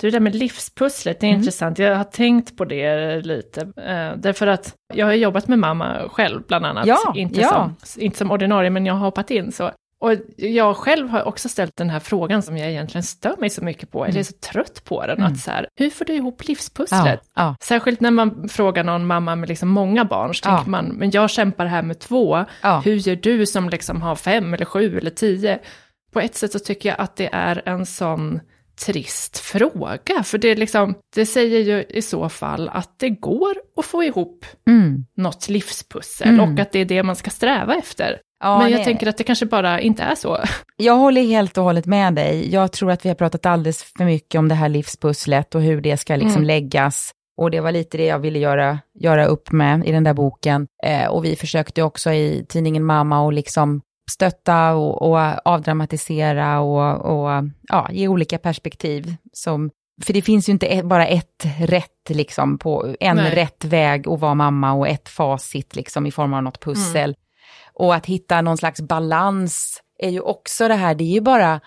Det 0.00 0.10
där 0.10 0.20
med 0.20 0.34
livspusslet, 0.34 1.20
det 1.20 1.26
är 1.26 1.28
mm. 1.28 1.40
intressant. 1.40 1.78
Jag 1.78 1.96
har 1.96 2.04
tänkt 2.04 2.56
på 2.56 2.64
det 2.64 3.20
lite. 3.20 3.60
Eh, 3.60 4.16
därför 4.16 4.46
att 4.46 4.74
jag 4.94 5.06
har 5.06 5.12
jobbat 5.12 5.48
med 5.48 5.58
mamma 5.58 6.08
själv, 6.08 6.42
bland 6.48 6.66
annat. 6.66 6.86
Ja, 6.86 7.12
inte, 7.16 7.40
ja. 7.40 7.70
Som, 7.82 8.02
inte 8.02 8.18
som 8.18 8.30
ordinarie, 8.30 8.70
men 8.70 8.86
jag 8.86 8.94
har 8.94 9.00
hoppat 9.00 9.30
in 9.30 9.52
så. 9.52 9.70
Och 10.00 10.12
jag 10.36 10.76
själv 10.76 11.08
har 11.08 11.22
också 11.22 11.48
ställt 11.48 11.76
den 11.76 11.90
här 11.90 12.00
frågan 12.00 12.42
som 12.42 12.56
jag 12.56 12.70
egentligen 12.70 13.02
stör 13.02 13.36
mig 13.38 13.50
så 13.50 13.64
mycket 13.64 13.90
på, 13.90 13.98
mm. 13.98 14.10
eller 14.10 14.20
är 14.20 14.24
så 14.24 14.32
trött 14.52 14.84
på 14.84 15.06
den, 15.06 15.18
mm. 15.18 15.32
att 15.32 15.38
så 15.38 15.50
här, 15.50 15.68
hur 15.76 15.90
får 15.90 16.04
du 16.04 16.14
ihop 16.14 16.48
livspusslet? 16.48 17.20
Ja, 17.34 17.42
ja. 17.42 17.56
Särskilt 17.60 18.00
när 18.00 18.10
man 18.10 18.48
frågar 18.48 18.84
någon 18.84 19.06
mamma 19.06 19.36
med 19.36 19.48
liksom 19.48 19.68
många 19.68 20.04
barn, 20.04 20.34
så 20.34 20.48
ja. 20.48 20.56
tänker 20.56 20.70
man, 20.70 20.86
men 20.86 21.10
jag 21.10 21.30
kämpar 21.30 21.66
här 21.66 21.82
med 21.82 21.98
två, 21.98 22.44
hur 22.84 22.94
gör 22.94 23.16
du 23.16 23.46
som 23.46 23.68
liksom 23.68 24.02
har 24.02 24.16
fem 24.16 24.54
eller 24.54 24.64
sju 24.64 24.98
eller 24.98 25.10
tio? 25.10 25.58
På 26.12 26.20
ett 26.20 26.34
sätt 26.34 26.52
så 26.52 26.58
tycker 26.58 26.88
jag 26.88 27.00
att 27.00 27.16
det 27.16 27.28
är 27.32 27.62
en 27.64 27.86
sån 27.86 28.40
trist 28.86 29.38
fråga, 29.38 30.22
för 30.24 30.38
det, 30.38 30.54
liksom, 30.54 30.94
det 31.14 31.26
säger 31.26 31.60
ju 31.60 31.84
i 31.88 32.02
så 32.02 32.28
fall 32.28 32.68
att 32.68 32.98
det 32.98 33.10
går 33.10 33.54
att 33.76 33.84
få 33.84 34.04
ihop 34.04 34.46
mm. 34.68 35.04
något 35.16 35.48
livspussel 35.48 36.28
mm. 36.28 36.40
och 36.40 36.60
att 36.60 36.72
det 36.72 36.78
är 36.78 36.84
det 36.84 37.02
man 37.02 37.16
ska 37.16 37.30
sträva 37.30 37.74
efter. 37.74 38.20
Ja, 38.40 38.58
Men 38.58 38.70
jag 38.70 38.76
nej. 38.76 38.84
tänker 38.84 39.06
att 39.06 39.16
det 39.16 39.24
kanske 39.24 39.46
bara 39.46 39.80
inte 39.80 40.02
är 40.02 40.14
så. 40.14 40.38
Jag 40.76 40.96
håller 40.96 41.22
helt 41.22 41.58
och 41.58 41.64
hållet 41.64 41.86
med 41.86 42.14
dig. 42.14 42.52
Jag 42.52 42.72
tror 42.72 42.90
att 42.90 43.04
vi 43.04 43.08
har 43.08 43.16
pratat 43.16 43.46
alldeles 43.46 43.82
för 43.82 44.04
mycket 44.04 44.38
om 44.38 44.48
det 44.48 44.54
här 44.54 44.68
livspusslet 44.68 45.54
och 45.54 45.62
hur 45.62 45.80
det 45.80 45.96
ska 45.96 46.16
liksom 46.16 46.32
mm. 46.32 46.46
läggas. 46.46 47.12
Och 47.36 47.50
det 47.50 47.60
var 47.60 47.72
lite 47.72 47.96
det 47.96 48.04
jag 48.04 48.18
ville 48.18 48.38
göra, 48.38 48.78
göra 49.00 49.26
upp 49.26 49.52
med 49.52 49.86
i 49.86 49.92
den 49.92 50.04
där 50.04 50.14
boken. 50.14 50.66
Eh, 50.84 51.06
och 51.06 51.24
vi 51.24 51.36
försökte 51.36 51.82
också 51.82 52.12
i 52.12 52.46
tidningen 52.48 52.84
Mamma 52.84 53.20
och 53.20 53.32
liksom 53.32 53.80
stötta 54.10 54.74
och, 54.74 55.02
och 55.02 55.18
avdramatisera 55.44 56.60
och, 56.60 57.04
och 57.04 57.44
ja, 57.62 57.88
ge 57.92 58.08
olika 58.08 58.38
perspektiv. 58.38 59.16
Som, 59.32 59.70
för 60.04 60.12
det 60.12 60.22
finns 60.22 60.48
ju 60.48 60.52
inte 60.52 60.66
ett, 60.66 60.84
bara 60.84 61.06
ett 61.06 61.46
rätt, 61.60 62.08
liksom, 62.08 62.58
på, 62.58 62.94
en 63.00 63.16
Nej. 63.16 63.34
rätt 63.34 63.64
väg 63.64 64.08
att 64.08 64.20
vara 64.20 64.34
mamma 64.34 64.72
och 64.72 64.88
ett 64.88 65.08
facit 65.08 65.76
liksom, 65.76 66.06
i 66.06 66.10
form 66.10 66.34
av 66.34 66.42
något 66.42 66.64
pussel. 66.64 67.10
Mm. 67.10 67.14
Och 67.74 67.94
att 67.94 68.06
hitta 68.06 68.42
någon 68.42 68.56
slags 68.58 68.80
balans 68.80 69.82
är 69.98 70.10
ju 70.10 70.20
också 70.20 70.68
det 70.68 70.74
här, 70.74 70.94
det 70.94 71.04
är 71.04 71.14
ju 71.14 71.20
bara 71.20 71.60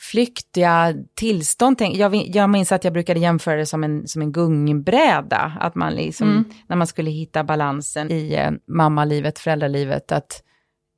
flyktiga 0.00 0.94
tillstånd. 1.14 1.80
Jag, 1.80 2.14
jag 2.14 2.50
minns 2.50 2.72
att 2.72 2.84
jag 2.84 2.92
brukade 2.92 3.20
jämföra 3.20 3.56
det 3.56 3.66
som 3.66 3.84
en, 3.84 4.08
som 4.08 4.22
en 4.22 4.32
gungbräda, 4.32 5.52
att 5.60 5.74
man 5.74 5.94
liksom, 5.94 6.30
mm. 6.30 6.44
när 6.66 6.76
man 6.76 6.86
skulle 6.86 7.10
hitta 7.10 7.44
balansen 7.44 8.10
i 8.10 8.34
eh, 8.34 8.50
mammalivet, 8.66 9.38
föräldralivet, 9.38 10.12
att 10.12 10.42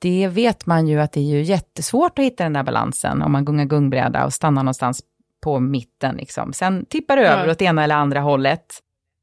det 0.01 0.29
vet 0.29 0.67
man 0.67 0.89
ju 0.89 1.01
att 1.01 1.13
det 1.13 1.21
är 1.21 1.25
ju 1.25 1.43
jättesvårt 1.43 2.19
att 2.19 2.25
hitta 2.25 2.45
den 2.45 2.53
där 2.53 2.63
balansen 2.63 3.23
om 3.23 3.33
man 3.33 3.45
gungar 3.45 3.65
gungbräda 3.65 4.25
och 4.25 4.35
stannar 4.35 4.63
någonstans 4.63 5.03
på 5.41 5.61
mitten. 5.61 6.17
Liksom. 6.17 6.53
Sen 6.53 6.85
tippar 6.87 7.17
det 7.17 7.29
över 7.29 7.47
ja. 7.47 7.53
åt 7.53 7.63
ena 7.63 7.85
eller 7.85 7.95
andra 7.95 8.21
hållet. 8.21 8.67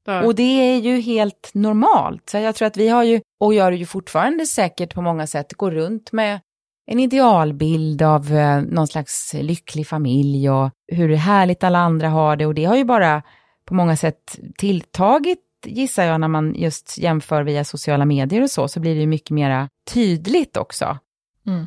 Ja. 0.06 0.24
Och 0.24 0.36
det 0.36 0.74
är 0.74 0.78
ju 0.78 1.00
helt 1.00 1.52
normalt. 1.54 2.30
Så 2.30 2.38
jag 2.38 2.56
tror 2.56 2.68
att 2.68 2.78
vi 2.78 2.88
har 2.88 3.04
ju, 3.04 3.22
och 3.40 3.54
gör 3.54 3.72
ju 3.72 3.86
fortfarande 3.86 4.46
säkert 4.46 4.94
på 4.94 5.02
många 5.02 5.28
sätt, 5.28 5.54
går 5.54 5.72
runt 5.72 6.12
med 6.12 6.40
en 6.86 7.00
idealbild 7.00 8.02
av 8.02 8.34
eh, 8.34 8.62
någon 8.62 8.88
slags 8.88 9.34
lycklig 9.34 9.88
familj 9.88 10.50
och 10.50 10.72
hur 10.88 11.16
härligt 11.16 11.64
alla 11.64 11.80
andra 11.80 12.10
har 12.10 12.36
det. 12.36 12.46
Och 12.46 12.54
det 12.54 12.66
har 12.66 12.76
ju 12.76 12.84
bara 12.84 13.22
på 13.66 13.74
många 13.74 13.98
sätt 13.98 14.40
tilltagit, 14.58 15.40
gissar 15.66 16.04
jag, 16.04 16.22
när 16.22 16.28
man 16.28 16.56
just 16.56 16.98
jämför 16.98 17.44
via 17.44 17.64
sociala 17.64 18.06
medier 18.06 18.42
och 18.42 18.52
så, 18.52 18.68
så 18.68 18.80
blir 18.80 18.96
det 18.96 19.02
ju 19.02 19.08
mycket 19.08 19.30
mera 19.32 19.70
tydligt 19.94 20.58
också. 20.58 20.98
Mm. 21.48 21.66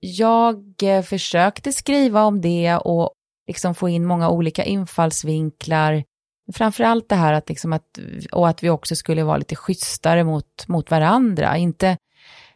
Jag 0.00 0.74
eh, 0.82 1.02
försökte 1.02 1.72
skriva 1.72 2.24
om 2.24 2.40
det 2.40 2.76
och 2.76 3.12
liksom 3.46 3.74
få 3.74 3.88
in 3.88 4.06
många 4.06 4.30
olika 4.30 4.64
infallsvinklar. 4.64 6.04
Framförallt 6.52 7.08
det 7.08 7.14
här 7.14 7.32
att, 7.32 7.48
liksom 7.48 7.72
att, 7.72 7.98
och 8.32 8.48
att 8.48 8.62
vi 8.62 8.70
också 8.70 8.96
skulle 8.96 9.24
vara 9.24 9.36
lite 9.36 9.56
schysstare 9.56 10.24
mot, 10.24 10.68
mot 10.68 10.90
varandra. 10.90 11.56
Inte, 11.56 11.96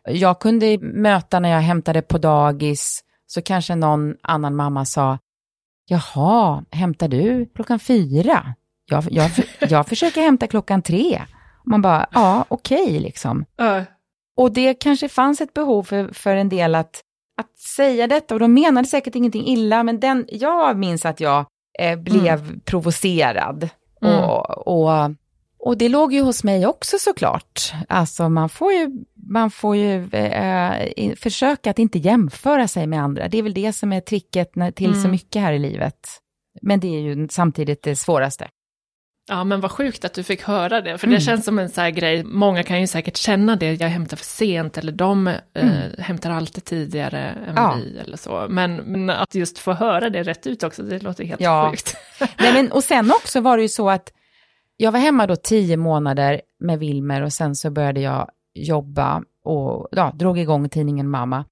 jag 0.05 0.41
kunde 0.41 0.79
möta 0.79 1.41
när 1.41 1.49
jag 1.49 1.61
hämtade 1.61 2.03
på 2.03 2.19
dagis, 2.19 3.05
så 3.27 3.43
kanske 3.43 3.75
någon 3.75 4.17
annan 4.23 4.57
mamma 4.57 4.85
sa, 4.85 5.19
jaha, 5.87 6.65
hämtar 6.71 7.09
du 7.09 7.47
klockan 7.55 7.79
fyra? 7.79 8.55
Jag, 8.87 9.05
jag, 9.11 9.31
jag 9.61 9.87
försöker 9.87 10.21
hämta 10.21 10.47
klockan 10.47 10.83
tre. 10.83 11.23
Man 11.65 11.83
bara, 11.83 12.07
ja, 12.13 12.45
okej 12.49 12.83
okay, 12.83 13.01
liksom. 13.01 13.45
Uh. 13.61 13.83
Och 14.37 14.53
det 14.53 14.75
kanske 14.75 15.09
fanns 15.09 15.41
ett 15.41 15.55
behov 15.55 15.83
för, 15.83 16.13
för 16.13 16.37
en 16.37 16.49
del 16.49 16.75
att, 16.75 17.03
att 17.37 17.59
säga 17.59 18.07
detta, 18.07 18.35
och 18.35 18.41
de 18.41 18.55
menade 18.55 18.89
säkert 18.89 19.15
ingenting 19.15 19.47
illa, 19.47 19.83
men 19.83 20.01
den, 20.01 20.27
jag 20.29 20.79
minns 20.79 21.07
att 21.07 21.21
jag 21.21 21.47
eh, 21.79 21.99
blev 21.99 22.39
mm. 22.45 22.61
provocerad. 22.61 23.69
Mm. 24.03 24.21
Och, 24.21 24.69
och, 24.69 25.11
och 25.59 25.79
det 25.79 25.89
låg 25.89 26.13
ju 26.13 26.21
hos 26.21 26.45
mig 26.45 26.67
också 26.67 26.97
såklart. 26.99 27.73
Alltså 27.89 28.29
man 28.29 28.49
får 28.49 28.73
ju, 28.73 28.91
man 29.15 29.51
får 29.51 29.77
ju 29.77 30.09
eh, 30.11 31.15
försöka 31.17 31.71
att 31.71 31.79
inte 31.79 31.99
jämföra 31.99 32.69
sig 32.69 32.87
med 32.87 33.03
andra. 33.03 33.29
Det 33.29 33.39
är 33.39 33.43
väl 33.43 33.55
det 33.55 33.73
som 33.73 33.93
är 33.93 34.01
tricket 34.01 34.57
när, 34.57 34.71
till 34.71 34.91
mm. 34.91 35.03
så 35.03 35.09
mycket 35.09 35.43
här 35.43 35.53
i 35.53 35.59
livet. 35.59 36.09
Men 36.63 36.81
det 36.81 36.89
är 36.89 37.01
ju 37.01 37.29
samtidigt 37.29 37.83
det 37.83 37.97
svåraste. 37.97 38.49
Ja, 39.33 39.45
men 39.45 39.61
vad 39.61 39.71
sjukt 39.71 40.05
att 40.05 40.15
du 40.15 40.23
fick 40.23 40.43
höra 40.43 40.81
det, 40.81 40.99
för 40.99 41.07
mm. 41.07 41.19
det 41.19 41.25
känns 41.25 41.45
som 41.45 41.59
en 41.59 41.69
sån 41.69 41.83
här 41.83 41.91
grej, 41.91 42.25
många 42.25 42.63
kan 42.63 42.81
ju 42.81 42.87
säkert 42.87 43.17
känna 43.17 43.57
det, 43.57 43.75
jag 43.81 43.89
hämtar 43.89 44.17
för 44.17 44.25
sent, 44.25 44.79
eller 44.79 44.93
de 44.93 45.29
eh, 45.29 45.35
mm. 45.55 45.69
eh, 45.69 46.05
hämtar 46.05 46.31
alltid 46.31 46.65
tidigare 46.65 47.19
än 47.21 47.55
ja. 47.57 47.75
vi, 47.77 47.99
eller 47.99 48.17
så. 48.17 48.47
Men, 48.49 48.77
men, 48.77 49.11
att 49.11 49.35
just 49.35 49.59
få 49.59 49.73
höra 49.73 50.11
det 50.11 50.23
rätt 50.23 50.47
ut 50.47 50.63
också, 50.63 50.83
det 50.83 51.03
låter 51.03 51.25
helt 51.25 51.41
ja. 51.41 51.71
sjukt. 51.71 51.97
Nej, 52.39 52.53
men, 52.53 52.73
och 52.73 52.85
sen 52.85 53.11
också 53.11 53.41
var 53.41 53.57
det 53.57 53.63
ju 53.63 53.69
så 53.69 53.91
att 53.91 54.13
jag 54.77 54.93
var 54.93 55.01
hemma 55.01 55.27
då 55.27 55.37
tio 55.37 55.77
månader 55.77 56.41
med 56.61 56.79
Wilmer 56.79 57.23
och 57.23 57.33
sen 57.33 57.55
så 57.55 57.71
började 57.71 58.01
jag 58.01 58.31
jobba 58.55 59.23
och 59.45 59.89
ja, 59.91 60.13
drog 60.15 60.39
igång 60.39 60.69
tidningen 60.69 61.11
Mamma 61.11 61.45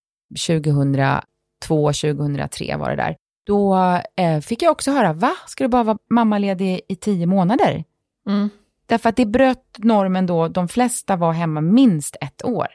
2002, 0.47 1.23
2003 1.69 2.77
var 2.77 2.91
det 2.91 2.97
där 2.97 3.17
då 3.45 3.77
eh, 4.17 4.41
fick 4.41 4.63
jag 4.63 4.73
också 4.73 4.91
höra, 4.91 5.13
va, 5.13 5.33
ska 5.47 5.65
du 5.65 5.69
bara 5.69 5.83
vara 5.83 5.99
mammaledig 6.11 6.81
i 6.89 6.97
tio 6.97 7.27
månader? 7.27 7.85
Mm. 8.29 8.51
Därför 8.87 9.09
att 9.09 9.17
det 9.17 9.27
bröt 9.27 9.79
normen 9.79 10.27
då, 10.27 10.49
de 10.49 10.69
flesta 10.69 11.17
var 11.17 11.33
hemma 11.33 11.61
minst 11.61 12.17
ett 12.21 12.45
år. 12.45 12.67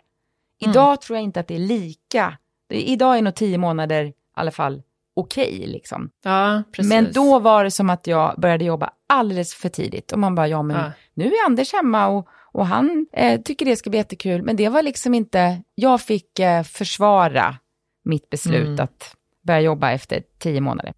Idag 0.60 0.88
mm. 0.88 0.98
tror 0.98 1.18
jag 1.18 1.24
inte 1.24 1.40
att 1.40 1.48
det 1.48 1.56
är 1.56 1.60
lika, 1.60 2.38
idag 2.70 3.18
är 3.18 3.22
nog 3.22 3.36
tio 3.36 3.58
månader 3.58 4.04
i 4.06 4.14
alla 4.34 4.52
fall 4.52 4.82
okej. 5.16 5.56
Okay, 5.56 5.68
liksom. 5.68 6.10
ja, 6.24 6.64
men 6.78 7.12
då 7.12 7.40
var 7.40 7.64
det 7.64 7.72
som 7.72 7.90
att 7.90 8.08
jag 8.08 8.36
började 8.38 8.66
jobba 8.66 8.90
alldeles 9.08 9.54
för 9.54 9.70
tidigt. 9.70 10.12
Och 10.12 10.20
man 10.20 10.36
bara, 10.36 10.48
ja 10.48 10.62
men 10.62 10.78
ja. 10.78 10.92
nu 11.14 11.26
är 11.26 11.46
Anders 11.46 11.74
hemma 11.74 12.08
och, 12.08 12.28
och 12.52 12.68
han 12.68 13.08
eh, 13.14 13.42
tycker 13.42 13.66
det 13.66 13.76
ska 13.76 13.90
bli 13.90 14.00
jättekul. 14.00 14.44
Men 14.44 14.56
det 14.56 14.70
var 14.70 14.84
liksom 14.84 15.14
inte, 15.14 15.62
jag 15.76 16.02
fick 16.02 16.40
eh, 16.40 16.64
försvara 16.64 17.56
mitt 18.04 18.30
beslut 18.30 18.68
mm. 18.68 18.84
att 18.84 19.16
börja 19.46 19.62
jobba 19.62 19.92
efter 19.92 20.24
tio 20.40 20.62
månader. 20.62 20.94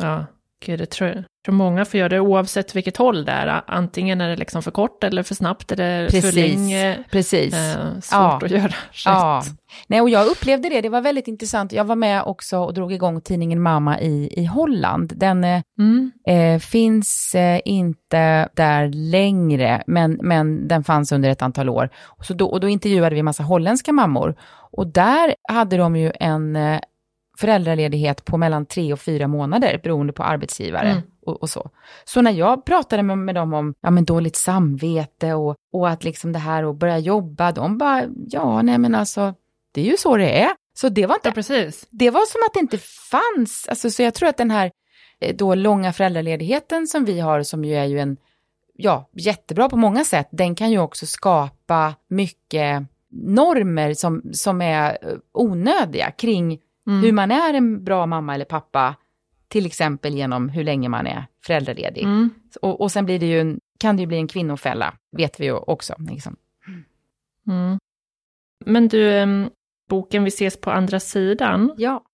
Ja, 0.00 0.26
gud, 0.66 0.78
det 0.78 0.86
tror 0.86 1.10
jag. 1.10 1.24
tror 1.44 1.54
många 1.54 1.84
får 1.84 1.98
göra 1.98 2.08
det 2.08 2.20
oavsett 2.20 2.76
vilket 2.76 2.96
håll 2.96 3.24
det 3.24 3.32
är. 3.32 3.62
Antingen 3.66 4.20
är 4.20 4.28
det 4.28 4.36
liksom 4.36 4.62
för 4.62 4.70
kort 4.70 5.04
eller 5.04 5.22
för 5.22 5.34
snabbt 5.34 5.72
eller 5.72 6.08
precis, 6.08 6.24
för 6.24 6.40
länge. 6.40 7.04
Precis. 7.10 7.54
Eh, 7.54 7.92
svårt 7.92 8.02
ja. 8.10 8.40
att 8.44 8.50
göra 8.50 8.66
rätt. 8.66 8.74
Ja. 9.04 9.42
Nej, 9.86 10.00
och 10.00 10.10
jag 10.10 10.26
upplevde 10.26 10.68
det, 10.68 10.80
det 10.80 10.88
var 10.88 11.00
väldigt 11.00 11.28
intressant. 11.28 11.72
Jag 11.72 11.84
var 11.84 11.96
med 11.96 12.22
också 12.22 12.58
och 12.58 12.74
drog 12.74 12.92
igång 12.92 13.20
tidningen 13.20 13.62
Mamma 13.62 14.00
i, 14.00 14.40
i 14.40 14.44
Holland. 14.44 15.12
Den 15.16 15.44
eh, 15.44 15.62
mm. 15.78 16.12
eh, 16.26 16.58
finns 16.58 17.34
eh, 17.34 17.60
inte 17.64 18.48
där 18.54 18.88
längre, 18.88 19.82
men, 19.86 20.18
men 20.22 20.68
den 20.68 20.84
fanns 20.84 21.12
under 21.12 21.30
ett 21.30 21.42
antal 21.42 21.68
år. 21.68 21.90
Så 22.22 22.34
då, 22.34 22.46
och 22.46 22.60
då 22.60 22.68
intervjuade 22.68 23.14
vi 23.14 23.22
massa 23.22 23.42
holländska 23.42 23.92
mammor. 23.92 24.34
Och 24.70 24.86
där 24.86 25.34
hade 25.48 25.76
de 25.76 25.96
ju 25.96 26.12
en 26.20 26.56
eh, 26.56 26.80
föräldraledighet 27.38 28.24
på 28.24 28.36
mellan 28.36 28.66
tre 28.66 28.92
och 28.92 29.00
fyra 29.00 29.28
månader 29.28 29.80
beroende 29.82 30.12
på 30.12 30.22
arbetsgivare. 30.22 30.90
Mm. 30.90 31.02
Och, 31.26 31.42
och, 31.42 31.50
så. 31.50 31.70
Så 32.04 32.22
när 32.22 32.32
jag 32.32 32.64
pratade 32.64 33.02
med, 33.02 33.18
med 33.18 33.34
dem 33.34 33.54
om 33.54 33.74
ja, 33.80 33.90
men 33.90 34.04
dåligt 34.04 34.36
samvete 34.36 35.34
och, 35.34 35.56
och 35.72 35.88
att 35.88 36.04
liksom 36.04 36.32
det 36.32 36.38
här 36.38 36.70
att 36.70 36.76
börja 36.76 36.98
jobba, 36.98 37.52
de 37.52 37.78
bara, 37.78 38.04
ja, 38.28 38.62
nej 38.62 38.78
men 38.78 38.94
alltså, 38.94 39.34
det 39.72 39.80
är 39.80 39.84
ju 39.84 39.96
så 39.96 40.16
det 40.16 40.42
är. 40.42 40.50
Så 40.74 40.88
det 40.88 41.06
var 41.06 41.14
inte, 41.14 41.28
ja, 41.28 41.32
precis. 41.32 41.86
det 41.90 42.10
var 42.10 42.26
som 42.26 42.40
att 42.46 42.54
det 42.54 42.60
inte 42.60 42.78
fanns, 43.10 43.68
alltså, 43.68 43.90
så 43.90 44.02
jag 44.02 44.14
tror 44.14 44.28
att 44.28 44.36
den 44.36 44.50
här 44.50 44.70
eh, 45.20 45.36
då 45.36 45.54
långa 45.54 45.92
föräldraledigheten 45.92 46.86
som 46.86 47.04
vi 47.04 47.20
har, 47.20 47.42
som 47.42 47.64
ju 47.64 47.74
är 47.74 47.84
ju 47.84 47.98
en, 47.98 48.16
ja, 48.74 49.08
jättebra 49.12 49.68
på 49.68 49.76
många 49.76 50.04
sätt, 50.04 50.28
den 50.30 50.54
kan 50.54 50.70
ju 50.70 50.78
också 50.78 51.06
skapa 51.06 51.94
mycket 52.08 52.82
normer 53.10 53.94
som, 53.94 54.22
som 54.32 54.62
är 54.62 54.98
eh, 55.02 55.16
onödiga 55.32 56.10
kring 56.10 56.58
Mm. 56.88 57.02
Hur 57.02 57.12
man 57.12 57.30
är 57.30 57.54
en 57.54 57.84
bra 57.84 58.06
mamma 58.06 58.34
eller 58.34 58.44
pappa, 58.44 58.94
till 59.48 59.66
exempel 59.66 60.14
genom 60.14 60.48
hur 60.48 60.64
länge 60.64 60.88
man 60.88 61.06
är 61.06 61.26
föräldraledig. 61.46 62.02
Mm. 62.02 62.30
Och, 62.62 62.80
och 62.80 62.92
sen 62.92 63.04
blir 63.04 63.18
det 63.18 63.26
ju 63.26 63.40
en, 63.40 63.60
kan 63.78 63.96
det 63.96 64.00
ju 64.00 64.06
bli 64.06 64.16
en 64.16 64.28
kvinnofälla, 64.28 64.94
vet 65.16 65.40
vi 65.40 65.44
ju 65.44 65.52
också. 65.52 65.94
Liksom. 65.98 66.36
Mm. 67.46 67.78
Men 68.64 68.88
du, 68.88 69.26
boken 69.88 70.24
Vi 70.24 70.28
ses 70.28 70.60
på 70.60 70.70
andra 70.70 71.00
sidan. 71.00 71.74
Ja. 71.76 72.04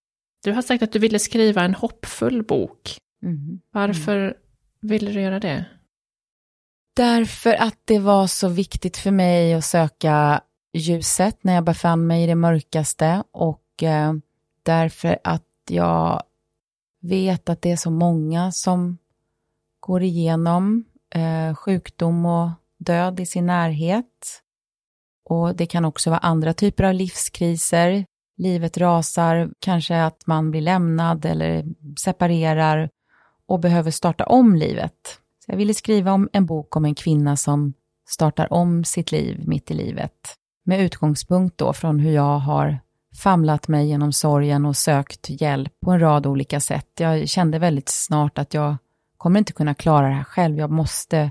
Du 0.45 0.53
har 0.53 0.63
sagt 0.63 0.83
att 0.83 0.93
du 0.93 0.99
ville 0.99 1.19
skriva 1.19 1.63
en 1.63 1.75
hoppfull 1.75 2.43
bok. 2.43 2.99
Mm. 3.23 3.61
Varför 3.71 4.37
ville 4.81 5.11
du 5.11 5.21
göra 5.21 5.41
det? 5.41 5.65
Därför 6.97 7.55
att 7.55 7.79
det 7.85 7.99
var 7.99 8.27
så 8.27 8.49
viktigt 8.49 8.97
för 8.97 9.11
mig 9.11 9.55
att 9.55 9.65
söka 9.65 10.41
ljuset 10.73 11.45
när 11.45 11.55
jag 11.55 11.65
befann 11.65 12.07
mig 12.07 12.25
i 12.25 12.27
det 12.27 12.35
mörkaste 12.35 13.23
och 13.31 13.83
eh, 13.83 14.13
därför 14.65 15.19
att 15.25 15.43
jag 15.69 16.23
vet 17.01 17.49
att 17.49 17.63
det 17.63 17.71
är 17.71 17.77
så 17.77 17.91
många 17.91 18.53
som 18.53 18.99
går 19.81 20.03
igenom 20.03 20.85
eh, 21.15 21.55
sjukdom 21.55 22.27
och 22.27 22.51
död 22.79 23.21
i 23.21 23.27
sin 23.27 23.47
närhet. 23.47 24.41
Och 25.25 25.57
det 25.57 25.67
kan 25.67 25.85
också 25.85 26.11
vara 26.11 26.21
andra 26.21 26.55
typer 26.55 26.85
av 26.85 26.95
livskriser. 26.95 28.07
Livet 28.37 28.79
rasar, 28.79 29.51
kanske 29.59 30.03
att 30.03 30.27
man 30.27 30.51
blir 30.51 30.61
lämnad 30.61 31.25
eller 31.25 31.65
separerar 31.99 32.91
och 33.47 33.61
behöver 33.61 33.91
starta 33.91 34.27
om 34.27 34.57
livet. 34.57 35.21
Så 35.45 35.51
jag 35.53 35.57
ville 35.57 35.75
skriva 35.75 36.13
om 36.13 36.29
en 36.33 36.47
bok 36.47 36.77
om 36.77 36.85
en 36.85 36.95
kvinna 36.95 37.37
som 37.37 37.75
startar 38.09 38.53
om 38.53 38.85
sitt 38.85 39.13
liv 39.13 39.43
mitt 39.47 39.71
i 39.71 39.75
livet. 39.75 40.35
Med 40.65 40.81
utgångspunkt 40.81 41.59
då 41.59 41.73
från 41.73 42.01
hur 42.01 42.13
jag 42.13 42.39
har 42.39 42.79
famlat 43.17 43.69
mig 43.69 43.89
genom 43.89 44.13
sorgen 44.13 44.67
och 44.67 44.77
sökt 44.77 45.41
hjälp 45.41 45.73
på 45.85 45.91
en 45.91 46.01
rad 46.01 46.27
olika 46.27 46.61
sätt. 46.61 46.89
Jag 46.99 47.29
kände 47.29 47.59
väldigt 47.59 47.89
snart 47.89 48.39
att 48.39 48.55
jag 48.55 48.77
kommer 49.17 49.39
inte 49.39 49.53
kunna 49.53 49.75
klara 49.75 50.09
det 50.09 50.15
här 50.15 50.25
själv. 50.25 50.59
Jag 50.59 50.71
måste 50.71 51.31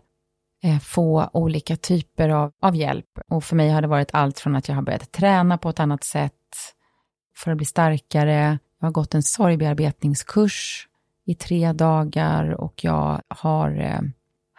eh, 0.63 0.79
få 0.79 1.29
olika 1.33 1.75
typer 1.75 2.29
av, 2.29 2.51
av 2.61 2.75
hjälp. 2.75 3.19
Och 3.27 3.43
för 3.43 3.55
mig 3.55 3.69
har 3.69 3.81
det 3.81 3.87
varit 3.87 4.09
allt 4.13 4.39
från 4.39 4.55
att 4.55 4.67
jag 4.67 4.75
har 4.75 4.81
börjat 4.81 5.11
träna 5.11 5.57
på 5.57 5.69
ett 5.69 5.79
annat 5.79 6.03
sätt 6.03 6.33
för 7.37 7.51
att 7.51 7.57
bli 7.57 7.65
starkare. 7.65 8.59
Jag 8.79 8.87
har 8.87 8.91
gått 8.91 9.15
en 9.15 9.23
sorgbearbetningskurs 9.23 10.87
i 11.25 11.35
tre 11.35 11.73
dagar 11.73 12.61
och 12.61 12.83
jag 12.83 13.21
har 13.27 13.81
eh, 13.81 14.01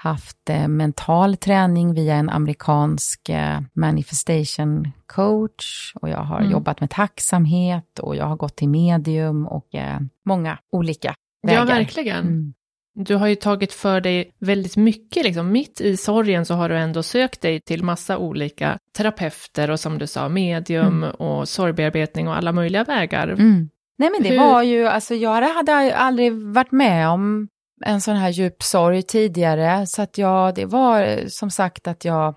haft 0.04 0.50
eh, 0.50 0.68
mental 0.68 1.36
träning 1.36 1.94
via 1.94 2.14
en 2.14 2.30
amerikansk 2.30 3.28
eh, 3.28 3.60
manifestation 3.74 4.92
coach 5.06 5.92
och 5.94 6.08
jag 6.08 6.18
har 6.18 6.38
mm. 6.38 6.52
jobbat 6.52 6.80
med 6.80 6.90
tacksamhet 6.90 7.98
och 7.98 8.16
jag 8.16 8.24
har 8.24 8.36
gått 8.36 8.56
till 8.56 8.68
medium 8.68 9.46
och 9.46 9.74
eh, 9.74 10.00
många 10.24 10.58
olika 10.72 11.14
vägar. 11.42 11.58
Ja, 11.58 11.64
verkligen. 11.64 12.26
Mm. 12.26 12.54
Du 12.94 13.14
har 13.14 13.26
ju 13.26 13.34
tagit 13.34 13.72
för 13.72 14.00
dig 14.00 14.30
väldigt 14.38 14.76
mycket, 14.76 15.24
liksom. 15.24 15.52
mitt 15.52 15.80
i 15.80 15.96
sorgen 15.96 16.46
så 16.46 16.54
har 16.54 16.68
du 16.68 16.76
ändå 16.76 17.02
sökt 17.02 17.40
dig 17.40 17.60
till 17.60 17.84
massa 17.84 18.18
olika 18.18 18.78
terapeuter 18.96 19.70
och 19.70 19.80
som 19.80 19.98
du 19.98 20.06
sa, 20.06 20.28
medium 20.28 21.02
mm. 21.02 21.10
och 21.10 21.48
sorgbearbetning 21.48 22.28
och 22.28 22.36
alla 22.36 22.52
möjliga 22.52 22.84
vägar. 22.84 23.28
Mm. 23.28 23.68
Nej 23.98 24.10
men 24.10 24.22
det 24.22 24.28
Hur? 24.28 24.38
var 24.38 24.62
ju, 24.62 24.86
alltså 24.86 25.14
jag 25.14 25.42
hade 25.42 25.96
aldrig 25.96 26.32
varit 26.32 26.72
med 26.72 27.08
om 27.08 27.48
en 27.84 28.00
sån 28.00 28.16
här 28.16 28.30
djup 28.30 28.62
sorg 28.62 29.02
tidigare, 29.02 29.86
så 29.86 30.02
att 30.02 30.18
jag, 30.18 30.54
det 30.54 30.64
var 30.64 31.28
som 31.28 31.50
sagt 31.50 31.88
att 31.88 32.04
jag 32.04 32.34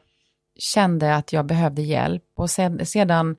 kände 0.60 1.16
att 1.16 1.34
jag 1.34 1.46
behövde 1.46 1.82
hjälp 1.82 2.24
och 2.38 2.50
sen, 2.50 2.86
sedan 2.86 3.36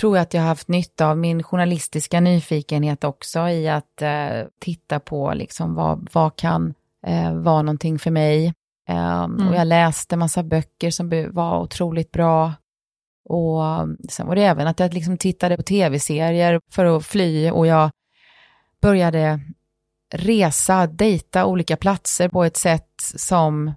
tror 0.00 0.16
jag 0.16 0.22
att 0.22 0.34
jag 0.34 0.40
har 0.40 0.48
haft 0.48 0.68
nytta 0.68 1.06
av 1.06 1.18
min 1.18 1.42
journalistiska 1.42 2.20
nyfikenhet 2.20 3.04
också 3.04 3.48
i 3.48 3.68
att 3.68 4.02
eh, 4.02 4.46
titta 4.60 5.00
på 5.00 5.32
liksom 5.34 5.74
vad, 5.74 6.08
vad 6.12 6.36
kan 6.36 6.74
eh, 7.06 7.34
vara 7.34 7.62
någonting 7.62 7.98
för 7.98 8.10
mig. 8.10 8.54
Eh, 8.88 9.22
mm. 9.22 9.48
Och 9.48 9.54
jag 9.54 9.66
läste 9.66 10.16
massa 10.16 10.42
böcker 10.42 10.90
som 10.90 11.28
var 11.30 11.60
otroligt 11.60 12.12
bra. 12.12 12.52
Och 13.28 13.62
sen 14.08 14.26
var 14.26 14.34
det 14.34 14.42
även 14.42 14.66
att 14.66 14.80
jag 14.80 14.94
liksom 14.94 15.18
tittade 15.18 15.56
på 15.56 15.62
tv-serier 15.62 16.60
för 16.70 16.84
att 16.84 17.06
fly 17.06 17.50
och 17.50 17.66
jag 17.66 17.90
började 18.80 19.40
resa, 20.10 20.86
dejta 20.86 21.46
olika 21.46 21.76
platser 21.76 22.28
på 22.28 22.44
ett 22.44 22.56
sätt 22.56 22.94
som 22.98 23.72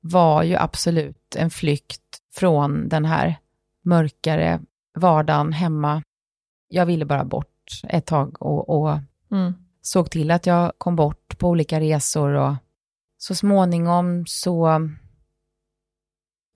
var 0.00 0.42
ju 0.42 0.56
absolut 0.56 1.36
en 1.36 1.50
flykt 1.50 2.02
från 2.34 2.88
den 2.88 3.04
här 3.04 3.38
mörkare 3.82 4.60
vardagen 4.94 5.52
hemma. 5.52 6.02
Jag 6.68 6.86
ville 6.86 7.04
bara 7.04 7.24
bort 7.24 7.80
ett 7.88 8.06
tag 8.06 8.42
och, 8.42 8.68
och 8.68 8.98
mm. 9.30 9.54
såg 9.82 10.10
till 10.10 10.30
att 10.30 10.46
jag 10.46 10.72
kom 10.78 10.96
bort 10.96 11.38
på 11.38 11.48
olika 11.48 11.80
resor 11.80 12.34
och 12.34 12.54
så 13.18 13.34
småningom 13.34 14.24
så 14.26 14.88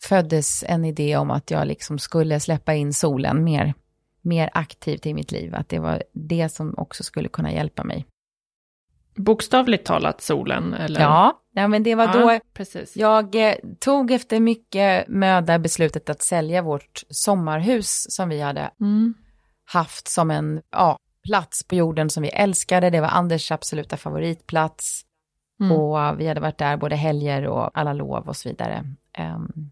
föddes 0.04 0.64
en 0.66 0.84
idé 0.84 1.16
om 1.16 1.30
att 1.30 1.50
jag 1.50 1.66
liksom 1.66 1.98
skulle 1.98 2.40
släppa 2.40 2.74
in 2.74 2.94
solen 2.94 3.44
mer, 3.44 3.74
mer 4.20 4.50
aktivt 4.52 5.06
i 5.06 5.14
mitt 5.14 5.32
liv, 5.32 5.54
att 5.54 5.68
det 5.68 5.78
var 5.78 6.02
det 6.12 6.48
som 6.48 6.74
också 6.78 7.02
skulle 7.02 7.28
kunna 7.28 7.52
hjälpa 7.52 7.84
mig. 7.84 8.06
Bokstavligt 9.16 9.86
talat 9.86 10.20
solen? 10.20 10.74
Eller? 10.74 11.00
Ja, 11.00 11.40
ja, 11.52 11.68
men 11.68 11.82
det 11.82 11.94
var 11.94 12.04
ja, 12.04 12.12
då 12.12 12.40
precis. 12.54 12.96
jag 12.96 13.34
eh, 13.34 13.54
tog 13.78 14.10
efter 14.10 14.40
mycket 14.40 15.08
möda 15.08 15.58
beslutet 15.58 16.10
att 16.10 16.22
sälja 16.22 16.62
vårt 16.62 17.02
sommarhus 17.10 18.06
som 18.08 18.28
vi 18.28 18.40
hade 18.40 18.70
mm. 18.80 19.14
haft 19.64 20.08
som 20.08 20.30
en 20.30 20.62
ja, 20.70 20.98
plats 21.26 21.68
på 21.68 21.74
jorden 21.74 22.10
som 22.10 22.22
vi 22.22 22.28
älskade. 22.28 22.90
Det 22.90 23.00
var 23.00 23.08
Anders 23.08 23.52
absoluta 23.52 23.96
favoritplats. 23.96 25.02
Mm. 25.60 25.72
Och 25.72 26.20
vi 26.20 26.28
hade 26.28 26.40
varit 26.40 26.58
där 26.58 26.76
både 26.76 26.96
helger 26.96 27.46
och 27.46 27.70
alla 27.78 27.92
lov 27.92 28.28
och 28.28 28.36
så 28.36 28.48
vidare. 28.48 28.84
Um, 29.18 29.70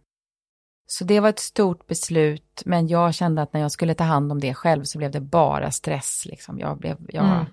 så 0.86 1.04
det 1.04 1.20
var 1.20 1.28
ett 1.28 1.38
stort 1.38 1.86
beslut, 1.86 2.62
men 2.64 2.88
jag 2.88 3.14
kände 3.14 3.42
att 3.42 3.52
när 3.52 3.60
jag 3.60 3.72
skulle 3.72 3.94
ta 3.94 4.04
hand 4.04 4.32
om 4.32 4.40
det 4.40 4.54
själv 4.54 4.84
så 4.84 4.98
blev 4.98 5.10
det 5.10 5.20
bara 5.20 5.70
stress. 5.70 6.26
Liksom. 6.26 6.58
Jag, 6.58 6.78
blev, 6.78 6.96
jag 7.08 7.24
mm 7.24 7.44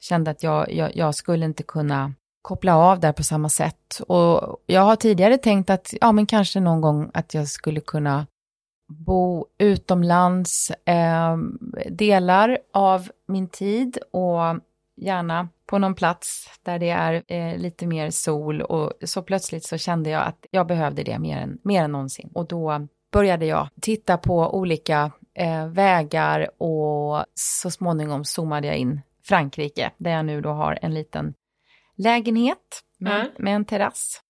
kände 0.00 0.30
att 0.30 0.42
jag, 0.42 0.72
jag, 0.72 0.96
jag, 0.96 1.14
skulle 1.14 1.44
inte 1.44 1.62
kunna 1.62 2.12
koppla 2.42 2.76
av 2.76 3.00
där 3.00 3.12
på 3.12 3.22
samma 3.22 3.48
sätt. 3.48 4.00
Och 4.08 4.62
jag 4.66 4.80
har 4.80 4.96
tidigare 4.96 5.38
tänkt 5.38 5.70
att, 5.70 5.94
ja 6.00 6.12
men 6.12 6.26
kanske 6.26 6.60
någon 6.60 6.80
gång 6.80 7.10
att 7.14 7.34
jag 7.34 7.48
skulle 7.48 7.80
kunna 7.80 8.26
bo 8.88 9.46
utomlands 9.58 10.70
eh, 10.70 11.36
delar 11.90 12.58
av 12.72 13.08
min 13.26 13.48
tid 13.48 13.98
och 14.12 14.40
gärna 14.96 15.48
på 15.66 15.78
någon 15.78 15.94
plats 15.94 16.50
där 16.62 16.78
det 16.78 16.90
är 16.90 17.22
eh, 17.26 17.58
lite 17.58 17.86
mer 17.86 18.10
sol 18.10 18.62
och 18.62 18.92
så 19.04 19.22
plötsligt 19.22 19.64
så 19.64 19.76
kände 19.78 20.10
jag 20.10 20.22
att 20.22 20.46
jag 20.50 20.66
behövde 20.66 21.02
det 21.02 21.18
mer 21.18 21.36
än, 21.36 21.58
mer 21.62 21.82
än 21.82 21.92
någonsin. 21.92 22.30
Och 22.34 22.46
då 22.46 22.86
började 23.12 23.46
jag 23.46 23.68
titta 23.80 24.18
på 24.18 24.54
olika 24.54 25.10
eh, 25.34 25.66
vägar 25.66 26.62
och 26.62 27.24
så 27.34 27.70
småningom 27.70 28.24
zoomade 28.24 28.66
jag 28.66 28.76
in 28.76 29.00
Frankrike 29.28 29.90
där 29.98 30.10
jag 30.10 30.24
nu 30.24 30.40
då 30.40 30.50
har 30.50 30.78
en 30.82 30.94
liten 30.94 31.34
lägenhet 31.96 32.82
med, 32.98 33.20
mm. 33.20 33.32
med 33.38 33.54
en 33.54 33.64
terrass. 33.64 34.20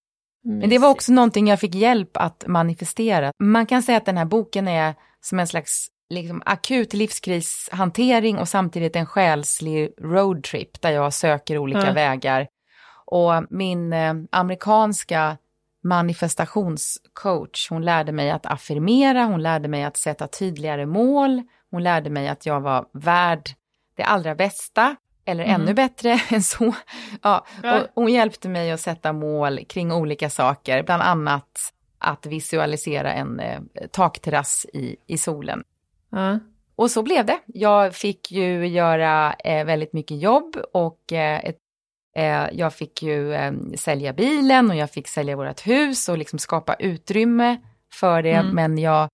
Men 0.44 0.70
det 0.70 0.78
var 0.78 0.88
också 0.88 1.12
någonting 1.12 1.48
jag 1.48 1.60
fick 1.60 1.74
hjälp 1.74 2.16
att 2.16 2.44
manifestera. 2.46 3.32
Man 3.38 3.66
kan 3.66 3.82
säga 3.82 3.98
att 3.98 4.06
den 4.06 4.16
här 4.16 4.24
boken 4.24 4.68
är 4.68 4.94
som 5.20 5.38
en 5.38 5.46
slags 5.46 5.88
liksom 6.10 6.42
akut 6.46 6.92
livskrishantering 6.92 8.38
och 8.38 8.48
samtidigt 8.48 8.96
en 8.96 9.06
själslig 9.06 9.92
roadtrip 10.00 10.80
där 10.80 10.90
jag 10.90 11.12
söker 11.12 11.58
olika 11.58 11.82
mm. 11.82 11.94
vägar. 11.94 12.48
Och 13.04 13.44
min 13.50 13.92
eh, 13.92 14.14
amerikanska 14.30 15.36
manifestationscoach, 15.84 17.70
hon 17.70 17.84
lärde 17.84 18.12
mig 18.12 18.30
att 18.30 18.46
affirmera, 18.46 19.24
hon 19.24 19.42
lärde 19.42 19.68
mig 19.68 19.84
att 19.84 19.96
sätta 19.96 20.26
tydligare 20.26 20.86
mål, 20.86 21.42
hon 21.70 21.82
lärde 21.82 22.10
mig 22.10 22.28
att 22.28 22.46
jag 22.46 22.60
var 22.60 22.86
värd 22.92 23.50
det 23.98 24.04
allra 24.04 24.34
bästa, 24.34 24.96
eller 25.24 25.44
mm. 25.44 25.60
ännu 25.60 25.74
bättre 25.74 26.20
än 26.28 26.42
så. 26.42 26.74
Ja, 27.22 27.46
och 27.62 28.02
hon 28.02 28.12
hjälpte 28.12 28.48
mig 28.48 28.70
att 28.70 28.80
sätta 28.80 29.12
mål 29.12 29.64
kring 29.68 29.92
olika 29.92 30.30
saker, 30.30 30.82
bland 30.82 31.02
annat 31.02 31.72
att 31.98 32.26
visualisera 32.26 33.12
en 33.12 33.40
eh, 33.40 33.60
takterrass 33.90 34.66
i, 34.72 34.96
i 35.06 35.18
solen. 35.18 35.64
Mm. 36.12 36.38
Och 36.76 36.90
så 36.90 37.02
blev 37.02 37.26
det. 37.26 37.38
Jag 37.46 37.94
fick 37.94 38.30
ju 38.30 38.66
göra 38.66 39.32
eh, 39.32 39.64
väldigt 39.64 39.92
mycket 39.92 40.20
jobb 40.20 40.56
och 40.72 41.12
eh, 41.12 41.44
ett, 41.44 41.58
eh, 42.16 42.46
jag 42.52 42.74
fick 42.74 43.02
ju 43.02 43.34
eh, 43.34 43.52
sälja 43.76 44.12
bilen 44.12 44.70
och 44.70 44.76
jag 44.76 44.90
fick 44.90 45.08
sälja 45.08 45.36
vårt 45.36 45.66
hus 45.66 46.08
och 46.08 46.18
liksom 46.18 46.38
skapa 46.38 46.74
utrymme 46.74 47.56
för 47.92 48.22
det. 48.22 48.32
Mm. 48.32 48.54
Men 48.54 48.78
jag 48.78 49.08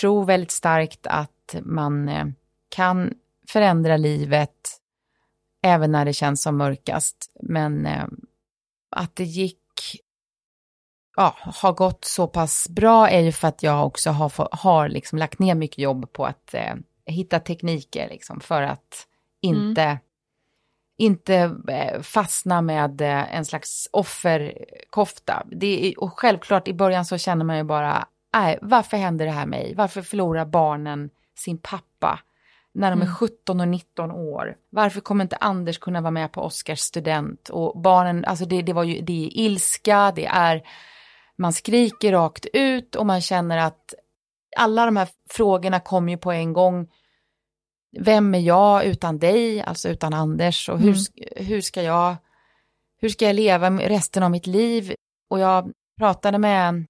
tror 0.00 0.24
väldigt 0.24 0.50
starkt 0.50 1.06
att 1.06 1.54
man 1.62 2.08
eh, 2.08 2.26
kan 2.68 3.14
förändra 3.50 3.96
livet 3.96 4.80
även 5.62 5.92
när 5.92 6.04
det 6.04 6.12
känns 6.12 6.42
som 6.42 6.56
mörkast. 6.56 7.32
Men 7.42 7.86
eh, 7.86 8.06
att 8.90 9.16
det 9.16 9.24
gick 9.24 9.60
ja, 11.16 11.36
har 11.38 11.72
gått 11.72 12.04
så 12.04 12.26
pass 12.26 12.68
bra 12.68 13.08
är 13.08 13.20
ju 13.20 13.32
för 13.32 13.48
att 13.48 13.62
jag 13.62 13.86
också 13.86 14.10
har, 14.10 14.48
har 14.52 14.88
liksom 14.88 15.18
lagt 15.18 15.38
ner 15.38 15.54
mycket 15.54 15.78
jobb 15.78 16.12
på 16.12 16.26
att 16.26 16.54
eh, 16.54 16.74
hitta 17.06 17.40
tekniker 17.40 18.08
liksom 18.08 18.40
för 18.40 18.62
att 18.62 19.06
inte, 19.42 19.82
mm. 19.82 19.98
inte 20.98 21.34
eh, 21.68 22.02
fastna 22.02 22.62
med 22.62 23.00
eh, 23.00 23.34
en 23.34 23.44
slags 23.44 23.88
offerkofta. 23.92 25.46
Det 25.50 25.88
är, 25.88 26.00
och 26.00 26.18
självklart 26.18 26.68
i 26.68 26.74
början 26.74 27.04
så 27.04 27.18
känner 27.18 27.44
man 27.44 27.56
ju 27.56 27.64
bara, 27.64 28.06
nej, 28.34 28.58
varför 28.62 28.96
händer 28.96 29.26
det 29.26 29.32
här 29.32 29.46
mig? 29.46 29.74
Varför 29.74 30.02
förlorar 30.02 30.44
barnen 30.44 31.10
sin 31.38 31.58
pappa? 31.58 31.89
När 32.74 32.90
de 32.90 33.00
är 33.00 33.04
Mm. 33.06 33.14
17 33.14 33.60
och 33.60 33.68
19 33.68 34.10
år. 34.10 34.56
Varför 34.70 35.00
kommer 35.00 35.24
inte 35.24 35.36
Anders 35.36 35.78
kunna 35.78 36.00
vara 36.00 36.10
med 36.10 36.32
på 36.32 36.42
Oscars 36.42 36.78
student? 36.80 37.48
Och 37.48 37.80
barnen, 37.80 38.24
alltså 38.24 38.44
det, 38.44 38.62
det 38.62 38.72
var 38.72 38.84
ju, 38.84 39.00
det 39.00 39.26
är 39.26 39.38
ilska, 39.38 40.12
det 40.16 40.26
är, 40.26 40.62
man 41.38 41.52
skriker 41.52 42.12
rakt 42.12 42.46
ut 42.52 42.96
och 42.96 43.06
man 43.06 43.20
känner 43.20 43.58
att 43.58 43.94
alla 44.56 44.84
de 44.84 44.96
här 44.96 45.08
frågorna 45.30 45.80
kommer 45.80 46.12
ju 46.12 46.18
på 46.18 46.32
en 46.32 46.52
gång. 46.52 46.88
Vem 48.00 48.34
är 48.34 48.38
jag 48.38 48.84
utan 48.84 49.18
dig, 49.18 49.62
alltså 49.62 49.88
utan 49.88 50.14
Anders? 50.14 50.68
Och 50.68 50.78
hur, 50.78 50.88
Mm. 50.88 51.46
hur 51.46 51.60
ska 51.60 51.82
jag, 51.82 52.16
hur 53.00 53.08
ska 53.08 53.26
jag 53.26 53.36
leva 53.36 53.70
resten 53.70 54.22
av 54.22 54.30
mitt 54.30 54.46
liv? 54.46 54.94
Och 55.30 55.38
jag 55.40 55.72
pratade 55.98 56.38
med 56.38 56.86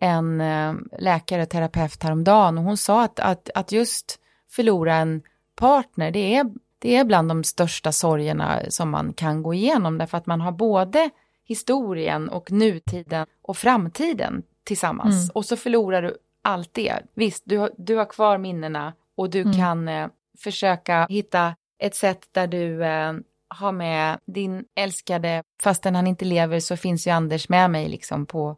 en 0.00 0.40
eh, 0.40 0.74
läkare, 0.98 1.46
terapeut 1.46 2.02
häromdagen 2.02 2.58
och 2.58 2.64
hon 2.64 2.76
sa 2.76 3.02
att, 3.04 3.20
att, 3.20 3.50
att 3.54 3.72
just 3.72 4.18
förlora 4.52 4.94
en 4.94 5.22
partner, 5.56 6.10
det 6.10 6.34
är, 6.36 6.46
det 6.78 6.96
är 6.96 7.04
bland 7.04 7.28
de 7.28 7.44
största 7.44 7.92
sorgerna 7.92 8.60
som 8.68 8.90
man 8.90 9.12
kan 9.12 9.42
gå 9.42 9.54
igenom 9.54 9.98
därför 9.98 10.18
att 10.18 10.26
man 10.26 10.40
har 10.40 10.52
både 10.52 11.10
historien 11.44 12.28
och 12.28 12.52
nutiden 12.52 13.26
och 13.42 13.56
framtiden 13.56 14.42
tillsammans 14.64 15.14
Mm. 15.14 15.30
och 15.34 15.44
så 15.44 15.56
förlorar 15.56 16.02
du 16.02 16.16
allt 16.42 16.74
det. 16.74 16.98
Visst, 17.14 17.42
du, 17.46 17.68
du 17.78 17.96
har 17.96 18.04
kvar 18.04 18.38
minnena 18.38 18.92
och 19.16 19.30
du 19.30 19.40
Mm. 19.40 19.52
kan 19.56 19.88
eh, 19.88 20.08
försöka 20.38 21.06
hitta 21.10 21.54
ett 21.78 21.94
sätt 21.94 22.28
där 22.32 22.46
du 22.46 22.84
eh, 22.84 23.12
har 23.48 23.72
med 23.72 24.18
din 24.24 24.64
älskade, 24.74 25.42
fastän 25.62 25.94
han 25.94 26.06
inte 26.06 26.24
lever 26.24 26.60
så 26.60 26.76
finns 26.76 27.06
ju 27.06 27.10
Anders 27.10 27.48
med 27.48 27.70
mig 27.70 27.88
liksom 27.88 28.26
på, 28.26 28.56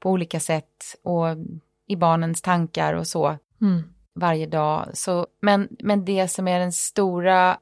på 0.00 0.10
olika 0.10 0.40
sätt 0.40 0.96
och 1.02 1.26
i 1.86 1.96
barnens 1.96 2.42
tankar 2.42 2.94
och 2.94 3.06
så 3.06 3.36
Mm. 3.60 3.82
Varje 4.18 4.46
dag. 4.46 4.90
Så, 4.94 5.26
men, 5.42 5.68
men 5.80 6.04
det 6.04 6.28
som 6.28 6.48
är 6.48 6.58
den 6.58 6.72
stora, 6.72 7.58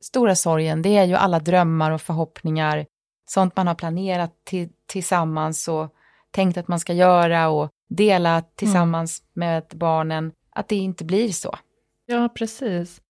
stora 0.00 0.34
sorgen, 0.34 0.82
det 0.82 0.96
är 0.96 1.04
ju 1.04 1.14
alla 1.14 1.38
drömmar 1.38 1.90
och 1.90 2.02
förhoppningar, 2.02 2.86
sånt 3.30 3.56
man 3.56 3.66
har 3.66 3.74
planerat 3.74 4.32
till, 4.44 4.68
tillsammans 4.86 5.68
och 5.68 5.94
tänkt 6.30 6.58
att 6.58 6.68
man 6.68 6.80
ska 6.80 6.92
göra 6.92 7.48
och 7.48 7.70
dela 7.88 8.42
tillsammans 8.42 9.22
med 9.32 9.64
barnen, 9.74 10.32
att 10.50 10.68
det 10.68 10.76
inte 10.76 11.04
blir 11.04 11.28
så. 11.28 11.58
Ja, 12.06 12.28
precis. 12.28 13.00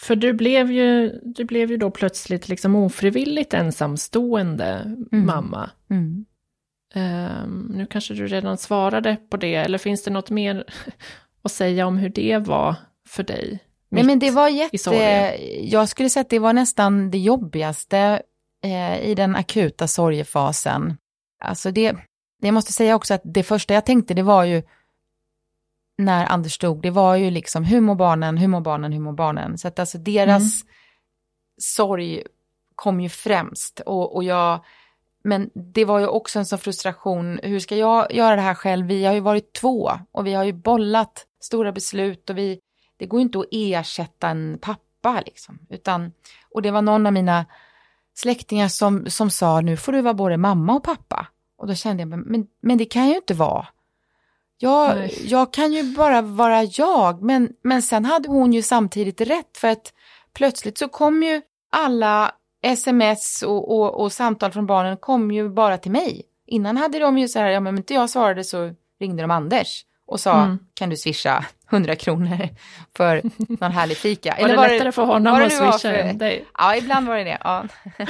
För 0.00 0.16
du 0.16 0.32
blev 0.32 0.72
ju, 0.72 1.20
du 1.22 1.44
blev 1.44 1.70
ju 1.70 1.76
då 1.76 1.90
plötsligt 1.90 2.48
liksom 2.48 2.74
ofrivilligt 2.74 3.54
ensamstående 3.54 4.96
mamma. 5.10 5.70
Mm. 5.90 6.24
Ehm, 6.94 7.72
nu 7.74 7.86
kanske 7.86 8.14
du 8.14 8.26
redan 8.26 8.58
svarade 8.58 9.16
på 9.30 9.36
det, 9.36 9.54
eller 9.54 9.78
finns 9.78 10.04
det 10.04 10.10
något 10.10 10.30
mer 10.30 10.64
att 11.46 11.52
säga 11.52 11.86
om 11.86 11.98
hur 11.98 12.08
det 12.08 12.38
var 12.38 12.74
för 13.08 13.22
dig? 13.22 13.58
Nej 13.88 14.04
men 14.04 14.18
det 14.18 14.30
var 14.30 14.48
jätte, 14.48 14.90
jag 15.62 15.88
skulle 15.88 16.10
säga 16.10 16.20
att 16.20 16.30
det 16.30 16.38
var 16.38 16.52
nästan 16.52 17.10
det 17.10 17.18
jobbigaste 17.18 18.22
eh, 18.64 19.00
i 19.00 19.14
den 19.14 19.36
akuta 19.36 19.88
sorgefasen. 19.88 20.96
Alltså 21.40 21.70
det, 21.70 21.96
det 22.42 22.52
måste 22.52 22.72
säga 22.72 22.94
också 22.94 23.14
att 23.14 23.20
det 23.24 23.42
första 23.42 23.74
jag 23.74 23.86
tänkte 23.86 24.14
det 24.14 24.22
var 24.22 24.44
ju 24.44 24.62
när 25.98 26.26
Anders 26.26 26.58
dog, 26.58 26.82
det 26.82 26.90
var 26.90 27.16
ju 27.16 27.30
liksom 27.30 27.64
hur 27.64 27.80
mår 27.80 27.94
barnen, 27.94 28.36
hur 28.36 28.48
mår 28.48 28.60
barnen, 28.60 28.92
hur 28.92 29.00
mår 29.00 29.12
barnen. 29.12 29.58
Så 29.58 29.68
att 29.68 29.78
alltså 29.78 29.98
deras 29.98 30.64
sorg 31.58 32.22
kom 32.74 33.00
ju 33.00 33.08
främst 33.08 33.80
och, 33.80 34.16
och 34.16 34.24
jag, 34.24 34.64
men 35.24 35.50
det 35.54 35.84
var 35.84 35.98
ju 35.98 36.06
också 36.06 36.38
en 36.38 36.46
sån 36.46 36.58
frustration, 36.58 37.40
hur 37.42 37.60
ska 37.60 37.76
jag 37.76 38.14
göra 38.14 38.36
det 38.36 38.42
här 38.42 38.54
själv? 38.54 38.86
Vi 38.86 39.04
har 39.04 39.14
ju 39.14 39.20
varit 39.20 39.52
två 39.52 39.90
och 40.12 40.26
vi 40.26 40.34
har 40.34 40.44
ju 40.44 40.52
bollat 40.52 41.26
stora 41.46 41.72
beslut 41.72 42.30
och 42.30 42.38
vi, 42.38 42.60
det 42.96 43.06
går 43.06 43.20
ju 43.20 43.22
inte 43.22 43.38
att 43.38 43.48
ersätta 43.50 44.28
en 44.28 44.58
pappa 44.60 45.22
liksom, 45.26 45.58
utan, 45.68 46.12
och 46.50 46.62
det 46.62 46.70
var 46.70 46.82
någon 46.82 47.06
av 47.06 47.12
mina 47.12 47.46
släktingar 48.14 48.68
som, 48.68 49.10
som 49.10 49.30
sa 49.30 49.60
nu 49.60 49.76
får 49.76 49.92
du 49.92 50.00
vara 50.00 50.14
både 50.14 50.36
mamma 50.36 50.74
och 50.74 50.84
pappa. 50.84 51.26
Och 51.58 51.66
då 51.66 51.74
kände 51.74 52.02
jag, 52.02 52.08
men, 52.08 52.46
men 52.60 52.78
det 52.78 52.84
kan 52.84 53.02
jag 53.02 53.10
ju 53.10 53.16
inte 53.16 53.34
vara. 53.34 53.66
Jag, 54.58 54.96
Nej. 54.96 55.22
jag 55.24 55.52
kan 55.52 55.72
ju 55.72 55.94
bara 55.96 56.22
vara 56.22 56.64
jag, 56.64 57.22
men, 57.22 57.52
men 57.62 57.82
sen 57.82 58.04
hade 58.04 58.28
hon 58.28 58.52
ju 58.52 58.62
samtidigt 58.62 59.20
rätt 59.20 59.58
för 59.58 59.68
att 59.68 59.92
plötsligt 60.32 60.78
så 60.78 60.88
kom 60.88 61.22
ju 61.22 61.42
alla 61.70 62.32
sms 62.62 63.42
och, 63.42 63.78
och, 63.78 64.00
och 64.00 64.12
samtal 64.12 64.52
från 64.52 64.66
barnen 64.66 64.96
kom 64.96 65.30
ju 65.30 65.48
bara 65.48 65.78
till 65.78 65.90
mig. 65.90 66.22
Innan 66.46 66.76
hade 66.76 66.98
de 66.98 67.18
ju 67.18 67.28
så 67.28 67.38
här, 67.38 67.48
ja 67.48 67.60
men 67.60 67.76
inte 67.76 67.94
jag 67.94 68.10
svarade 68.10 68.44
så 68.44 68.74
ringde 69.00 69.22
de 69.22 69.30
Anders 69.30 69.84
och 70.06 70.20
sa, 70.20 70.42
Mm. 70.42 70.58
kan 70.74 70.90
du 70.90 70.96
swisha 70.96 71.44
100 71.70 71.96
kronor 71.96 72.48
för 72.96 73.22
någon 73.60 73.72
härlig 73.72 73.96
fika? 73.96 74.36
Var 74.40 74.48
det 74.48 74.56
var 74.56 74.68
lättare 74.68 74.92
för 74.92 75.04
honom 75.04 75.38
det 75.38 75.44
att 75.46 75.52
swisha 75.52 75.78
för- 75.78 75.94
än 75.94 76.18
dig? 76.18 76.44
Ja, 76.58 76.76
ibland 76.76 77.06
var 77.08 77.16
det 77.16 77.24
det. 77.24 77.38
Ja. 77.44 77.64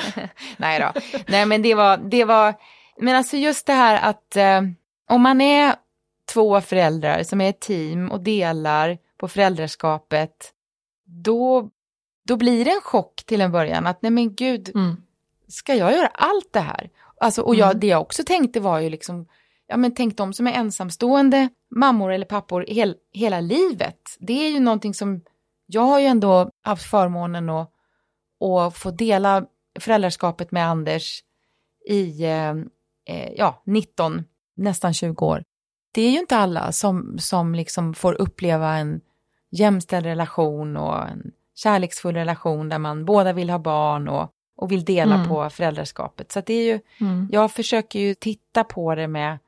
Nej 0.56 0.80
då. 0.80 1.00
Nej, 1.26 1.46
men 1.46 1.62
det 1.62 1.74
var, 1.74 1.96
det 1.96 2.24
var, 2.24 2.54
men 3.00 3.16
alltså 3.16 3.36
just 3.36 3.66
det 3.66 3.72
här 3.72 4.08
att 4.10 4.36
eh, 4.36 4.60
om 5.08 5.22
man 5.22 5.40
är 5.40 5.74
två 6.32 6.60
föräldrar 6.60 7.22
som 7.22 7.40
är 7.40 7.48
ett 7.50 7.60
team 7.60 8.10
och 8.10 8.20
delar 8.20 8.98
på 9.18 9.28
föräldraskapet, 9.28 10.52
då, 11.04 11.70
då 12.26 12.36
blir 12.36 12.64
det 12.64 12.70
en 12.70 12.80
chock 12.80 13.22
till 13.26 13.40
en 13.40 13.52
början 13.52 13.86
att 13.86 14.02
nej 14.02 14.10
men 14.10 14.34
gud, 14.34 14.70
Mm. 14.74 14.96
ska 15.48 15.74
jag 15.74 15.92
göra 15.92 16.06
allt 16.06 16.52
det 16.52 16.60
här? 16.60 16.90
Alltså, 17.20 17.42
och 17.42 17.54
jag, 17.54 17.68
Mm. 17.70 17.80
det 17.80 17.86
jag 17.86 18.00
också 18.00 18.22
tänkte 18.24 18.60
var 18.60 18.78
ju 18.78 18.90
liksom, 18.90 19.26
ja 19.68 19.76
men 19.76 19.94
tänk 19.94 20.16
de 20.16 20.32
som 20.32 20.46
är 20.46 20.52
ensamstående 20.52 21.48
mammor 21.74 22.12
eller 22.12 22.26
pappor 22.26 22.64
hel, 22.68 22.94
hela 23.12 23.40
livet. 23.40 24.16
Det 24.18 24.46
är 24.46 24.50
ju 24.50 24.60
någonting 24.60 24.94
som, 24.94 25.20
jag 25.66 25.82
har 25.82 26.00
ju 26.00 26.06
ändå 26.06 26.50
haft 26.62 26.90
förmånen 26.90 27.50
att, 27.50 27.70
att 28.44 28.76
få 28.76 28.90
dela 28.90 29.44
föräldraskapet 29.80 30.50
med 30.52 30.68
Anders 30.68 31.20
i, 31.88 32.24
eh, 32.24 32.50
eh, 33.08 33.32
ja, 33.36 33.62
19, 33.66 34.24
nästan 34.56 34.94
20 34.94 35.26
år. 35.26 35.42
Det 35.92 36.02
är 36.02 36.10
ju 36.10 36.18
inte 36.18 36.36
alla 36.36 36.72
som, 36.72 37.18
som 37.18 37.54
liksom 37.54 37.94
får 37.94 38.12
uppleva 38.12 38.74
en 38.76 39.00
jämställd 39.50 40.06
relation 40.06 40.76
och 40.76 41.08
en 41.08 41.30
kärleksfull 41.54 42.14
relation 42.14 42.68
där 42.68 42.78
man 42.78 43.04
båda 43.04 43.32
vill 43.32 43.50
ha 43.50 43.58
barn 43.58 44.08
och, 44.08 44.30
och 44.56 44.72
vill 44.72 44.84
dela 44.84 45.14
Mm. 45.14 45.28
på 45.28 45.50
föräldraskapet. 45.50 46.32
Så 46.32 46.38
att 46.38 46.46
det 46.46 46.54
är 46.54 46.64
ju, 46.64 46.80
Mm. 47.00 47.28
jag 47.32 47.52
försöker 47.52 47.98
ju 47.98 48.14
titta 48.14 48.64
på 48.64 48.94
det 48.94 49.08
med 49.08 49.38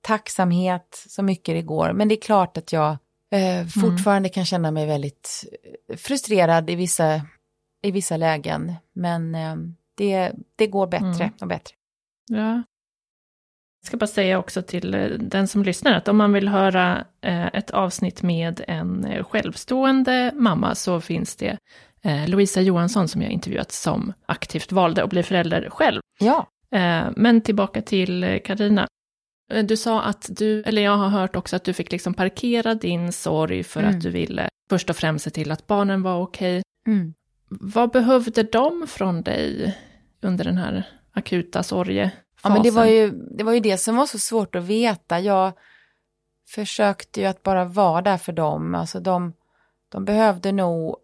tacksamhet 0.00 1.04
så 1.08 1.22
mycket 1.22 1.54
det 1.54 1.62
går. 1.62 1.92
Men 1.92 2.08
det 2.08 2.14
är 2.14 2.20
klart 2.20 2.56
att 2.56 2.72
jag 2.72 2.90
eh, 3.32 3.66
fortfarande 3.66 4.28
kan 4.28 4.44
känna 4.44 4.70
mig 4.70 4.86
väldigt 4.86 5.44
eh, 5.90 5.96
frustrerad 5.96 6.70
i 6.70 6.74
vissa, 6.74 7.22
i 7.82 7.90
vissa 7.90 8.16
lägen. 8.16 8.74
Men 8.92 9.34
eh, 9.34 9.56
det, 9.96 10.32
det 10.56 10.66
går 10.66 10.86
bättre 10.86 11.24
Mm. 11.24 11.32
och 11.40 11.46
bättre. 11.48 11.74
Ja. 12.28 12.62
Jag 13.80 13.86
ska 13.86 13.96
bara 13.96 14.06
säga 14.06 14.38
också 14.38 14.62
till 14.62 14.94
eh, 14.94 15.00
den 15.08 15.48
som 15.48 15.62
lyssnar 15.62 15.92
att 15.92 16.08
om 16.08 16.16
man 16.16 16.32
vill 16.32 16.48
höra 16.48 17.04
eh, 17.20 17.46
ett 17.46 17.70
avsnitt 17.70 18.22
med 18.22 18.64
en 18.68 19.24
självstående 19.24 20.32
mamma 20.34 20.74
så 20.74 21.00
finns 21.00 21.36
det 21.36 21.58
Louisa 22.26 22.60
Johansson 22.60 23.08
som 23.08 23.22
jag 23.22 23.30
intervjuat 23.30 23.72
som 23.72 24.12
aktivt 24.26 24.72
valde 24.72 25.04
att 25.04 25.10
bli 25.10 25.22
förälder 25.22 25.68
själv. 25.70 26.00
Ja, 26.18 26.46
Men 27.16 27.40
tillbaka 27.40 27.82
till 27.82 28.40
Karina. 28.44 28.86
Du 29.64 29.76
sa 29.76 30.02
att 30.02 30.26
du, 30.30 30.62
eller 30.62 30.82
jag 30.82 30.96
har 30.96 31.08
hört 31.08 31.36
också 31.36 31.56
att 31.56 31.64
du 31.64 31.72
fick 31.72 31.92
liksom 31.92 32.14
parkera 32.14 32.74
din 32.74 33.12
sorg 33.12 33.62
för 33.64 33.80
Mm. 33.80 33.94
att 33.96 34.00
du 34.02 34.10
ville 34.10 34.48
först 34.70 34.90
och 34.90 34.96
främst 34.96 35.24
se 35.24 35.30
till 35.30 35.50
att 35.50 35.66
barnen 35.66 36.02
var 36.02 36.22
okej. 36.22 36.62
mm. 36.86 37.14
Vad 37.50 37.90
behövde 37.90 38.42
de 38.42 38.86
från 38.86 39.22
dig 39.22 39.78
under 40.22 40.44
den 40.44 40.56
här 40.58 40.84
akuta 41.12 41.62
sorgefasen? 41.62 42.18
ja 42.42 42.50
men 42.50 42.62
det 42.62 42.70
var, 42.70 42.84
ju, 42.84 43.10
det 43.10 43.44
var 43.44 43.52
ju 43.52 43.60
det 43.60 43.78
som 43.78 43.96
var 43.96 44.06
så 44.06 44.18
svårt 44.18 44.54
att 44.54 44.64
veta. 44.64 45.20
Jag 45.20 45.52
försökte 46.48 47.20
ju 47.20 47.26
att 47.26 47.42
bara 47.42 47.64
vara 47.64 48.02
där 48.02 48.16
för 48.16 48.32
dem. 48.32 48.74
Alltså 48.74 49.00
de, 49.00 49.32
de 49.88 50.04
behövde 50.04 50.52
nog 50.52 50.96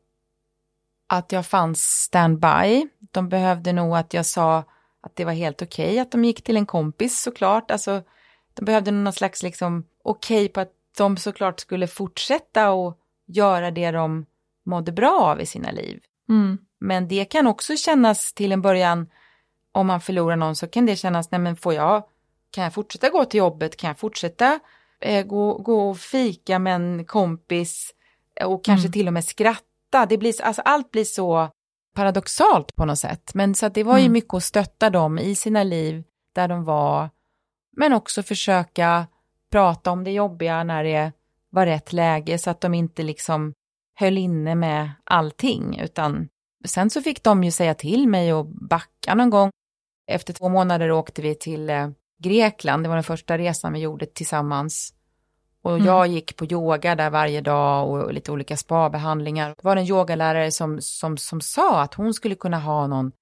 att 1.06 1.32
jag 1.32 1.46
fanns 1.46 1.80
standby. 1.82 2.88
De 3.10 3.28
behövde 3.28 3.72
nog 3.72 3.96
att 3.96 4.14
jag 4.14 4.26
sa 4.26 4.64
att 5.00 5.16
det 5.16 5.24
var 5.24 5.32
helt 5.32 5.62
okej 5.62 5.98
att 5.98 6.10
de 6.10 6.24
gick 6.24 6.44
till 6.44 6.56
en 6.56 6.66
kompis 6.66 7.20
såklart. 7.22 7.70
Alltså, 7.70 8.02
de 8.54 8.64
behövde 8.64 8.90
någon 8.90 9.12
slags 9.12 9.42
liksom 9.42 9.84
okej 10.04 10.48
på 10.48 10.60
att 10.60 10.72
de 10.98 11.16
såklart 11.16 11.60
skulle 11.60 11.86
fortsätta 11.86 12.70
och 12.70 12.98
göra 13.26 13.70
det 13.70 13.90
de 13.90 14.26
mådde 14.66 14.92
bra 14.92 15.20
av 15.20 15.40
i 15.40 15.46
sina 15.46 15.70
liv. 15.70 16.00
Mm. 16.28 16.58
Men 16.80 17.08
det 17.08 17.24
kan 17.24 17.46
också 17.46 17.76
kännas 17.76 18.32
till 18.32 18.52
en 18.52 18.62
början, 18.62 19.06
om 19.72 19.86
man 19.86 20.00
förlorar 20.00 20.36
någon 20.36 20.56
så 20.56 20.66
kan 20.66 20.86
det 20.86 20.96
kännas, 20.96 21.30
nej 21.30 21.40
men 21.40 21.56
får 21.56 21.74
jag, 21.74 22.04
kan 22.50 22.64
jag 22.64 22.74
fortsätta 22.74 23.08
gå 23.10 23.24
till 23.24 23.38
jobbet, 23.38 23.76
kan 23.76 23.88
jag 23.88 23.98
fortsätta 23.98 24.60
eh, 25.00 25.26
gå, 25.26 25.58
gå 25.58 25.90
och 25.90 25.98
fika 25.98 26.58
med 26.58 26.74
en 26.74 27.04
kompis 27.04 27.90
eh, 28.40 28.46
och 28.46 28.64
kanske 28.64 28.86
Mm. 28.86 28.92
till 28.92 29.06
och 29.06 29.12
med 29.12 29.24
skratta. 29.24 30.06
Det 30.08 30.18
blir, 30.18 30.42
alltså 30.42 30.62
allt 30.62 30.90
blir 30.90 31.04
så 31.04 31.48
paradoxalt 31.94 32.76
på 32.76 32.84
något 32.84 32.98
sätt. 32.98 33.30
Men 33.34 33.54
så 33.54 33.66
att 33.66 33.74
det 33.74 33.82
var 33.82 33.98
ju 33.98 34.02
Mm. 34.04 34.12
mycket 34.12 34.34
att 34.34 34.44
stötta 34.44 34.90
dem 34.90 35.18
i 35.18 35.34
sina 35.34 35.62
liv 35.62 36.04
där 36.32 36.48
de 36.48 36.64
var, 36.64 37.10
men 37.76 37.92
också 37.92 38.22
försöka 38.22 39.06
prata 39.50 39.90
om 39.90 40.04
det 40.04 40.10
jobbiga 40.10 40.64
när 40.64 40.84
det 40.84 41.12
var 41.50 41.66
rätt 41.66 41.92
läge 41.92 42.38
så 42.38 42.50
att 42.50 42.60
de 42.60 42.74
inte 42.74 43.02
liksom 43.02 43.54
höll 43.94 44.18
inne 44.18 44.54
med 44.54 44.90
allting, 45.04 45.78
utan 45.78 46.28
sen 46.64 46.90
så 46.90 47.02
fick 47.02 47.22
de 47.22 47.44
ju 47.44 47.50
säga 47.50 47.74
till 47.74 48.08
mig 48.08 48.32
och 48.32 48.46
backa 48.46 49.14
någon 49.14 49.30
gång. 49.30 49.50
Efter 50.06 50.32
två 50.32 50.48
månader 50.48 50.90
åkte 50.90 51.22
vi 51.22 51.34
till 51.34 51.70
eh, 51.70 51.88
Grekland, 52.18 52.84
det 52.84 52.88
var 52.88 52.96
den 52.96 53.04
första 53.04 53.38
resan 53.38 53.72
vi 53.72 53.78
gjorde 53.78 54.06
tillsammans. 54.06 54.94
Och 55.62 55.74
mm. 55.74 55.86
jag 55.86 56.06
gick 56.06 56.36
på 56.36 56.44
yoga 56.44 56.94
där 56.94 57.10
varje 57.10 57.40
dag 57.40 57.90
och 57.90 58.14
lite 58.14 58.32
olika 58.32 58.56
spabehandlingar. 58.56 59.48
Det 59.48 59.64
var 59.64 59.76
en 59.76 59.86
yogalärare 59.86 60.50
som, 60.50 60.80
som, 60.80 61.16
som 61.16 61.40
sa 61.40 61.82
att 61.82 61.94
hon 61.94 62.14
skulle 62.14 62.34
kunna 62.34 62.58
ha 62.58 62.86
någon, 62.86 63.12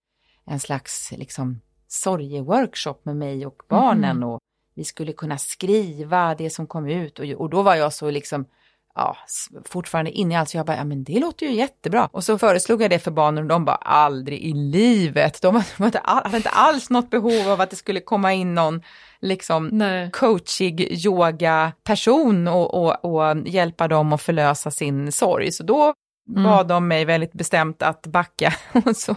en 0.44 0.60
slags 0.60 1.12
liksom 1.12 1.60
sorgeworkshop 1.92 3.04
med 3.04 3.16
mig 3.16 3.46
och 3.46 3.62
barnen 3.68 4.16
mm. 4.16 4.28
och 4.28 4.40
vi 4.74 4.84
skulle 4.84 5.12
kunna 5.12 5.38
skriva 5.38 6.34
det 6.34 6.50
som 6.50 6.66
kom 6.66 6.88
ut 6.88 7.18
och, 7.18 7.26
och 7.26 7.50
då 7.50 7.62
var 7.62 7.74
jag 7.74 7.92
så 7.92 8.10
liksom 8.10 8.46
ja, 8.94 9.16
fortfarande 9.64 10.10
inne 10.10 10.34
i 10.34 10.36
allt, 10.36 10.48
så 10.48 10.56
jag 10.56 10.66
bara, 10.66 10.76
ja 10.76 10.84
men 10.84 11.04
det 11.04 11.20
låter 11.20 11.46
ju 11.46 11.52
jättebra. 11.52 12.08
Och 12.12 12.24
så 12.24 12.38
föreslog 12.38 12.82
jag 12.82 12.90
det 12.90 12.98
för 12.98 13.10
barnen 13.10 13.44
och 13.44 13.48
de 13.48 13.64
bara, 13.64 13.76
aldrig 13.76 14.40
i 14.40 14.52
livet. 14.52 15.42
De 15.42 15.62
hade, 15.78 16.00
hade 16.04 16.36
inte 16.36 16.48
alls 16.48 16.90
något 16.90 17.10
behov 17.10 17.48
av 17.48 17.60
att 17.60 17.70
det 17.70 17.76
skulle 17.76 18.00
komma 18.00 18.32
in 18.32 18.54
någon 18.54 18.82
liksom 19.20 19.68
Nej. 19.72 20.10
coachig 20.10 20.80
yoga 21.06 21.72
person 21.84 22.48
och, 22.48 22.74
och, 22.74 23.04
och, 23.04 23.48
hjälpa 23.48 23.88
dem 23.88 24.12
att 24.12 24.22
förlösa 24.22 24.70
sin 24.70 25.12
sorg. 25.12 25.52
Så 25.52 25.62
då 25.62 25.94
mm. 26.30 26.44
bad 26.44 26.68
de 26.68 26.88
mig 26.88 27.04
väldigt 27.04 27.32
bestämt 27.32 27.82
att 27.82 28.06
backa. 28.06 28.54
så. 28.94 29.16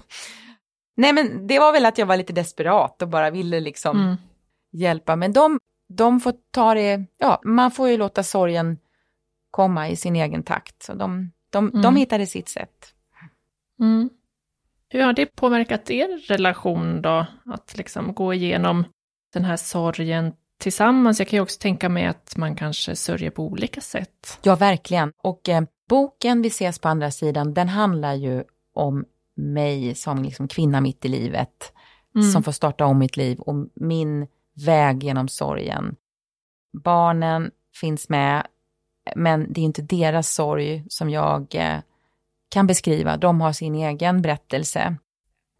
Nej 0.96 1.14
men 1.14 1.48
det 1.48 1.60
var 1.60 1.72
väl 1.74 1.86
att 1.86 1.98
jag 1.98 2.06
var 2.06 2.18
lite 2.18 2.34
desperat 2.34 3.02
och 3.02 3.08
bara 3.08 3.30
ville 3.30 3.60
liksom 3.60 4.00
mm. 4.00 4.16
hjälpa. 4.72 5.16
Men 5.16 5.34
de, 5.34 5.60
de 5.90 6.20
får 6.20 6.34
ta 6.52 6.74
det, 6.74 7.06
ja 7.18 7.42
man 7.44 7.72
får 7.72 7.90
ju 7.90 7.98
låta 7.98 8.24
sorgen 8.24 8.78
komma 9.52 9.90
i 9.90 9.96
sin 9.96 10.16
egen 10.16 10.44
takt. 10.44 10.84
Så 10.84 10.94
de, 10.94 11.32
de, 11.50 11.70
mm. 11.70 11.82
de 11.82 11.96
hittade 11.96 12.26
sitt 12.26 12.50
sätt. 12.50 12.94
Mm. 13.80 14.10
Hur 14.90 15.02
har 15.02 15.14
det 15.14 15.26
påverkat 15.26 15.90
er 15.90 16.28
relation 16.28 17.02
då? 17.02 17.26
Att 17.46 17.78
liksom 17.78 18.14
gå 18.14 18.34
igenom 18.34 18.86
den 19.34 19.46
här 19.46 19.58
sorgen 19.58 20.34
tillsammans? 20.60 21.20
Jag 21.20 21.28
kan 21.28 21.38
ju 21.38 21.42
också 21.42 21.60
tänka 21.60 21.90
mig 21.90 22.06
att 22.06 22.38
man 22.38 22.56
kanske 22.56 22.96
sörjer 22.96 23.30
på 23.30 23.44
olika 23.44 23.82
sätt. 23.82 24.40
Ja, 24.42 24.56
verkligen. 24.56 25.12
Och 25.24 25.50
eh, 25.50 25.64
boken 25.90 26.42
Vi 26.42 26.48
ses 26.48 26.80
på 26.80 26.88
andra 26.88 27.12
sidan, 27.12 27.54
den 27.54 27.70
handlar 27.70 28.14
ju 28.14 28.44
om 28.74 29.06
mig 29.36 29.96
som 29.96 30.24
liksom 30.24 30.48
kvinna 30.48 30.82
mitt 30.82 31.06
i 31.06 31.08
livet, 31.08 31.74
mm. 32.16 32.32
som 32.32 32.44
får 32.44 32.52
starta 32.52 32.86
om 32.86 33.00
mitt 33.00 33.18
liv 33.18 33.40
och 33.40 33.70
min 33.74 34.28
väg 34.66 35.04
genom 35.04 35.28
sorgen. 35.28 35.96
Barnen 36.84 37.52
finns 37.82 38.10
med, 38.10 38.48
men 39.16 39.54
det 39.54 39.62
är 39.62 39.66
inte 39.66 39.82
deras 39.82 40.34
sorg 40.34 40.86
som 40.90 41.10
jag 41.10 41.56
eh, 41.56 41.80
kan 42.50 42.68
beskriva. 42.68 43.18
De 43.18 43.42
har 43.42 43.54
sin 43.54 43.76
egen 43.76 44.22
berättelse. 44.22 44.98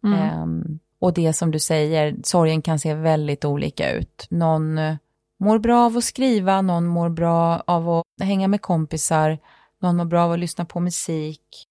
Mm. 0.04 0.42
Um, 0.42 0.78
och 0.98 1.14
det 1.14 1.32
som 1.32 1.50
du 1.50 1.58
säger, 1.58 2.16
sorgen 2.22 2.62
kan 2.62 2.78
se 2.78 2.94
väldigt 2.94 3.44
olika 3.44 3.92
ut. 3.92 4.26
Någon 4.30 4.78
eh, 4.78 4.96
mår 5.38 5.58
bra 5.58 5.86
av 5.86 5.96
att 5.96 6.04
skriva, 6.04 6.62
någon 6.62 6.86
mår 6.86 7.08
bra 7.08 7.62
av 7.66 7.90
att 7.90 8.04
hänga 8.20 8.48
med 8.48 8.62
kompisar, 8.62 9.38
någon 9.82 9.96
mår 9.96 10.04
bra 10.04 10.24
av 10.24 10.32
att 10.32 10.38
lyssna 10.38 10.64
på 10.64 10.80
musik. 10.80 11.65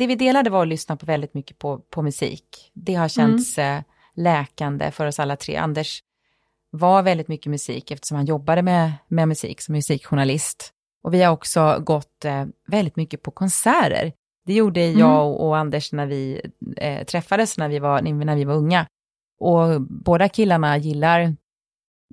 Det 0.00 0.06
vi 0.06 0.14
delade 0.14 0.50
var 0.50 0.62
att 0.62 0.68
lyssna 0.68 0.96
på 0.96 1.06
väldigt 1.06 1.34
mycket 1.34 1.58
på, 1.58 1.78
på 1.78 2.02
musik. 2.02 2.70
Det 2.74 2.94
har 2.94 3.08
känts 3.08 3.58
mm. 3.58 3.76
Eh, 3.76 3.84
läkande 4.14 4.90
för 4.90 5.06
oss 5.06 5.18
alla 5.18 5.36
tre. 5.36 5.56
Anders 5.56 6.02
var 6.70 7.02
väldigt 7.02 7.28
mycket 7.28 7.50
musik 7.50 7.90
eftersom 7.90 8.16
han 8.16 8.26
jobbade 8.26 8.62
med, 8.62 8.92
med 9.08 9.28
musik 9.28 9.60
som 9.60 9.72
musikjournalist. 9.72 10.72
Och 11.02 11.14
vi 11.14 11.22
har 11.22 11.32
också 11.32 11.82
gått 11.84 12.24
eh, 12.24 12.46
väldigt 12.66 12.96
mycket 12.96 13.22
på 13.22 13.30
konserter. 13.30 14.12
Det 14.46 14.54
gjorde 14.54 14.80
mm. 14.82 14.98
jag 14.98 15.28
och, 15.28 15.46
och 15.46 15.56
Anders 15.56 15.92
när 15.92 16.06
vi 16.06 16.40
eh, 16.76 17.04
träffades 17.04 17.58
när 17.58 17.68
vi, 17.68 17.78
var, 17.78 18.02
när 18.02 18.36
vi 18.36 18.44
var 18.44 18.54
unga. 18.54 18.86
Och 19.40 19.80
båda 19.80 20.28
killarna 20.28 20.78
gillar 20.78 21.36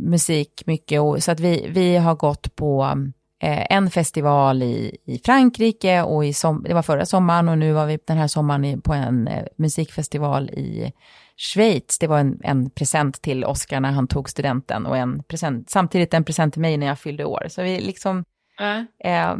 musik 0.01 0.63
mycket, 0.65 1.01
och, 1.01 1.23
så 1.23 1.31
att 1.31 1.39
vi, 1.39 1.67
vi 1.69 1.97
har 1.97 2.15
gått 2.15 2.55
på 2.55 2.97
en 3.39 3.89
festival 3.89 4.63
i, 4.63 4.97
i 5.05 5.19
Frankrike 5.25 6.01
och 6.01 6.25
i 6.25 6.33
som, 6.33 6.63
det 6.63 6.73
var 6.73 6.81
förra 6.81 7.05
sommaren 7.05 7.49
och 7.49 7.57
nu 7.57 7.73
var 7.73 7.85
vi 7.85 7.99
den 8.05 8.17
här 8.17 8.27
sommaren 8.27 8.81
på 8.81 8.93
en 8.93 9.27
eh, 9.27 9.45
musikfestival 9.55 10.49
i 10.49 10.93
Schweiz. 11.37 11.99
Det 11.99 12.07
var 12.07 12.19
en, 12.19 12.39
en 12.43 12.69
present 12.69 13.21
till 13.21 13.45
Oscar 13.45 13.79
när 13.79 13.91
han 13.91 14.07
tog 14.07 14.29
studenten 14.29 14.85
och 14.85 14.97
en 14.97 15.23
present, 15.23 15.69
samtidigt 15.69 16.13
en 16.13 16.23
present 16.23 16.53
till 16.53 16.61
mig 16.61 16.77
när 16.77 16.87
jag 16.87 16.99
fyllde 16.99 17.25
år. 17.25 17.47
Så 17.49 17.63
vi 17.63 17.79
liksom 17.79 18.23
Äh. 18.59 18.79
Eh, 18.99 19.37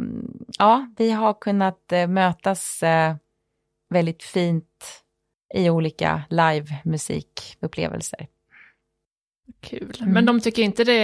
ja, 0.58 0.88
vi 0.96 1.10
har 1.10 1.34
kunnat 1.34 1.92
eh, 1.92 2.06
mötas 2.06 2.82
eh, 2.82 3.16
väldigt 3.90 4.22
fint 4.22 5.04
i 5.54 5.70
olika 5.70 6.22
live-musikupplevelser. 6.30 8.26
Kul. 9.60 9.96
Mm. 10.00 10.12
Men 10.12 10.26
de 10.26 10.40
tycker 10.40 10.62
inte 10.62 10.84
det 10.84 10.98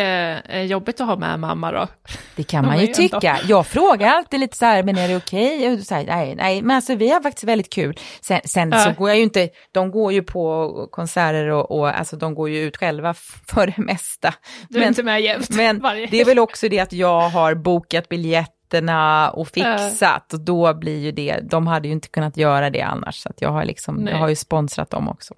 är 0.48 0.62
jobbigt 0.62 1.00
att 1.00 1.06
ha 1.06 1.16
med 1.16 1.40
mamma 1.40 1.72
då? 1.72 1.88
Det 2.36 2.42
kan 2.42 2.66
man 2.66 2.80
ju 2.80 2.86
tycka. 2.86 3.38
Jag 3.48 3.66
frågar 3.66 4.08
alltid 4.08 4.40
lite 4.40 4.56
så 4.56 4.64
här, 4.64 4.82
men 4.82 4.98
är 4.98 5.08
det 5.08 5.16
okej? 5.16 5.58
Okay? 5.58 5.82
Så 5.82 5.94
här, 5.94 6.04
nej, 6.06 6.34
nej, 6.34 6.62
men 6.62 6.76
alltså 6.76 6.94
vi 6.94 7.10
har 7.10 7.20
faktiskt 7.20 7.44
väldigt 7.44 7.72
kul. 7.72 7.98
Sen, 8.20 8.40
sen 8.44 8.72
äh. 8.72 8.84
så 8.84 8.90
går 8.92 9.08
jag 9.08 9.16
ju 9.16 9.22
inte, 9.22 9.48
de 9.72 9.90
går 9.90 10.12
ju 10.12 10.22
på 10.22 10.88
konserter 10.90 11.48
och, 11.48 11.78
och 11.78 11.98
alltså 11.98 12.16
de 12.16 12.34
går 12.34 12.50
ju 12.50 12.58
ut 12.58 12.76
själva 12.76 13.14
för 13.48 13.66
det 13.66 13.82
mesta. 13.82 14.34
Du 14.68 14.78
är 14.78 14.80
men, 14.80 14.88
inte 14.88 15.02
med 15.02 15.22
jämt. 15.22 15.50
Men 15.50 15.80
varje. 15.80 16.06
det 16.06 16.20
är 16.20 16.24
väl 16.24 16.38
också 16.38 16.68
det 16.68 16.80
att 16.80 16.92
jag 16.92 17.28
har 17.28 17.54
bokat 17.54 18.08
biljetterna 18.08 19.30
och 19.30 19.48
fixat 19.48 20.32
äh. 20.32 20.38
och 20.38 20.44
då 20.44 20.74
blir 20.74 20.98
ju 20.98 21.12
det, 21.12 21.40
de 21.50 21.66
hade 21.66 21.88
ju 21.88 21.94
inte 21.94 22.08
kunnat 22.08 22.36
göra 22.36 22.70
det 22.70 22.82
annars. 22.82 23.16
Så 23.16 23.28
att 23.28 23.40
jag 23.40 23.50
har 23.50 23.64
liksom, 23.64 24.06
jag 24.06 24.18
har 24.18 24.28
ju 24.28 24.36
sponsrat 24.36 24.90
dem 24.90 25.08
också. 25.08 25.34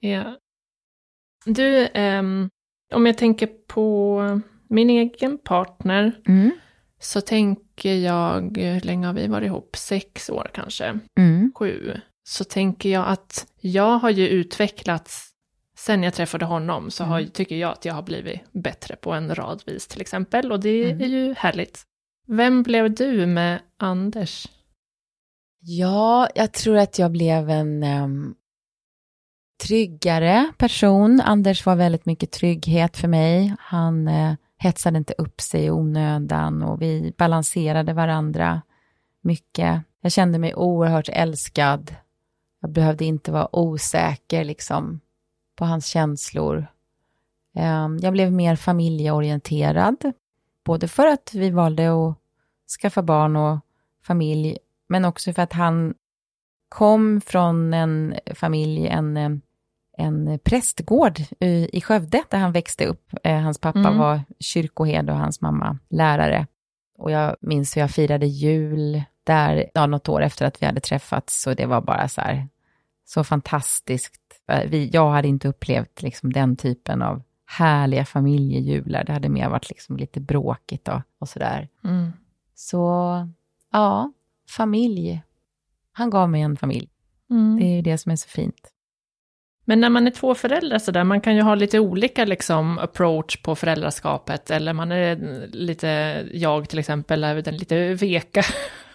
Ja. 0.00 0.36
Du, 1.44 1.88
um, 1.94 2.50
om 2.94 3.06
jag 3.06 3.18
tänker 3.18 3.46
på 3.46 4.40
min 4.68 4.90
egen 4.90 5.38
partner, 5.38 6.20
mm. 6.26 6.50
så 7.00 7.20
tänker 7.20 7.94
jag, 7.94 8.58
hur 8.58 8.80
länge 8.80 9.06
har 9.06 9.14
vi 9.14 9.26
varit 9.26 9.46
ihop? 9.46 9.76
Sex 9.76 10.30
år 10.30 10.50
kanske? 10.54 10.98
Mm. 11.18 11.52
Sju. 11.54 12.00
Så 12.28 12.44
tänker 12.44 12.88
jag 12.88 13.08
att 13.08 13.46
jag 13.60 13.98
har 13.98 14.10
ju 14.10 14.28
utvecklats, 14.28 15.28
sen 15.78 16.02
jag 16.02 16.14
träffade 16.14 16.44
honom, 16.44 16.90
så 16.90 17.04
har, 17.04 17.18
mm. 17.18 17.30
tycker 17.30 17.56
jag 17.56 17.72
att 17.72 17.84
jag 17.84 17.94
har 17.94 18.02
blivit 18.02 18.40
bättre 18.52 18.96
på 18.96 19.12
en 19.12 19.34
rad 19.34 19.62
vis 19.66 19.86
till 19.86 20.00
exempel, 20.00 20.52
och 20.52 20.60
det 20.60 20.90
mm. 20.90 21.02
är 21.02 21.06
ju 21.06 21.34
härligt. 21.34 21.82
Vem 22.26 22.62
blev 22.62 22.94
du 22.94 23.26
med 23.26 23.60
Anders? 23.76 24.46
Ja, 25.60 26.28
jag 26.34 26.52
tror 26.52 26.76
att 26.76 26.98
jag 26.98 27.10
blev 27.10 27.50
en 27.50 27.82
um, 27.82 28.34
tryggare 29.62 30.52
person. 30.58 31.20
Anders 31.20 31.66
var 31.66 31.76
väldigt 31.76 32.06
mycket 32.06 32.30
trygghet 32.30 32.96
för 32.96 33.08
mig. 33.08 33.54
Han 33.58 34.08
eh, 34.08 34.34
hetsade 34.58 34.98
inte 34.98 35.14
upp 35.18 35.40
sig 35.40 35.64
i 35.64 35.70
onödan 35.70 36.62
och 36.62 36.82
vi 36.82 37.12
balanserade 37.18 37.92
varandra 37.92 38.62
mycket. 39.20 39.82
Jag 40.00 40.12
kände 40.12 40.38
mig 40.38 40.54
oerhört 40.54 41.08
älskad. 41.08 41.94
Jag 42.60 42.70
behövde 42.70 43.04
inte 43.04 43.32
vara 43.32 43.56
osäker 43.56 44.44
liksom 44.44 45.00
på 45.56 45.64
hans 45.64 45.86
känslor. 45.86 46.66
Eh, 47.56 47.88
jag 48.00 48.12
blev 48.12 48.32
mer 48.32 48.56
familjeorienterad, 48.56 50.12
både 50.64 50.88
för 50.88 51.06
att 51.06 51.30
vi 51.34 51.50
valde 51.50 51.88
att 51.88 52.18
skaffa 52.80 53.02
barn 53.02 53.36
och 53.36 53.58
familj, 54.02 54.58
men 54.88 55.04
också 55.04 55.32
för 55.32 55.42
att 55.42 55.52
han 55.52 55.94
kom 56.74 57.20
från 57.20 57.74
en 57.74 58.14
familj, 58.34 58.86
en, 58.86 59.42
en 59.96 60.38
prästgård 60.38 61.20
i 61.72 61.80
Skövde 61.80 62.22
där 62.30 62.38
han 62.38 62.52
växte 62.52 62.86
upp. 62.86 63.12
Eh, 63.22 63.40
hans 63.40 63.58
pappa 63.58 63.78
mm. 63.78 63.98
var 63.98 64.20
kyrkoherde 64.40 65.12
och 65.12 65.18
hans 65.18 65.40
mamma 65.40 65.78
lärare. 65.88 66.46
Och 66.98 67.10
jag 67.10 67.36
minns 67.40 67.76
hur 67.76 67.80
jag 67.80 67.90
firade 67.90 68.26
jul 68.26 69.02
där, 69.24 69.70
ja, 69.74 69.86
något 69.86 70.08
år 70.08 70.22
efter 70.22 70.46
att 70.46 70.62
vi 70.62 70.66
hade 70.66 70.80
träffats, 70.80 71.46
och 71.46 71.56
det 71.56 71.66
var 71.66 71.80
bara 71.80 72.08
så 72.08 72.20
här, 72.20 72.48
så 73.04 73.24
fantastiskt. 73.24 74.22
Eh, 74.48 74.70
vi, 74.70 74.90
jag 74.92 75.10
hade 75.10 75.28
inte 75.28 75.48
upplevt 75.48 76.02
liksom 76.02 76.32
den 76.32 76.56
typen 76.56 77.02
av 77.02 77.22
härliga 77.46 78.04
familjejular. 78.04 79.04
Det 79.04 79.12
hade 79.12 79.28
mer 79.28 79.48
varit 79.48 79.70
liksom 79.70 79.96
lite 79.96 80.20
bråkigt 80.20 80.88
och, 80.88 81.00
och 81.18 81.28
sådär. 81.28 81.68
Mm. 81.84 82.12
Så 82.54 82.88
ja, 83.72 84.12
familj 84.48 85.22
han 85.96 86.10
gav 86.10 86.30
mig 86.30 86.42
en 86.42 86.56
familj. 86.56 86.88
Mm. 87.30 87.56
Det 87.56 87.64
är 87.64 87.76
ju 87.76 87.82
det 87.82 87.98
som 87.98 88.12
är 88.12 88.16
så 88.16 88.28
fint. 88.28 88.70
Men 89.64 89.80
när 89.80 89.90
man 89.90 90.06
är 90.06 90.10
två 90.10 90.34
föräldrar 90.34 90.78
så 90.78 90.90
där, 90.90 91.04
man 91.04 91.20
kan 91.20 91.36
ju 91.36 91.42
ha 91.42 91.54
lite 91.54 91.78
olika 91.78 92.24
liksom 92.24 92.78
approach 92.78 93.42
på 93.42 93.54
föräldraskapet, 93.54 94.50
eller 94.50 94.72
man 94.72 94.92
är 94.92 95.46
lite, 95.52 96.22
jag 96.32 96.68
till 96.68 96.78
exempel, 96.78 97.24
är 97.24 97.42
den 97.42 97.56
lite 97.56 97.94
veka 97.94 98.42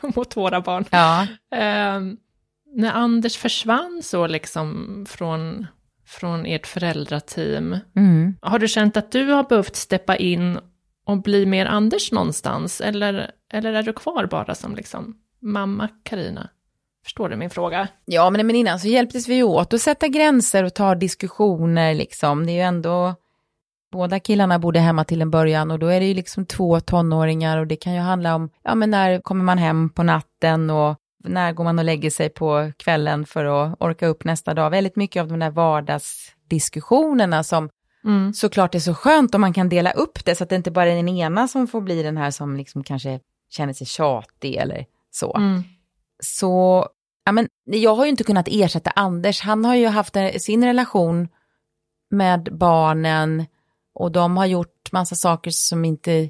mot 0.16 0.38
våra 0.38 0.62
barn. 0.62 0.86
Ja. 0.90 1.22
Eh, 1.52 2.02
när 2.76 2.92
Anders 2.92 3.38
försvann 3.38 4.02
så 4.04 4.28
liksom 4.28 5.06
från, 5.10 5.68
från 6.06 6.46
ert 6.46 6.68
föräldrateam, 6.68 7.78
mm. 7.96 8.36
har 8.42 8.60
du 8.60 8.68
känt 8.68 8.98
att 8.98 9.12
du 9.12 9.26
har 9.32 9.44
behövt 9.44 9.76
steppa 9.76 10.16
in 10.16 10.60
och 11.06 11.22
bli 11.22 11.46
mer 11.46 11.66
Anders 11.66 12.12
någonstans, 12.12 12.82
eller, 12.82 13.32
eller 13.54 13.74
är 13.74 13.84
du 13.84 13.94
kvar 13.94 14.26
bara 14.26 14.56
som 14.56 14.76
liksom 14.76 15.18
mamma 15.42 15.88
Karina? 16.04 16.50
Förstår 17.04 17.30
du 17.30 17.36
min 17.36 17.50
fråga? 17.50 17.88
Ja, 18.06 18.30
men, 18.30 18.48
men 18.48 18.56
innan 18.56 18.80
så 18.80 18.88
hjälptes 18.88 19.28
vi 19.28 19.44
åt 19.44 19.74
att 19.74 19.82
sätta 19.82 20.08
gränser 20.08 20.64
och 20.64 20.74
ta 20.74 20.96
diskussioner 20.96 21.94
liksom. 21.94 22.46
Det 22.46 22.52
är 22.52 22.56
ju 22.56 22.62
ändå, 22.62 23.16
båda 23.92 24.20
killarna 24.20 24.60
bodde 24.60 24.80
hemma 24.80 25.04
till 25.04 25.22
en 25.22 25.32
början 25.32 25.72
och 25.72 25.80
då 25.80 25.88
är 25.88 26.00
det 26.00 26.06
ju 26.06 26.14
liksom 26.14 26.46
två 26.46 26.80
tonåringar 26.80 27.58
och 27.58 27.68
det 27.68 27.76
kan 27.76 27.94
ju 27.94 28.00
handla 28.00 28.36
om, 28.36 28.50
ja 28.64 28.76
men 28.76 28.90
när 28.90 29.22
kommer 29.22 29.44
man 29.44 29.58
hem 29.58 29.90
på 29.90 30.04
natten 30.04 30.70
och 30.70 30.96
när 31.24 31.54
går 31.54 31.64
man 31.64 31.80
och 31.80 31.86
lägger 31.86 32.10
sig 32.10 32.30
på 32.30 32.72
kvällen 32.78 33.26
för 33.26 33.46
att 33.46 33.76
orka 33.80 34.08
upp 34.08 34.24
nästa 34.24 34.54
dag. 34.54 34.70
Väldigt 34.70 34.96
mycket 34.96 35.22
av 35.22 35.28
de 35.28 35.40
där 35.40 35.50
vardagsdiskussionerna 35.50 37.44
som 37.44 37.70
mm. 38.06 38.34
såklart 38.34 38.76
är 38.76 38.80
så 38.80 38.94
skönt 38.94 39.36
om 39.36 39.42
man 39.42 39.54
kan 39.54 39.70
dela 39.70 39.92
upp 39.92 40.26
det 40.26 40.36
så 40.36 40.44
att 40.44 40.50
det 40.50 40.56
inte 40.56 40.72
bara 40.72 40.92
är 40.92 40.96
den 40.96 41.10
ena 41.10 41.48
som 41.48 41.68
får 41.68 41.82
bli 41.82 42.04
den 42.04 42.18
här 42.18 42.32
som 42.32 42.58
liksom 42.58 42.84
kanske 42.84 43.20
känner 43.50 43.74
sig 43.74 43.88
tjatig 43.88 44.56
eller 44.56 44.86
så. 45.12 45.36
Mm. 45.36 45.64
Så, 46.20 46.86
ja 47.26 47.32
men 47.32 47.48
jag 47.64 47.96
har 47.96 48.06
ju 48.06 48.10
inte 48.10 48.24
kunnat 48.24 48.48
ersätta 48.52 48.92
Anders, 48.96 49.42
han 49.42 49.66
har 49.66 49.76
ju 49.76 49.88
haft 49.88 50.16
sin 50.40 50.64
relation 50.66 51.28
med 52.10 52.50
barnen 52.52 53.46
och 53.94 54.12
de 54.12 54.38
har 54.38 54.46
gjort 54.46 54.92
massa 54.92 55.16
saker 55.16 55.52
som 55.52 55.86
inte 55.86 56.30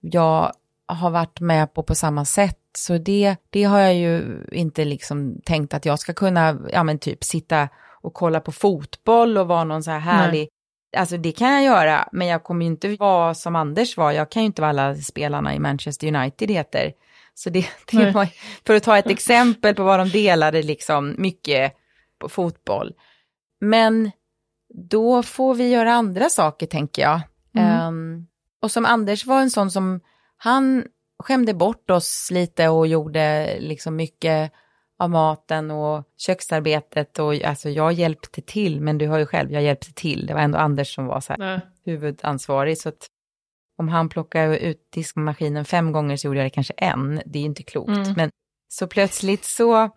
jag 0.00 0.52
har 0.86 1.10
varit 1.10 1.40
med 1.40 1.74
på 1.74 1.82
på 1.82 1.94
samma 1.94 2.24
sätt. 2.24 2.56
Så 2.78 2.98
det, 2.98 3.36
det 3.50 3.64
har 3.64 3.78
jag 3.78 3.94
ju 3.94 4.44
inte 4.52 4.84
liksom 4.84 5.40
tänkt 5.44 5.74
att 5.74 5.84
jag 5.84 5.98
ska 5.98 6.12
kunna, 6.12 6.58
ja 6.72 6.82
men 6.82 6.98
typ 6.98 7.24
sitta 7.24 7.68
och 8.02 8.14
kolla 8.14 8.40
på 8.40 8.52
fotboll 8.52 9.38
och 9.38 9.48
vara 9.48 9.64
någon 9.64 9.82
så 9.82 9.90
här 9.90 9.98
härlig, 9.98 10.38
Nej. 10.38 11.00
alltså 11.00 11.16
det 11.16 11.32
kan 11.32 11.52
jag 11.52 11.64
göra, 11.64 12.08
men 12.12 12.26
jag 12.26 12.44
kommer 12.44 12.64
ju 12.64 12.70
inte 12.70 12.96
vara 12.96 13.34
som 13.34 13.56
Anders 13.56 13.96
var, 13.96 14.12
jag 14.12 14.30
kan 14.30 14.42
ju 14.42 14.46
inte 14.46 14.62
vara 14.62 14.70
alla 14.70 14.94
spelarna 14.94 15.54
i 15.54 15.58
Manchester 15.58 16.14
United 16.14 16.50
heter. 16.50 16.92
Så 17.34 17.50
det, 17.50 17.66
det 17.90 18.10
var, 18.10 18.28
för 18.66 18.74
att 18.74 18.82
ta 18.82 18.98
ett 18.98 19.10
exempel 19.10 19.74
på 19.74 19.84
vad 19.84 20.00
de 20.00 20.08
delade 20.08 20.62
liksom 20.62 21.14
mycket 21.18 21.72
på 22.18 22.28
fotboll. 22.28 22.94
Men 23.60 24.10
då 24.74 25.22
får 25.22 25.54
vi 25.54 25.68
göra 25.68 25.92
andra 25.92 26.28
saker 26.28 26.66
tänker 26.66 27.02
jag. 27.02 27.20
Mm. 27.54 27.86
Um, 27.86 28.26
och 28.62 28.70
som 28.70 28.86
Anders 28.86 29.26
var 29.26 29.40
en 29.40 29.50
sån 29.50 29.70
som, 29.70 30.00
han 30.36 30.84
skämde 31.18 31.54
bort 31.54 31.90
oss 31.90 32.28
lite 32.30 32.68
och 32.68 32.86
gjorde 32.86 33.56
liksom 33.60 33.96
mycket 33.96 34.52
av 34.98 35.10
maten 35.10 35.70
och 35.70 36.04
köksarbetet 36.16 37.18
och 37.18 37.34
alltså 37.34 37.68
jag 37.68 37.92
hjälpte 37.92 38.42
till, 38.42 38.80
men 38.80 38.98
du 38.98 39.08
har 39.08 39.18
ju 39.18 39.26
själv, 39.26 39.52
jag 39.52 39.62
hjälpte 39.62 39.92
till. 39.92 40.26
Det 40.26 40.34
var 40.34 40.40
ändå 40.40 40.58
Anders 40.58 40.94
som 40.94 41.06
var 41.06 41.20
så 41.20 41.32
här 41.32 41.60
huvudansvarig, 41.84 42.78
så 42.78 42.88
att 42.88 43.06
om 43.80 43.88
han 43.88 44.08
plockade 44.08 44.58
ut 44.58 44.88
diskmaskinen 44.94 45.64
fem 45.64 45.92
gånger 45.92 46.16
så 46.16 46.26
gjorde 46.26 46.38
jag 46.38 46.46
det 46.46 46.50
kanske 46.50 46.74
en. 46.76 47.22
Det 47.26 47.38
är 47.38 47.42
inte 47.42 47.62
klokt. 47.62 47.88
Mm. 47.88 48.12
Men 48.16 48.30
så 48.68 48.86
plötsligt 48.86 49.44
så 49.44 49.90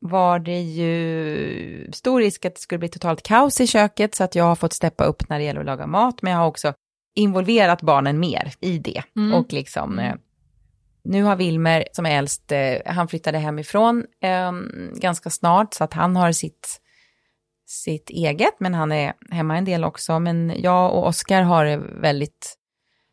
var 0.00 0.38
det 0.38 0.60
ju 0.60 1.92
stor 1.92 2.20
risk 2.20 2.44
att 2.44 2.54
det 2.54 2.60
skulle 2.60 2.78
bli 2.78 2.88
totalt 2.88 3.22
kaos 3.22 3.60
i 3.60 3.66
köket 3.66 4.14
så 4.14 4.24
att 4.24 4.34
jag 4.34 4.44
har 4.44 4.56
fått 4.56 4.72
steppa 4.72 5.04
upp 5.04 5.28
när 5.28 5.38
det 5.38 5.44
gäller 5.44 5.60
att 5.60 5.66
laga 5.66 5.86
mat. 5.86 6.22
Men 6.22 6.32
jag 6.32 6.40
har 6.40 6.46
också 6.46 6.74
involverat 7.14 7.82
barnen 7.82 8.20
mer 8.20 8.52
i 8.60 8.78
det. 8.78 9.02
Mm. 9.16 9.34
Och 9.34 9.52
liksom, 9.52 9.98
eh, 9.98 10.14
nu 11.04 11.22
har 11.22 11.36
Wilmer 11.36 11.84
som 11.92 12.06
är 12.06 12.18
äldst, 12.18 12.52
eh, 12.52 12.76
han 12.86 13.08
flyttade 13.08 13.38
hemifrån 13.38 14.04
eh, 14.22 14.52
ganska 15.00 15.30
snart 15.30 15.74
så 15.74 15.84
att 15.84 15.92
han 15.92 16.16
har 16.16 16.32
sitt, 16.32 16.80
sitt 17.66 18.10
eget, 18.10 18.54
men 18.60 18.74
han 18.74 18.92
är 18.92 19.12
hemma 19.30 19.58
en 19.58 19.64
del 19.64 19.84
också. 19.84 20.18
Men 20.18 20.52
jag 20.56 20.94
och 20.94 21.06
Oskar 21.06 21.42
har 21.42 21.64
det 21.64 21.76
väldigt 21.76 22.56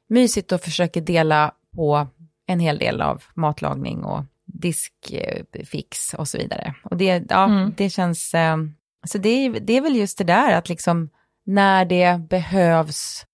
mysigt 0.10 0.52
och 0.52 0.62
försöker 0.62 1.02
dela 1.02 1.54
på 1.76 2.08
en 2.48 2.60
hel 2.60 2.78
del 2.78 3.02
av 3.02 3.24
matlagning 3.36 4.04
och 4.04 4.24
diskfix 4.46 6.14
och 6.14 6.28
så 6.28 6.38
vidare. 6.38 6.76
Och 6.84 6.98
det, 6.98 7.24
ja, 7.30 7.46
mm. 7.46 7.74
det 7.78 7.90
känns, 7.90 8.34
eh, 8.34 8.58
så 9.08 9.18
det, 9.18 9.50
det 9.50 9.78
är 9.78 9.82
väl 9.82 9.96
just 9.96 10.18
det 10.18 10.24
där 10.24 10.54
att 10.54 10.70
liksom 10.70 11.10
när 11.46 11.86
det 11.86 12.22
behövs 12.30 13.26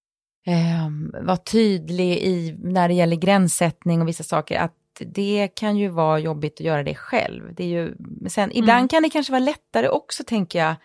eh, 0.48 1.22
vara 1.26 1.38
tydlig 1.38 2.18
i, 2.18 2.56
när 2.60 2.88
det 2.88 2.94
gäller 2.94 3.16
gränssättning 3.16 4.02
och 4.02 4.08
vissa 4.08 4.24
saker, 4.24 4.60
att 4.60 4.76
det 5.00 5.48
kan 5.56 5.78
ju 5.78 5.88
vara 5.88 6.20
jobbigt 6.20 6.54
att 6.54 6.66
göra 6.66 6.84
det 6.84 6.96
själv. 6.96 7.56
Det 7.56 7.64
är 7.64 7.68
ju, 7.68 7.96
sen, 8.28 8.44
mm. 8.44 8.64
ibland 8.64 8.90
kan 8.90 9.04
det 9.04 9.10
kanske 9.10 9.32
vara 9.32 9.40
lättare 9.40 9.88
också 9.90 10.24
tänker 10.24 10.60
jag, 10.60 10.76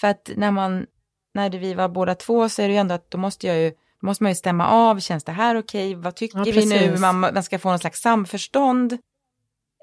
för 0.00 0.08
att 0.08 0.30
när 0.36 0.50
man, 0.50 0.86
när 1.34 1.50
vi 1.50 1.74
var 1.74 1.88
båda 1.88 2.14
två 2.14 2.48
så 2.48 2.62
är 2.62 2.68
det 2.68 2.74
ju 2.74 2.80
ändå 2.80 2.94
att 2.94 3.10
då 3.10 3.18
måste 3.18 3.46
jag 3.46 3.56
ju 3.56 3.72
då 4.00 4.06
måste 4.06 4.24
man 4.24 4.30
ju 4.30 4.36
stämma 4.36 4.68
av, 4.68 5.00
känns 5.00 5.24
det 5.24 5.32
här 5.32 5.56
okej, 5.56 5.90
okay? 5.90 6.02
vad 6.02 6.16
tycker 6.16 6.38
ja, 6.38 6.44
vi 6.44 6.66
nu, 6.66 6.98
man, 6.98 7.20
man, 7.20 7.42
ska 7.42 7.58
få 7.58 7.68
någon 7.68 7.78
slags 7.78 8.00
samförstånd. 8.00 8.92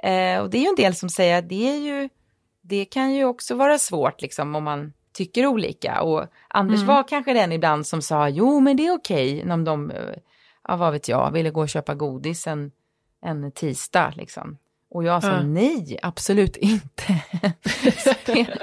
Eh, 0.03 0.39
och 0.39 0.49
det 0.49 0.57
är 0.57 0.61
ju 0.61 0.68
en 0.68 0.76
del 0.76 0.95
som 0.95 1.09
säger 1.09 1.39
att 1.39 1.49
det 1.49 1.70
är 1.70 1.78
ju, 1.78 2.09
det 2.61 2.86
kan 2.86 3.13
ju 3.13 3.26
också 3.26 3.55
vara 3.55 3.78
svårt 3.78 4.22
liksom 4.22 4.55
om 4.55 4.63
man 4.63 4.93
tycker 5.13 5.45
olika. 5.45 6.01
Och 6.01 6.26
Anders 6.47 6.82
mm. 6.82 6.88
var 6.88 7.07
kanske 7.07 7.34
den 7.34 7.51
ibland 7.51 7.88
som 7.88 8.01
sa, 8.01 8.30
jo 8.30 8.59
men 8.59 8.78
det 8.78 8.88
är 8.88 8.95
okej, 8.95 9.39
okay, 9.39 9.51
om 9.51 9.63
de, 9.63 9.91
ja 10.68 10.76
vad 10.76 10.91
vet 10.93 11.07
jag, 11.07 11.32
ville 11.32 11.49
gå 11.49 11.61
och 11.61 11.70
köpa 11.70 11.95
godis 11.95 12.47
en, 12.47 12.72
en 13.22 13.51
tisdag 13.51 14.13
liksom. 14.16 14.57
Och 14.89 15.03
jag 15.03 15.24
sa 15.24 15.32
mm. 15.32 15.53
nej, 15.53 15.99
absolut 16.01 16.57
inte. 16.57 17.22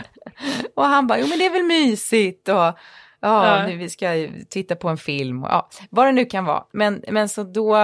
och 0.75 0.85
han 0.85 1.07
bara, 1.07 1.19
jo 1.19 1.27
men 1.27 1.39
det 1.39 1.47
är 1.47 1.51
väl 1.51 1.63
mysigt. 1.63 2.49
Och, 2.49 2.79
ja, 3.23 3.59
ja. 3.59 3.67
Nu, 3.67 3.77
vi 3.77 3.89
ska 3.89 4.29
titta 4.49 4.77
på 4.77 4.89
en 4.89 4.97
film, 4.97 5.43
ja, 5.43 5.69
vad 5.91 6.07
det 6.07 6.13
nu 6.13 6.25
kan 6.25 6.45
vara. 6.45 6.65
Men, 6.73 7.05
men 7.09 7.29
så 7.29 7.43
då, 7.43 7.77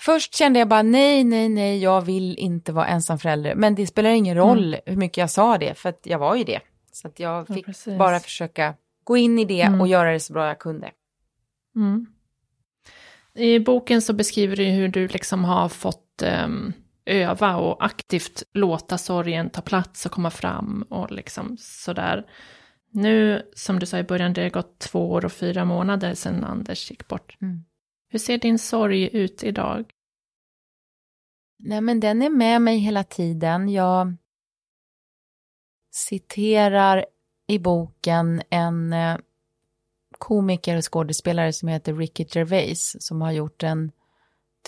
först 0.00 0.34
kände 0.34 0.58
jag 0.58 0.68
bara 0.68 0.82
nej, 0.82 1.24
nej, 1.24 1.48
nej, 1.48 1.82
jag 1.82 2.02
vill 2.02 2.38
inte 2.38 2.72
vara 2.72 2.86
ensamförälder. 2.86 3.54
Men 3.54 3.74
det 3.74 3.86
spelar 3.86 4.10
ingen 4.10 4.36
mm. 4.36 4.48
roll 4.48 4.74
mm. 4.74 4.80
hur 4.86 4.96
mycket 4.96 5.16
jag 5.16 5.30
sa 5.30 5.58
det, 5.58 5.74
för 5.74 5.88
att 5.88 6.00
jag 6.02 6.18
var 6.18 6.36
ju 6.36 6.44
det. 6.44 6.60
Så 6.92 7.08
att 7.08 7.20
jag 7.20 7.46
fick 7.46 7.66
ja, 7.86 7.98
bara 7.98 8.20
försöka 8.20 8.74
gå 9.04 9.16
in 9.16 9.38
i 9.38 9.44
det 9.44 9.62
mm. 9.62 9.80
och 9.80 9.88
göra 9.88 10.12
det 10.12 10.20
så 10.20 10.32
bra 10.32 10.46
jag 10.46 10.58
kunde. 10.58 10.90
Mm. 11.76 12.06
I 13.34 13.58
boken 13.58 14.02
så 14.02 14.12
beskriver 14.12 14.56
du 14.56 14.64
hur 14.64 14.88
du 14.88 15.08
liksom 15.08 15.44
har 15.44 15.68
fått 15.68 16.22
um, 16.44 16.72
öva 17.06 17.56
och 17.56 17.84
aktivt 17.84 18.42
låta 18.52 18.98
sorgen 18.98 19.50
ta 19.50 19.60
plats 19.60 20.06
och 20.06 20.12
komma 20.12 20.30
fram 20.30 20.84
och 20.88 21.10
liksom 21.10 21.56
sådär. 21.60 22.26
Nu, 22.92 23.48
som 23.54 23.78
du 23.78 23.86
sa 23.86 23.98
i 23.98 24.02
början, 24.02 24.32
det 24.32 24.42
har 24.42 24.50
gått 24.50 24.78
två 24.78 25.10
år 25.10 25.24
och 25.24 25.32
fyra 25.32 25.64
månader 25.64 26.14
sedan 26.14 26.44
Anders 26.44 26.90
gick 26.90 27.08
bort. 27.08 27.36
Mm. 27.42 27.64
Hur 28.08 28.18
ser 28.18 28.38
din 28.38 28.58
sorg 28.58 29.16
ut 29.16 29.44
idag? 29.44 29.90
Nej, 31.58 31.80
men 31.80 32.00
den 32.00 32.22
är 32.22 32.30
med 32.30 32.62
mig 32.62 32.78
hela 32.78 33.04
tiden. 33.04 33.68
Jag 33.68 34.16
citerar 35.90 37.06
i 37.46 37.58
boken 37.58 38.42
en 38.50 38.92
eh, 38.92 39.16
komiker 40.18 40.76
och 40.76 40.92
skådespelare 40.92 41.52
som 41.52 41.68
heter 41.68 41.94
Ricky 41.94 42.24
Gervais 42.28 43.06
som 43.06 43.22
har 43.22 43.32
gjort 43.32 43.62
en 43.62 43.92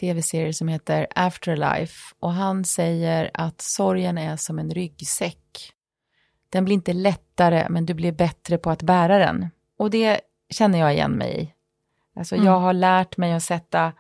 tv-serie 0.01 0.55
som 0.55 0.69
heter 0.69 1.07
Afterlife 1.15 2.15
och 2.19 2.33
han 2.33 2.65
säger 2.65 3.31
att 3.35 3.61
sorgen 3.61 4.19
är 4.19 4.37
som 4.37 4.59
en 4.59 4.71
ryggsäck 4.71 5.73
den 6.53 6.65
blir 6.65 6.75
inte 6.75 6.93
lättare, 6.93 7.67
men 7.71 7.87
du 7.87 7.95
blir 7.95 8.13
bättre 8.13 8.59
på 8.59 8.71
att 8.71 8.83
bära 8.83 9.19
den. 9.19 9.51
Och 9.79 9.91
det 9.91 10.21
känner 10.51 10.79
jag 10.79 10.93
igen 10.93 11.13
mig 11.13 11.43
i. 11.43 11.55
Alltså 12.17 12.35
mm. 12.35 12.47
jag 12.47 12.61
har 12.61 12.73
lärt 12.73 13.17
mig 13.17 13.33
att 13.33 13.43
sätta 13.43 13.93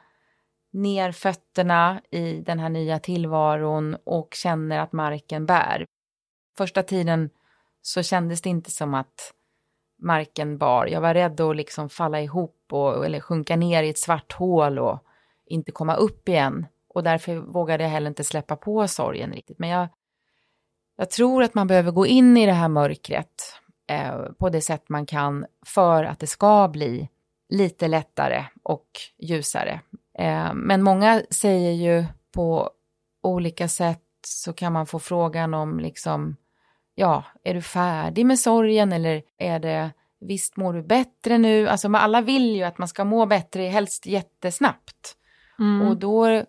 ner 0.72 1.12
fötterna 1.12 2.00
i 2.10 2.40
den 2.40 2.58
här 2.58 2.68
nya 2.68 2.98
tillvaron 2.98 3.96
och 4.04 4.34
känner 4.34 4.78
att 4.78 4.92
marken 4.92 5.46
bär. 5.46 5.86
Första 6.56 6.82
tiden 6.82 7.30
så 7.82 8.02
kändes 8.02 8.42
det 8.42 8.50
inte 8.50 8.70
som 8.70 8.94
att 8.94 9.32
marken 10.02 10.58
bar. 10.58 10.86
Jag 10.86 11.00
var 11.00 11.14
rädd 11.14 11.40
att 11.40 11.56
liksom 11.56 11.88
falla 11.88 12.20
ihop 12.20 12.66
och, 12.70 13.06
eller 13.06 13.20
sjunka 13.20 13.56
ner 13.56 13.82
i 13.82 13.88
ett 13.88 13.98
svart 13.98 14.32
hål 14.32 14.78
och 14.78 15.04
inte 15.46 15.72
komma 15.72 15.94
upp 15.94 16.28
igen. 16.28 16.66
Och 16.88 17.02
därför 17.02 17.36
vågade 17.36 17.82
jag 17.82 17.90
heller 17.90 18.08
inte 18.08 18.24
släppa 18.24 18.56
på 18.56 18.88
sorgen 18.88 19.32
riktigt. 19.32 19.58
Men 19.58 19.68
jag 19.68 19.88
jag 20.96 21.10
tror 21.10 21.42
att 21.42 21.54
man 21.54 21.66
behöver 21.66 21.90
gå 21.90 22.06
in 22.06 22.36
i 22.36 22.46
det 22.46 22.52
här 22.52 22.68
mörkret 22.68 23.60
eh, 23.90 24.32
på 24.38 24.48
det 24.48 24.60
sätt 24.60 24.88
man 24.88 25.06
kan 25.06 25.46
för 25.66 26.04
att 26.04 26.18
det 26.18 26.26
ska 26.26 26.68
bli 26.68 27.08
lite 27.48 27.88
lättare 27.88 28.44
och 28.62 28.86
ljusare. 29.18 29.80
Eh, 30.18 30.54
men 30.54 30.82
många 30.82 31.22
säger 31.30 31.72
ju 31.72 32.04
på 32.34 32.70
olika 33.22 33.68
sätt 33.68 34.02
så 34.26 34.52
kan 34.52 34.72
man 34.72 34.86
få 34.86 34.98
frågan 34.98 35.54
om 35.54 35.80
liksom, 35.80 36.36
ja, 36.94 37.24
är 37.44 37.54
du 37.54 37.62
färdig 37.62 38.26
med 38.26 38.38
sorgen 38.38 38.92
eller 38.92 39.22
är 39.38 39.58
det 39.58 39.90
visst 40.20 40.56
mår 40.56 40.72
du 40.72 40.82
bättre 40.82 41.38
nu? 41.38 41.68
Alltså 41.68 41.88
alla 41.88 42.20
vill 42.20 42.56
ju 42.56 42.62
att 42.62 42.78
man 42.78 42.88
ska 42.88 43.04
må 43.04 43.26
bättre, 43.26 43.62
helst 43.62 44.06
jättesnabbt. 44.06 45.16
Mm. 45.58 45.88
Och 45.88 45.96
då 45.96 46.44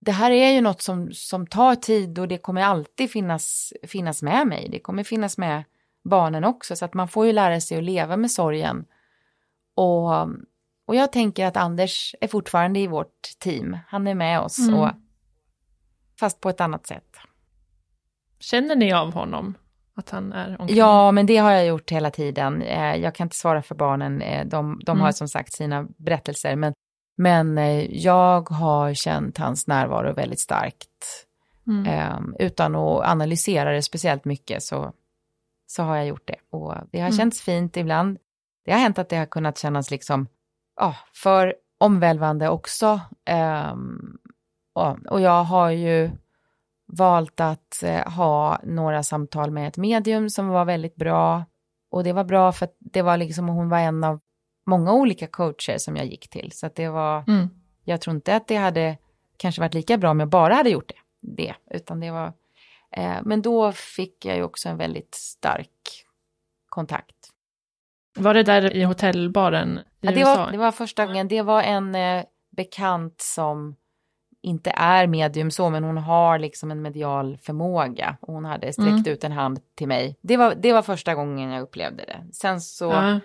det 0.00 0.12
här 0.12 0.30
är 0.30 0.50
ju 0.50 0.60
något 0.60 0.82
som, 0.82 1.12
som 1.12 1.46
tar 1.46 1.74
tid 1.74 2.18
och 2.18 2.28
det 2.28 2.38
kommer 2.38 2.62
alltid 2.62 3.10
finnas, 3.10 3.72
finnas 3.82 4.22
med 4.22 4.46
mig. 4.46 4.68
Det 4.70 4.78
kommer 4.78 5.04
finnas 5.04 5.38
med 5.38 5.64
barnen 6.04 6.44
också, 6.44 6.76
så 6.76 6.84
att 6.84 6.94
man 6.94 7.08
får 7.08 7.26
ju 7.26 7.32
lära 7.32 7.60
sig 7.60 7.78
att 7.78 7.84
leva 7.84 8.16
med 8.16 8.30
sorgen. 8.30 8.84
Och, 9.74 10.12
och 10.86 10.94
jag 10.94 11.12
tänker 11.12 11.46
att 11.46 11.56
Anders 11.56 12.14
är 12.20 12.28
fortfarande 12.28 12.80
i 12.80 12.86
vårt 12.86 13.22
team. 13.38 13.78
Han 13.86 14.06
är 14.06 14.14
med 14.14 14.40
oss. 14.40 14.58
Mm. 14.58 14.74
Och 14.74 14.90
fast 16.20 16.40
på 16.40 16.48
ett 16.48 16.60
annat 16.60 16.86
sätt. 16.86 17.16
Känner 18.40 18.76
ni 18.76 18.92
av 18.92 19.12
honom? 19.12 19.54
Att 19.94 20.10
han 20.10 20.32
är 20.32 20.60
omkring? 20.60 20.76
Ja, 20.76 21.12
men 21.12 21.26
det 21.26 21.36
har 21.36 21.52
jag 21.52 21.66
gjort 21.66 21.90
hela 21.90 22.10
tiden. 22.10 22.62
Eh, 22.62 22.96
jag 22.96 23.14
kan 23.14 23.24
inte 23.24 23.36
svara 23.36 23.62
för 23.62 23.74
barnen, 23.74 24.22
eh, 24.22 24.46
de, 24.46 24.80
de 24.84 24.90
mm. 24.90 25.04
har 25.04 25.12
som 25.12 25.28
sagt 25.28 25.52
sina 25.52 25.86
berättelser, 25.96 26.56
men, 26.56 26.72
men 27.20 27.58
eh, 27.58 27.96
jag 27.96 28.50
har 28.50 28.94
känt 28.94 29.38
hans 29.38 29.66
närvaro 29.66 30.12
väldigt 30.12 30.40
starkt. 30.40 31.26
Mm. 31.66 31.86
Ehm, 31.86 32.36
utan 32.38 32.74
att 32.74 33.04
analysera 33.08 33.72
det 33.72 33.82
speciellt 33.82 34.24
mycket 34.24 34.62
så, 34.62 34.92
så 35.66 35.82
har 35.82 35.96
jag 35.96 36.06
gjort 36.06 36.26
det. 36.26 36.36
Och 36.50 36.74
det 36.90 36.98
har 36.98 37.06
mm. 37.06 37.18
känts 37.18 37.40
fint 37.40 37.76
ibland. 37.76 38.18
Det 38.64 38.72
har 38.72 38.78
hänt 38.78 38.98
att 38.98 39.08
det 39.08 39.16
har 39.16 39.26
kunnat 39.26 39.58
kännas 39.58 39.90
liksom, 39.90 40.26
ja, 40.76 40.96
för 41.14 41.54
omvälvande 41.78 42.48
också. 42.48 43.00
Um, 43.70 44.18
och, 45.10 45.20
jag 45.20 45.44
har 45.44 45.70
ju 45.70 46.10
valt 46.86 47.40
att 47.40 47.82
uh, 47.84 48.14
ha 48.14 48.60
några 48.64 49.02
samtal 49.02 49.50
med 49.50 49.68
ett 49.68 49.76
medium 49.76 50.30
som 50.30 50.48
var 50.48 50.64
väldigt 50.64 50.96
bra. 50.96 51.44
Och 51.90 52.04
det 52.04 52.12
var 52.12 52.24
bra 52.24 52.52
för 52.52 52.64
att 52.64 52.76
det 52.78 53.02
var 53.02 53.16
liksom, 53.16 53.48
hon 53.48 53.68
var 53.68 53.78
en 53.78 54.04
av 54.04 54.20
många 54.68 54.92
olika 54.92 55.26
coacher 55.26 55.78
som 55.78 55.96
jag 55.96 56.06
gick 56.06 56.28
till. 56.28 56.52
Så 56.52 56.66
att 56.66 56.74
det 56.74 56.88
var, 56.88 57.24
mm. 57.28 57.48
jag 57.84 58.00
tror 58.00 58.16
inte 58.16 58.36
att 58.36 58.48
det 58.48 58.56
hade 58.56 58.96
kanske 59.36 59.60
varit 59.60 59.74
lika 59.74 59.98
bra 59.98 60.10
om 60.10 60.20
jag 60.20 60.28
bara 60.28 60.54
hade 60.54 60.70
gjort 60.70 60.88
det 60.88 60.98
det, 61.20 61.54
utan 61.70 62.00
det 62.00 62.10
var... 62.10 62.32
Eh, 62.90 63.16
men 63.24 63.42
då 63.42 63.72
fick 63.72 64.24
jag 64.24 64.36
ju 64.36 64.42
också 64.42 64.68
en 64.68 64.76
väldigt 64.76 65.14
stark 65.14 66.04
kontakt. 66.68 67.14
Var 68.16 68.34
det 68.34 68.42
där 68.42 68.76
i 68.76 68.82
hotellbaren 68.82 69.78
i 69.78 69.82
ja, 70.00 70.10
det 70.10 70.20
USA? 70.20 70.36
Var, 70.36 70.52
det 70.52 70.58
var 70.58 70.72
första 70.72 71.06
gången. 71.06 71.28
Det 71.28 71.42
var 71.42 71.62
en 71.62 71.94
eh, 71.94 72.24
bekant 72.50 73.20
som 73.20 73.76
inte 74.40 74.70
är 74.70 75.06
medium 75.06 75.50
så, 75.50 75.70
men 75.70 75.84
hon 75.84 75.98
har 75.98 76.38
liksom 76.38 76.70
en 76.70 76.82
medial 76.82 77.38
förmåga. 77.42 78.16
Och 78.20 78.34
hon 78.34 78.44
hade 78.44 78.72
sträckt 78.72 78.88
mm. 78.88 79.12
ut 79.12 79.24
en 79.24 79.32
hand 79.32 79.60
till 79.74 79.88
mig. 79.88 80.16
Det 80.20 80.36
var, 80.36 80.54
det 80.54 80.72
var 80.72 80.82
första 80.82 81.14
gången 81.14 81.50
jag 81.50 81.62
upplevde 81.62 82.04
det. 82.04 82.26
Sen 82.32 82.60
så, 82.60 82.92
uh. 82.92 83.18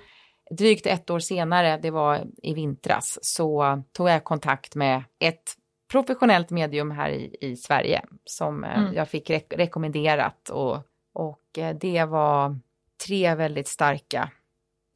Drygt 0.51 0.85
ett 0.85 1.09
år 1.09 1.19
senare, 1.19 1.79
det 1.81 1.91
var 1.91 2.27
i 2.43 2.53
vintras, 2.53 3.19
så 3.21 3.83
tog 3.91 4.09
jag 4.09 4.23
kontakt 4.23 4.75
med 4.75 5.03
ett 5.19 5.57
professionellt 5.91 6.49
medium 6.49 6.91
här 6.91 7.09
i, 7.09 7.37
i 7.41 7.55
Sverige 7.55 8.01
som 8.25 8.63
eh, 8.63 8.79
mm. 8.79 8.93
jag 8.93 9.09
fick 9.09 9.29
re 9.29 9.41
rekommenderat 9.49 10.49
och, 10.49 10.77
och 11.13 11.57
eh, 11.57 11.75
det 11.75 12.05
var 12.05 12.59
tre 13.07 13.35
väldigt 13.35 13.67
starka 13.67 14.29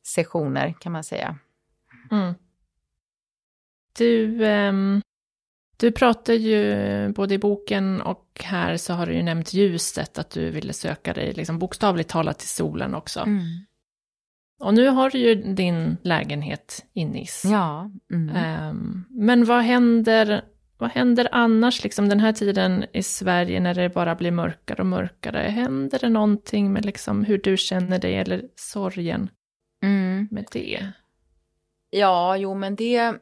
sessioner 0.08 0.76
kan 0.80 0.92
man 0.92 1.04
säga. 1.04 1.38
Mm. 2.12 2.34
Du, 3.98 4.44
um, 4.46 5.02
du 5.78 5.92
pratar 5.92 6.34
ju 6.34 7.10
både 7.14 7.34
i 7.34 7.38
boken 7.38 8.02
och 8.02 8.42
här 8.44 8.78
så 8.78 8.94
har 8.94 9.06
du 9.06 9.14
ju 9.14 9.24
nämnt 9.24 9.54
ljuset, 9.54 10.18
att 10.18 10.30
du 10.30 10.50
ville 10.50 10.74
söka 10.74 11.14
dig 11.14 11.34
liksom 11.34 11.60
bokstavligt 11.60 12.10
talat 12.10 12.40
till 12.40 12.50
solen 12.50 12.96
också. 12.96 13.20
Mm. 13.20 13.42
Och 14.60 14.74
nu 14.74 14.88
har 14.88 15.10
du 15.10 15.18
ju 15.18 15.36
din 15.36 15.98
lägenhet 16.02 16.86
i 16.94 17.06
Nice. 17.06 17.48
Ja. 17.48 17.92
Mm. 18.12 18.70
Um, 18.70 19.06
men 19.10 19.46
vad 19.46 19.62
händer 19.62 20.42
vad 20.80 20.90
händer 20.90 21.30
annars, 21.32 21.84
liksom 21.84 22.10
den 22.10 22.20
här 22.20 22.34
tiden 22.34 22.86
i 22.94 23.04
Sverige 23.04 23.60
när 23.60 23.74
det 23.74 23.90
bara 23.90 24.16
blir 24.16 24.32
mörkare 24.32 24.82
och 24.82 24.86
mörkare? 24.86 25.40
Händer 25.40 26.00
det 26.00 26.10
någonting 26.10 26.74
med 26.74 26.86
liksom 26.86 27.24
hur 27.24 27.38
du 27.38 27.58
känner 27.58 28.00
dig 28.00 28.16
eller 28.16 28.44
sorgen 28.56 29.30
mm. 29.84 30.28
med 30.32 30.46
det? 30.52 30.88
Ja, 31.90 32.38
jo 32.38 32.54
men 32.56 32.76
det, 32.76 33.14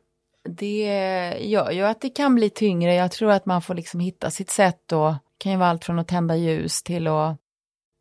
det 0.49 1.37
gör 1.39 1.71
ju 1.71 1.81
att 1.81 2.01
det 2.01 2.09
kan 2.09 2.35
bli 2.35 2.49
tyngre. 2.49 2.93
Jag 2.93 3.11
tror 3.11 3.31
att 3.31 3.45
man 3.45 3.61
får 3.61 3.75
liksom 3.75 3.99
hitta 3.99 4.29
sitt 4.29 4.49
sätt 4.49 4.91
och 4.91 5.11
det 5.11 5.19
kan 5.37 5.51
ju 5.51 5.57
vara 5.57 5.69
allt 5.69 5.85
från 5.85 5.99
att 5.99 6.07
tända 6.07 6.35
ljus 6.35 6.83
till 6.83 7.07
att 7.07 7.37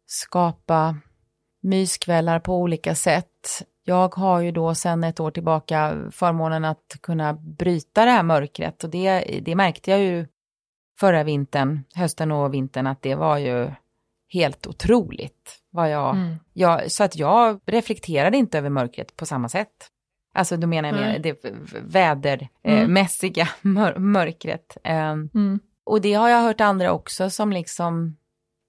skapa 0.07 0.97
myskvällar 1.65 2.39
på 2.39 2.57
olika 2.57 2.95
sätt. 2.95 3.63
Jag 3.85 4.15
har 4.15 4.41
ju 4.41 4.51
då 4.51 4.75
sedan 4.75 5.05
ett 5.05 5.21
år 5.21 5.31
tillbaka 5.31 5.97
förmånen 6.11 6.65
att 6.65 6.97
kunna 7.01 7.33
bryta 7.33 8.05
det 8.05 8.11
här 8.11 8.23
mörkret 8.23 8.85
och 8.85 8.91
det, 8.91 9.41
det 9.43 9.55
märkte 9.55 9.91
jag 9.91 10.01
ju 10.01 10.27
förra 11.01 11.25
vintern, 11.25 11.85
hösten 11.95 12.33
och 12.33 12.55
vintern 12.55 12.87
att 12.87 13.03
det 13.03 13.15
var 13.15 13.39
ju 13.39 13.71
helt 14.29 14.67
otroligt. 14.67 15.61
Vad 15.71 15.91
jag, 15.91 16.15
mm. 16.15 16.37
jag, 16.53 16.91
så 16.91 17.05
att 17.05 17.17
jag 17.17 17.61
reflekterade 17.67 18.37
inte 18.37 18.59
över 18.59 18.71
mörkret 18.71 19.17
på 19.17 19.27
samma 19.27 19.49
sätt. 19.49 19.91
Alltså 20.35 20.57
då 20.57 20.67
menar 20.67 20.89
jag 20.89 20.99
mer 20.99 21.19
det 21.19 21.45
vädermässiga 21.81 23.49
mm. 23.65 23.75
mör, 23.83 23.99
mörkret. 23.99 24.77
Um, 24.85 25.31
mm. 25.35 25.61
Och 25.85 26.01
det 26.01 26.15
har 26.15 26.29
jag 26.29 26.43
hört 26.43 26.61
andra 26.61 26.93
också 26.93 27.31
som 27.31 27.53
liksom 27.53 28.17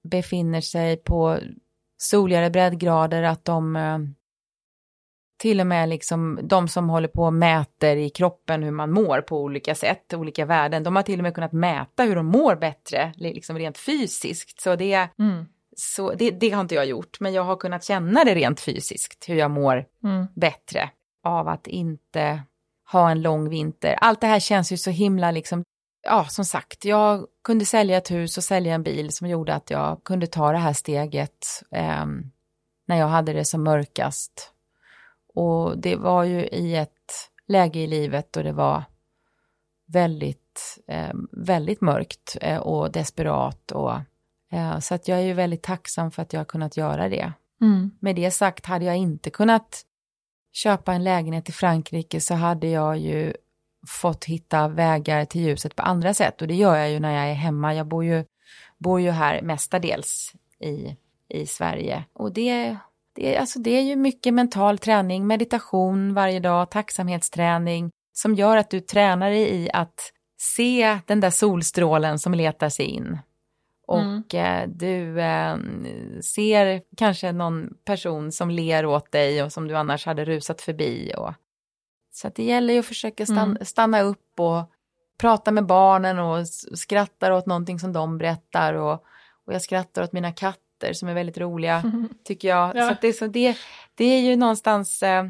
befinner 0.03 0.61
sig 0.61 0.97
på 0.97 1.39
soligare 1.97 2.49
breddgrader, 2.49 3.23
att 3.23 3.45
de 3.45 3.77
till 5.37 5.59
och 5.59 5.67
med 5.67 5.89
liksom 5.89 6.39
de 6.43 6.67
som 6.67 6.89
håller 6.89 7.07
på 7.07 7.23
och 7.23 7.33
mäter 7.33 7.97
i 7.97 8.09
kroppen 8.09 8.63
hur 8.63 8.71
man 8.71 8.91
mår 8.91 9.21
på 9.21 9.41
olika 9.41 9.75
sätt, 9.75 10.13
olika 10.13 10.45
värden, 10.45 10.83
de 10.83 10.95
har 10.95 11.03
till 11.03 11.19
och 11.19 11.23
med 11.23 11.35
kunnat 11.35 11.53
mäta 11.53 12.03
hur 12.03 12.15
de 12.15 12.25
mår 12.25 12.55
bättre, 12.55 13.13
liksom 13.15 13.57
rent 13.57 13.77
fysiskt. 13.77 14.61
Så, 14.61 14.75
det, 14.75 15.09
mm. 15.19 15.45
så 15.75 16.13
det, 16.13 16.31
det, 16.31 16.49
har 16.49 16.61
inte 16.61 16.75
jag 16.75 16.85
gjort, 16.85 17.19
men 17.19 17.33
jag 17.33 17.43
har 17.43 17.55
kunnat 17.55 17.83
känna 17.83 18.23
det 18.23 18.35
rent 18.35 18.59
fysiskt, 18.59 19.29
hur 19.29 19.35
jag 19.35 19.51
mår 19.51 19.85
mm. 20.03 20.27
bättre 20.35 20.89
av 21.23 21.47
att 21.47 21.67
inte 21.67 22.43
ha 22.91 23.11
en 23.11 23.21
lång 23.21 23.49
vinter. 23.49 23.95
Allt 24.01 24.21
det 24.21 24.27
här 24.27 24.39
känns 24.39 24.71
ju 24.71 24.77
så 24.77 24.89
himla 24.89 25.31
liksom, 25.31 25.63
ja 26.05 26.25
som 26.25 26.45
sagt, 26.45 26.85
jag 26.85 27.27
kunde 27.43 27.65
sälja 27.65 27.97
ett 27.97 28.11
hus 28.11 28.37
och 28.37 28.43
sälja 28.43 28.75
en 28.75 28.83
bil 28.83 29.11
som 29.11 29.27
gjorde 29.27 29.55
att 29.55 29.69
jag 29.69 30.03
kunde 30.03 30.27
ta 30.27 30.51
det 30.51 30.57
här 30.57 30.73
steget 30.73 31.63
eh, 31.71 32.05
när 32.87 32.97
jag 32.97 33.07
hade 33.07 33.33
det 33.33 33.45
som 33.45 33.63
mörkast 33.63 34.51
och 35.35 35.77
det 35.77 35.95
var 35.95 36.23
ju 36.23 36.47
i 36.47 36.75
ett 36.75 37.31
läge 37.47 37.79
i 37.79 37.87
livet 37.87 38.33
då 38.33 38.43
det 38.43 38.51
var 38.51 38.83
väldigt, 39.87 40.77
eh, 40.87 41.13
väldigt 41.31 41.81
mörkt 41.81 42.37
eh, 42.41 42.57
och 42.57 42.91
desperat. 42.91 43.71
Och, 43.71 43.93
eh, 44.51 44.79
så 44.79 44.95
att 44.95 45.07
jag 45.07 45.17
är 45.19 45.23
ju 45.23 45.33
väldigt 45.33 45.63
tacksam 45.63 46.11
för 46.11 46.21
att 46.21 46.33
jag 46.33 46.39
har 46.39 46.45
kunnat 46.45 46.77
göra 46.77 47.09
det. 47.09 47.33
Mm. 47.61 47.91
Med 47.99 48.15
det 48.15 48.31
sagt, 48.31 48.65
hade 48.65 48.85
jag 48.85 48.97
inte 48.97 49.29
kunnat 49.29 49.81
köpa 50.53 50.93
en 50.93 51.03
lägenhet 51.03 51.49
i 51.49 51.51
Frankrike 51.51 52.21
så 52.21 52.33
hade 52.33 52.67
jag 52.67 52.97
ju 52.97 53.33
fått 53.87 54.25
hitta 54.25 54.67
vägar 54.67 55.25
till 55.25 55.41
ljuset 55.41 55.75
på 55.75 55.83
andra 55.83 56.13
sätt 56.13 56.41
och 56.41 56.47
det 56.47 56.55
gör 56.55 56.75
jag 56.75 56.91
ju 56.91 56.99
när 56.99 57.15
jag 57.15 57.29
är 57.29 57.33
hemma. 57.33 57.75
Jag 57.75 57.87
bor 57.87 58.05
ju, 58.05 58.25
bor 58.77 59.01
ju 59.01 59.11
här 59.11 59.41
mestadels 59.41 60.33
i, 60.59 60.95
i 61.29 61.45
Sverige 61.45 62.03
och 62.13 62.33
det 62.33 62.77
det 63.15 63.37
alltså 63.37 63.59
det 63.59 63.69
är 63.69 63.81
ju 63.81 63.95
mycket 63.95 64.33
mental 64.33 64.77
träning, 64.77 65.27
meditation 65.27 66.13
varje 66.13 66.39
dag, 66.39 66.71
tacksamhetsträning 66.71 67.91
som 68.13 68.35
gör 68.35 68.57
att 68.57 68.69
du 68.69 68.79
tränar 68.79 69.29
dig 69.29 69.55
i 69.55 69.69
att 69.73 70.11
se 70.37 70.99
den 71.05 71.19
där 71.19 71.29
solstrålen 71.29 72.19
som 72.19 72.33
letar 72.33 72.69
sig 72.69 72.85
in. 72.85 73.17
Och 73.87 74.33
mm. 74.33 74.63
eh, 74.63 74.69
du 74.69 75.21
eh, 75.21 75.57
ser 76.21 76.81
kanske 76.97 77.31
någon 77.31 77.73
person 77.85 78.31
som 78.31 78.49
ler 78.49 78.85
åt 78.85 79.11
dig 79.11 79.43
och 79.43 79.53
som 79.53 79.67
du 79.67 79.77
annars 79.77 80.05
hade 80.05 80.25
rusat 80.25 80.61
förbi. 80.61 81.13
Och... 81.17 81.33
Så 82.15 82.27
att 82.27 82.35
det 82.35 82.43
gäller 82.43 82.73
ju 82.73 82.79
att 82.79 82.85
försöka 82.85 83.25
stanna, 83.25 83.41
mm. 83.41 83.65
stanna 83.65 84.01
upp 84.01 84.39
och 84.39 84.71
prata 85.17 85.51
med 85.51 85.65
barnen 85.65 86.19
och 86.19 86.47
skrattar 86.77 87.31
åt 87.31 87.45
någonting 87.45 87.79
som 87.79 87.93
de 87.93 88.17
berättar. 88.17 88.73
Och, 88.73 88.93
och 89.45 89.53
jag 89.53 89.61
skrattar 89.61 90.03
åt 90.03 90.13
mina 90.13 90.31
katter 90.31 90.93
som 90.93 91.09
är 91.09 91.13
väldigt 91.13 91.37
roliga, 91.37 91.83
tycker 92.23 92.47
jag. 92.47 92.75
Ja. 92.75 92.89
Så, 92.89 92.95
det, 93.01 93.13
så 93.13 93.27
det, 93.27 93.57
det 93.95 94.05
är 94.05 94.21
ju 94.21 94.35
någonstans, 94.35 95.03
eh, 95.03 95.25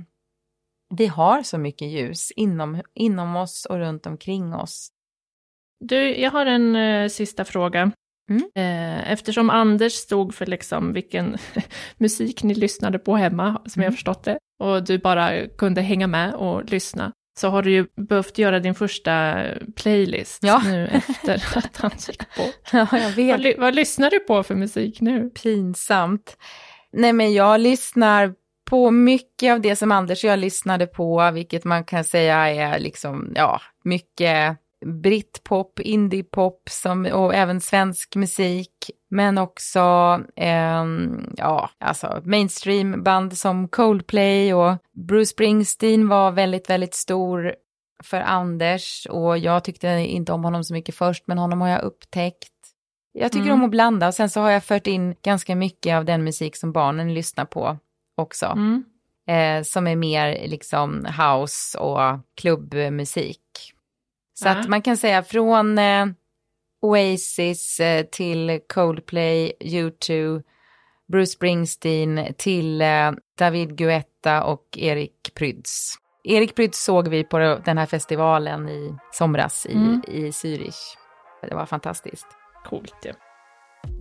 vi 0.89 1.07
har 1.07 1.43
så 1.43 1.57
mycket 1.57 1.88
ljus 1.88 2.31
inom, 2.31 2.81
inom 2.93 3.36
oss 3.36 3.65
och 3.65 3.77
runt 3.77 4.05
omkring 4.05 4.55
oss. 4.55 4.91
Du, 5.79 6.15
jag 6.15 6.31
har 6.31 6.45
en 6.45 6.75
eh, 6.75 7.07
sista 7.09 7.45
fråga. 7.45 7.91
Mm. 8.30 8.43
Eh, 8.55 9.11
eftersom 9.11 9.49
Anders 9.49 9.93
stod 9.93 10.36
för 10.36 10.45
liksom 10.45 10.93
vilken 10.93 11.38
musik 11.97 12.43
ni 12.43 12.53
lyssnade 12.53 12.99
på 12.99 13.15
hemma, 13.15 13.61
som 13.65 13.80
mm. 13.80 13.86
jag 13.86 13.93
förstått 13.93 14.23
det, 14.23 14.38
och 14.59 14.84
du 14.84 14.97
bara 14.97 15.47
kunde 15.47 15.82
hänga 15.82 16.07
med 16.07 16.34
och 16.34 16.65
lyssna, 16.69 17.11
så 17.39 17.49
har 17.49 17.63
du 17.63 17.71
ju 17.71 17.88
behövt 17.95 18.38
göra 18.38 18.59
din 18.59 18.76
första 18.76 19.43
playlist 19.76 20.39
ja. 20.43 20.61
nu 20.65 20.88
efter 20.88 21.43
att 21.57 21.78
han 21.78 21.91
gick 22.07 22.36
bort. 22.38 22.55
Ja, 22.71 22.88
jag 22.91 23.11
vet. 23.11 23.43
Vad, 23.43 23.57
vad, 23.57 23.76
lyssnar 23.76 24.09
du 24.09 24.19
på 24.19 24.43
för 24.43 24.55
musik 24.55 25.01
nu? 25.01 25.30
Pinsamt. 25.30 26.38
Nej, 26.91 27.13
men 27.13 27.34
jag 27.34 27.59
lyssnar 27.59 28.34
på 28.69 28.91
mycket 28.91 29.53
av 29.53 29.61
det 29.61 29.76
som 29.76 29.91
Anders 29.91 30.23
och 30.23 30.30
jag 30.30 30.39
lyssnade 30.39 30.88
på, 30.88 31.32
vilket 31.32 31.63
man 31.63 31.84
kan 31.84 32.03
säga 32.03 32.49
är 32.49 32.80
liksom, 32.80 33.32
ja, 33.36 33.61
mycket 33.84 34.57
britpop, 34.86 35.79
indiepop 35.79 36.69
som, 36.69 37.05
och 37.05 37.36
även 37.36 37.61
svensk 37.61 38.15
musik. 38.15 38.71
Men 39.09 39.38
också, 39.38 39.79
eh, 40.36 40.86
ja, 41.38 41.69
alltså 41.77 42.21
mainstream 42.23 43.03
band 43.03 43.38
som 43.38 43.67
Coldplay 43.67 44.53
och 44.53 44.77
Bruce 44.93 45.25
Springsteen 45.25 46.07
var 46.07 46.31
väldigt, 46.31 46.69
väldigt 46.69 46.93
stor 46.93 47.55
för 48.03 48.21
Anders 48.21 49.07
och 49.09 49.38
jag 49.38 49.63
tyckte 49.63 49.88
inte 49.88 50.33
om 50.33 50.43
honom 50.43 50.63
så 50.63 50.73
mycket 50.73 50.95
först, 50.95 51.23
men 51.27 51.38
honom 51.38 51.61
har 51.61 51.69
jag 51.69 51.81
upptäckt. 51.81 52.51
Jag 53.13 53.31
tycker 53.31 53.45
Mm. 53.45 53.59
om 53.59 53.65
att 53.65 53.71
blanda 53.71 54.07
och 54.07 54.13
sen 54.13 54.29
så 54.29 54.41
har 54.41 54.49
jag 54.51 54.63
fört 54.63 54.88
in 54.88 55.15
ganska 55.21 55.55
mycket 55.55 55.95
av 55.95 56.05
den 56.05 56.23
musik 56.23 56.55
som 56.55 56.71
barnen 56.71 57.13
lyssnar 57.13 57.45
på 57.45 57.77
också. 58.17 58.45
Mm. 58.45 58.83
Eh, 59.27 59.63
som 59.63 59.88
är 59.88 59.95
mer 59.95 60.47
liksom 60.47 61.05
house 61.05 61.77
och 61.77 62.19
klubbmusik. 62.41 63.39
Så 64.39 64.47
Ja. 64.47 64.51
att 64.51 64.67
man 64.67 64.81
kan 64.81 64.97
säga 64.97 65.23
från 65.23 65.77
eh, 65.77 66.05
Oasis 66.81 67.79
eh, 67.79 68.05
till 68.05 68.59
Coldplay, 68.73 69.51
U2, 69.59 70.41
Bruce 71.11 71.31
Springsteen 71.31 72.33
till 72.38 72.81
eh, 72.81 73.11
David 73.39 73.77
Guetta 73.77 74.43
och 74.43 74.63
Erik 74.77 75.33
Prydz. 75.36 75.95
Erik 76.23 76.55
Prydz 76.55 76.83
såg 76.83 77.07
vi 77.07 77.23
på 77.23 77.38
den 77.65 77.77
här 77.77 77.86
festivalen 77.86 78.69
i 78.69 78.95
somras 79.11 79.65
i, 79.65 79.73
Mm. 79.73 80.01
i 80.07 80.21
Zürich. 80.31 80.79
Det 81.49 81.55
var 81.55 81.65
fantastiskt. 81.65 82.27
Coolt 82.69 82.95
ju. 83.05 83.13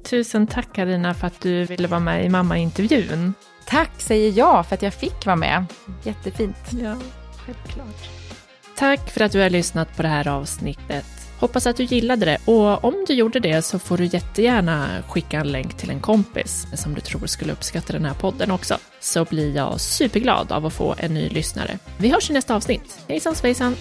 Tusen 0.05 0.47
tack 0.47 0.73
Karina 0.75 1.15
för 1.15 1.27
att 1.27 1.41
du 1.41 1.65
ville 1.65 1.89
vara 1.89 2.01
med 2.01 2.25
i 2.25 2.29
mammaintervjun. 2.29 3.35
Tack 3.67 4.01
säger 4.01 4.39
jag 4.39 4.67
för 4.67 4.75
att 4.75 4.83
jag 4.83 4.95
fick 4.95 5.27
vara 5.27 5.37
med. 5.37 5.65
Jättefint. 6.03 6.57
Ja, 6.73 6.97
självklart. 7.47 8.24
Tack 8.77 9.11
för 9.11 9.21
att 9.21 9.33
du 9.33 9.41
har 9.41 9.51
lyssnat 9.51 9.97
på 9.97 10.03
det 10.03 10.09
här 10.09 10.29
avsnittet. 10.29 11.05
Hoppas 11.39 11.67
att 11.67 11.77
du 11.77 11.85
gillade 11.85 12.27
det 12.27 12.39
och 12.45 12.85
om 12.85 13.05
du 13.07 13.15
gjorde 13.15 13.41
det 13.41 13.63
så 13.63 13.79
får 13.79 13.99
du 13.99 14.05
jättegärna 14.05 14.89
skicka 15.09 15.41
en 15.41 15.53
länk 15.53 15.77
till 15.77 15.91
en 15.91 16.01
kompis 16.01 16.67
som 16.75 16.95
du 16.95 17.01
tror 17.01 17.27
skulle 17.27 17.53
uppskatta 17.53 17.93
den 17.93 18.05
här 18.05 18.15
podden 18.15 18.51
också. 18.51 18.79
Så 19.01 19.25
blir 19.25 19.57
jag 19.57 19.81
superglad 19.81 20.53
av 20.53 20.67
att 20.67 20.73
få 20.73 20.95
en 20.99 21.15
ny 21.15 21.29
lyssnare. 21.29 21.79
Vi 21.99 22.09
hörs 22.09 22.31
i 22.31 22.33
nästa 22.33 22.55
avsnitt. 22.55 22.99
Hejsan 23.09 23.35
svejsan! 23.35 23.77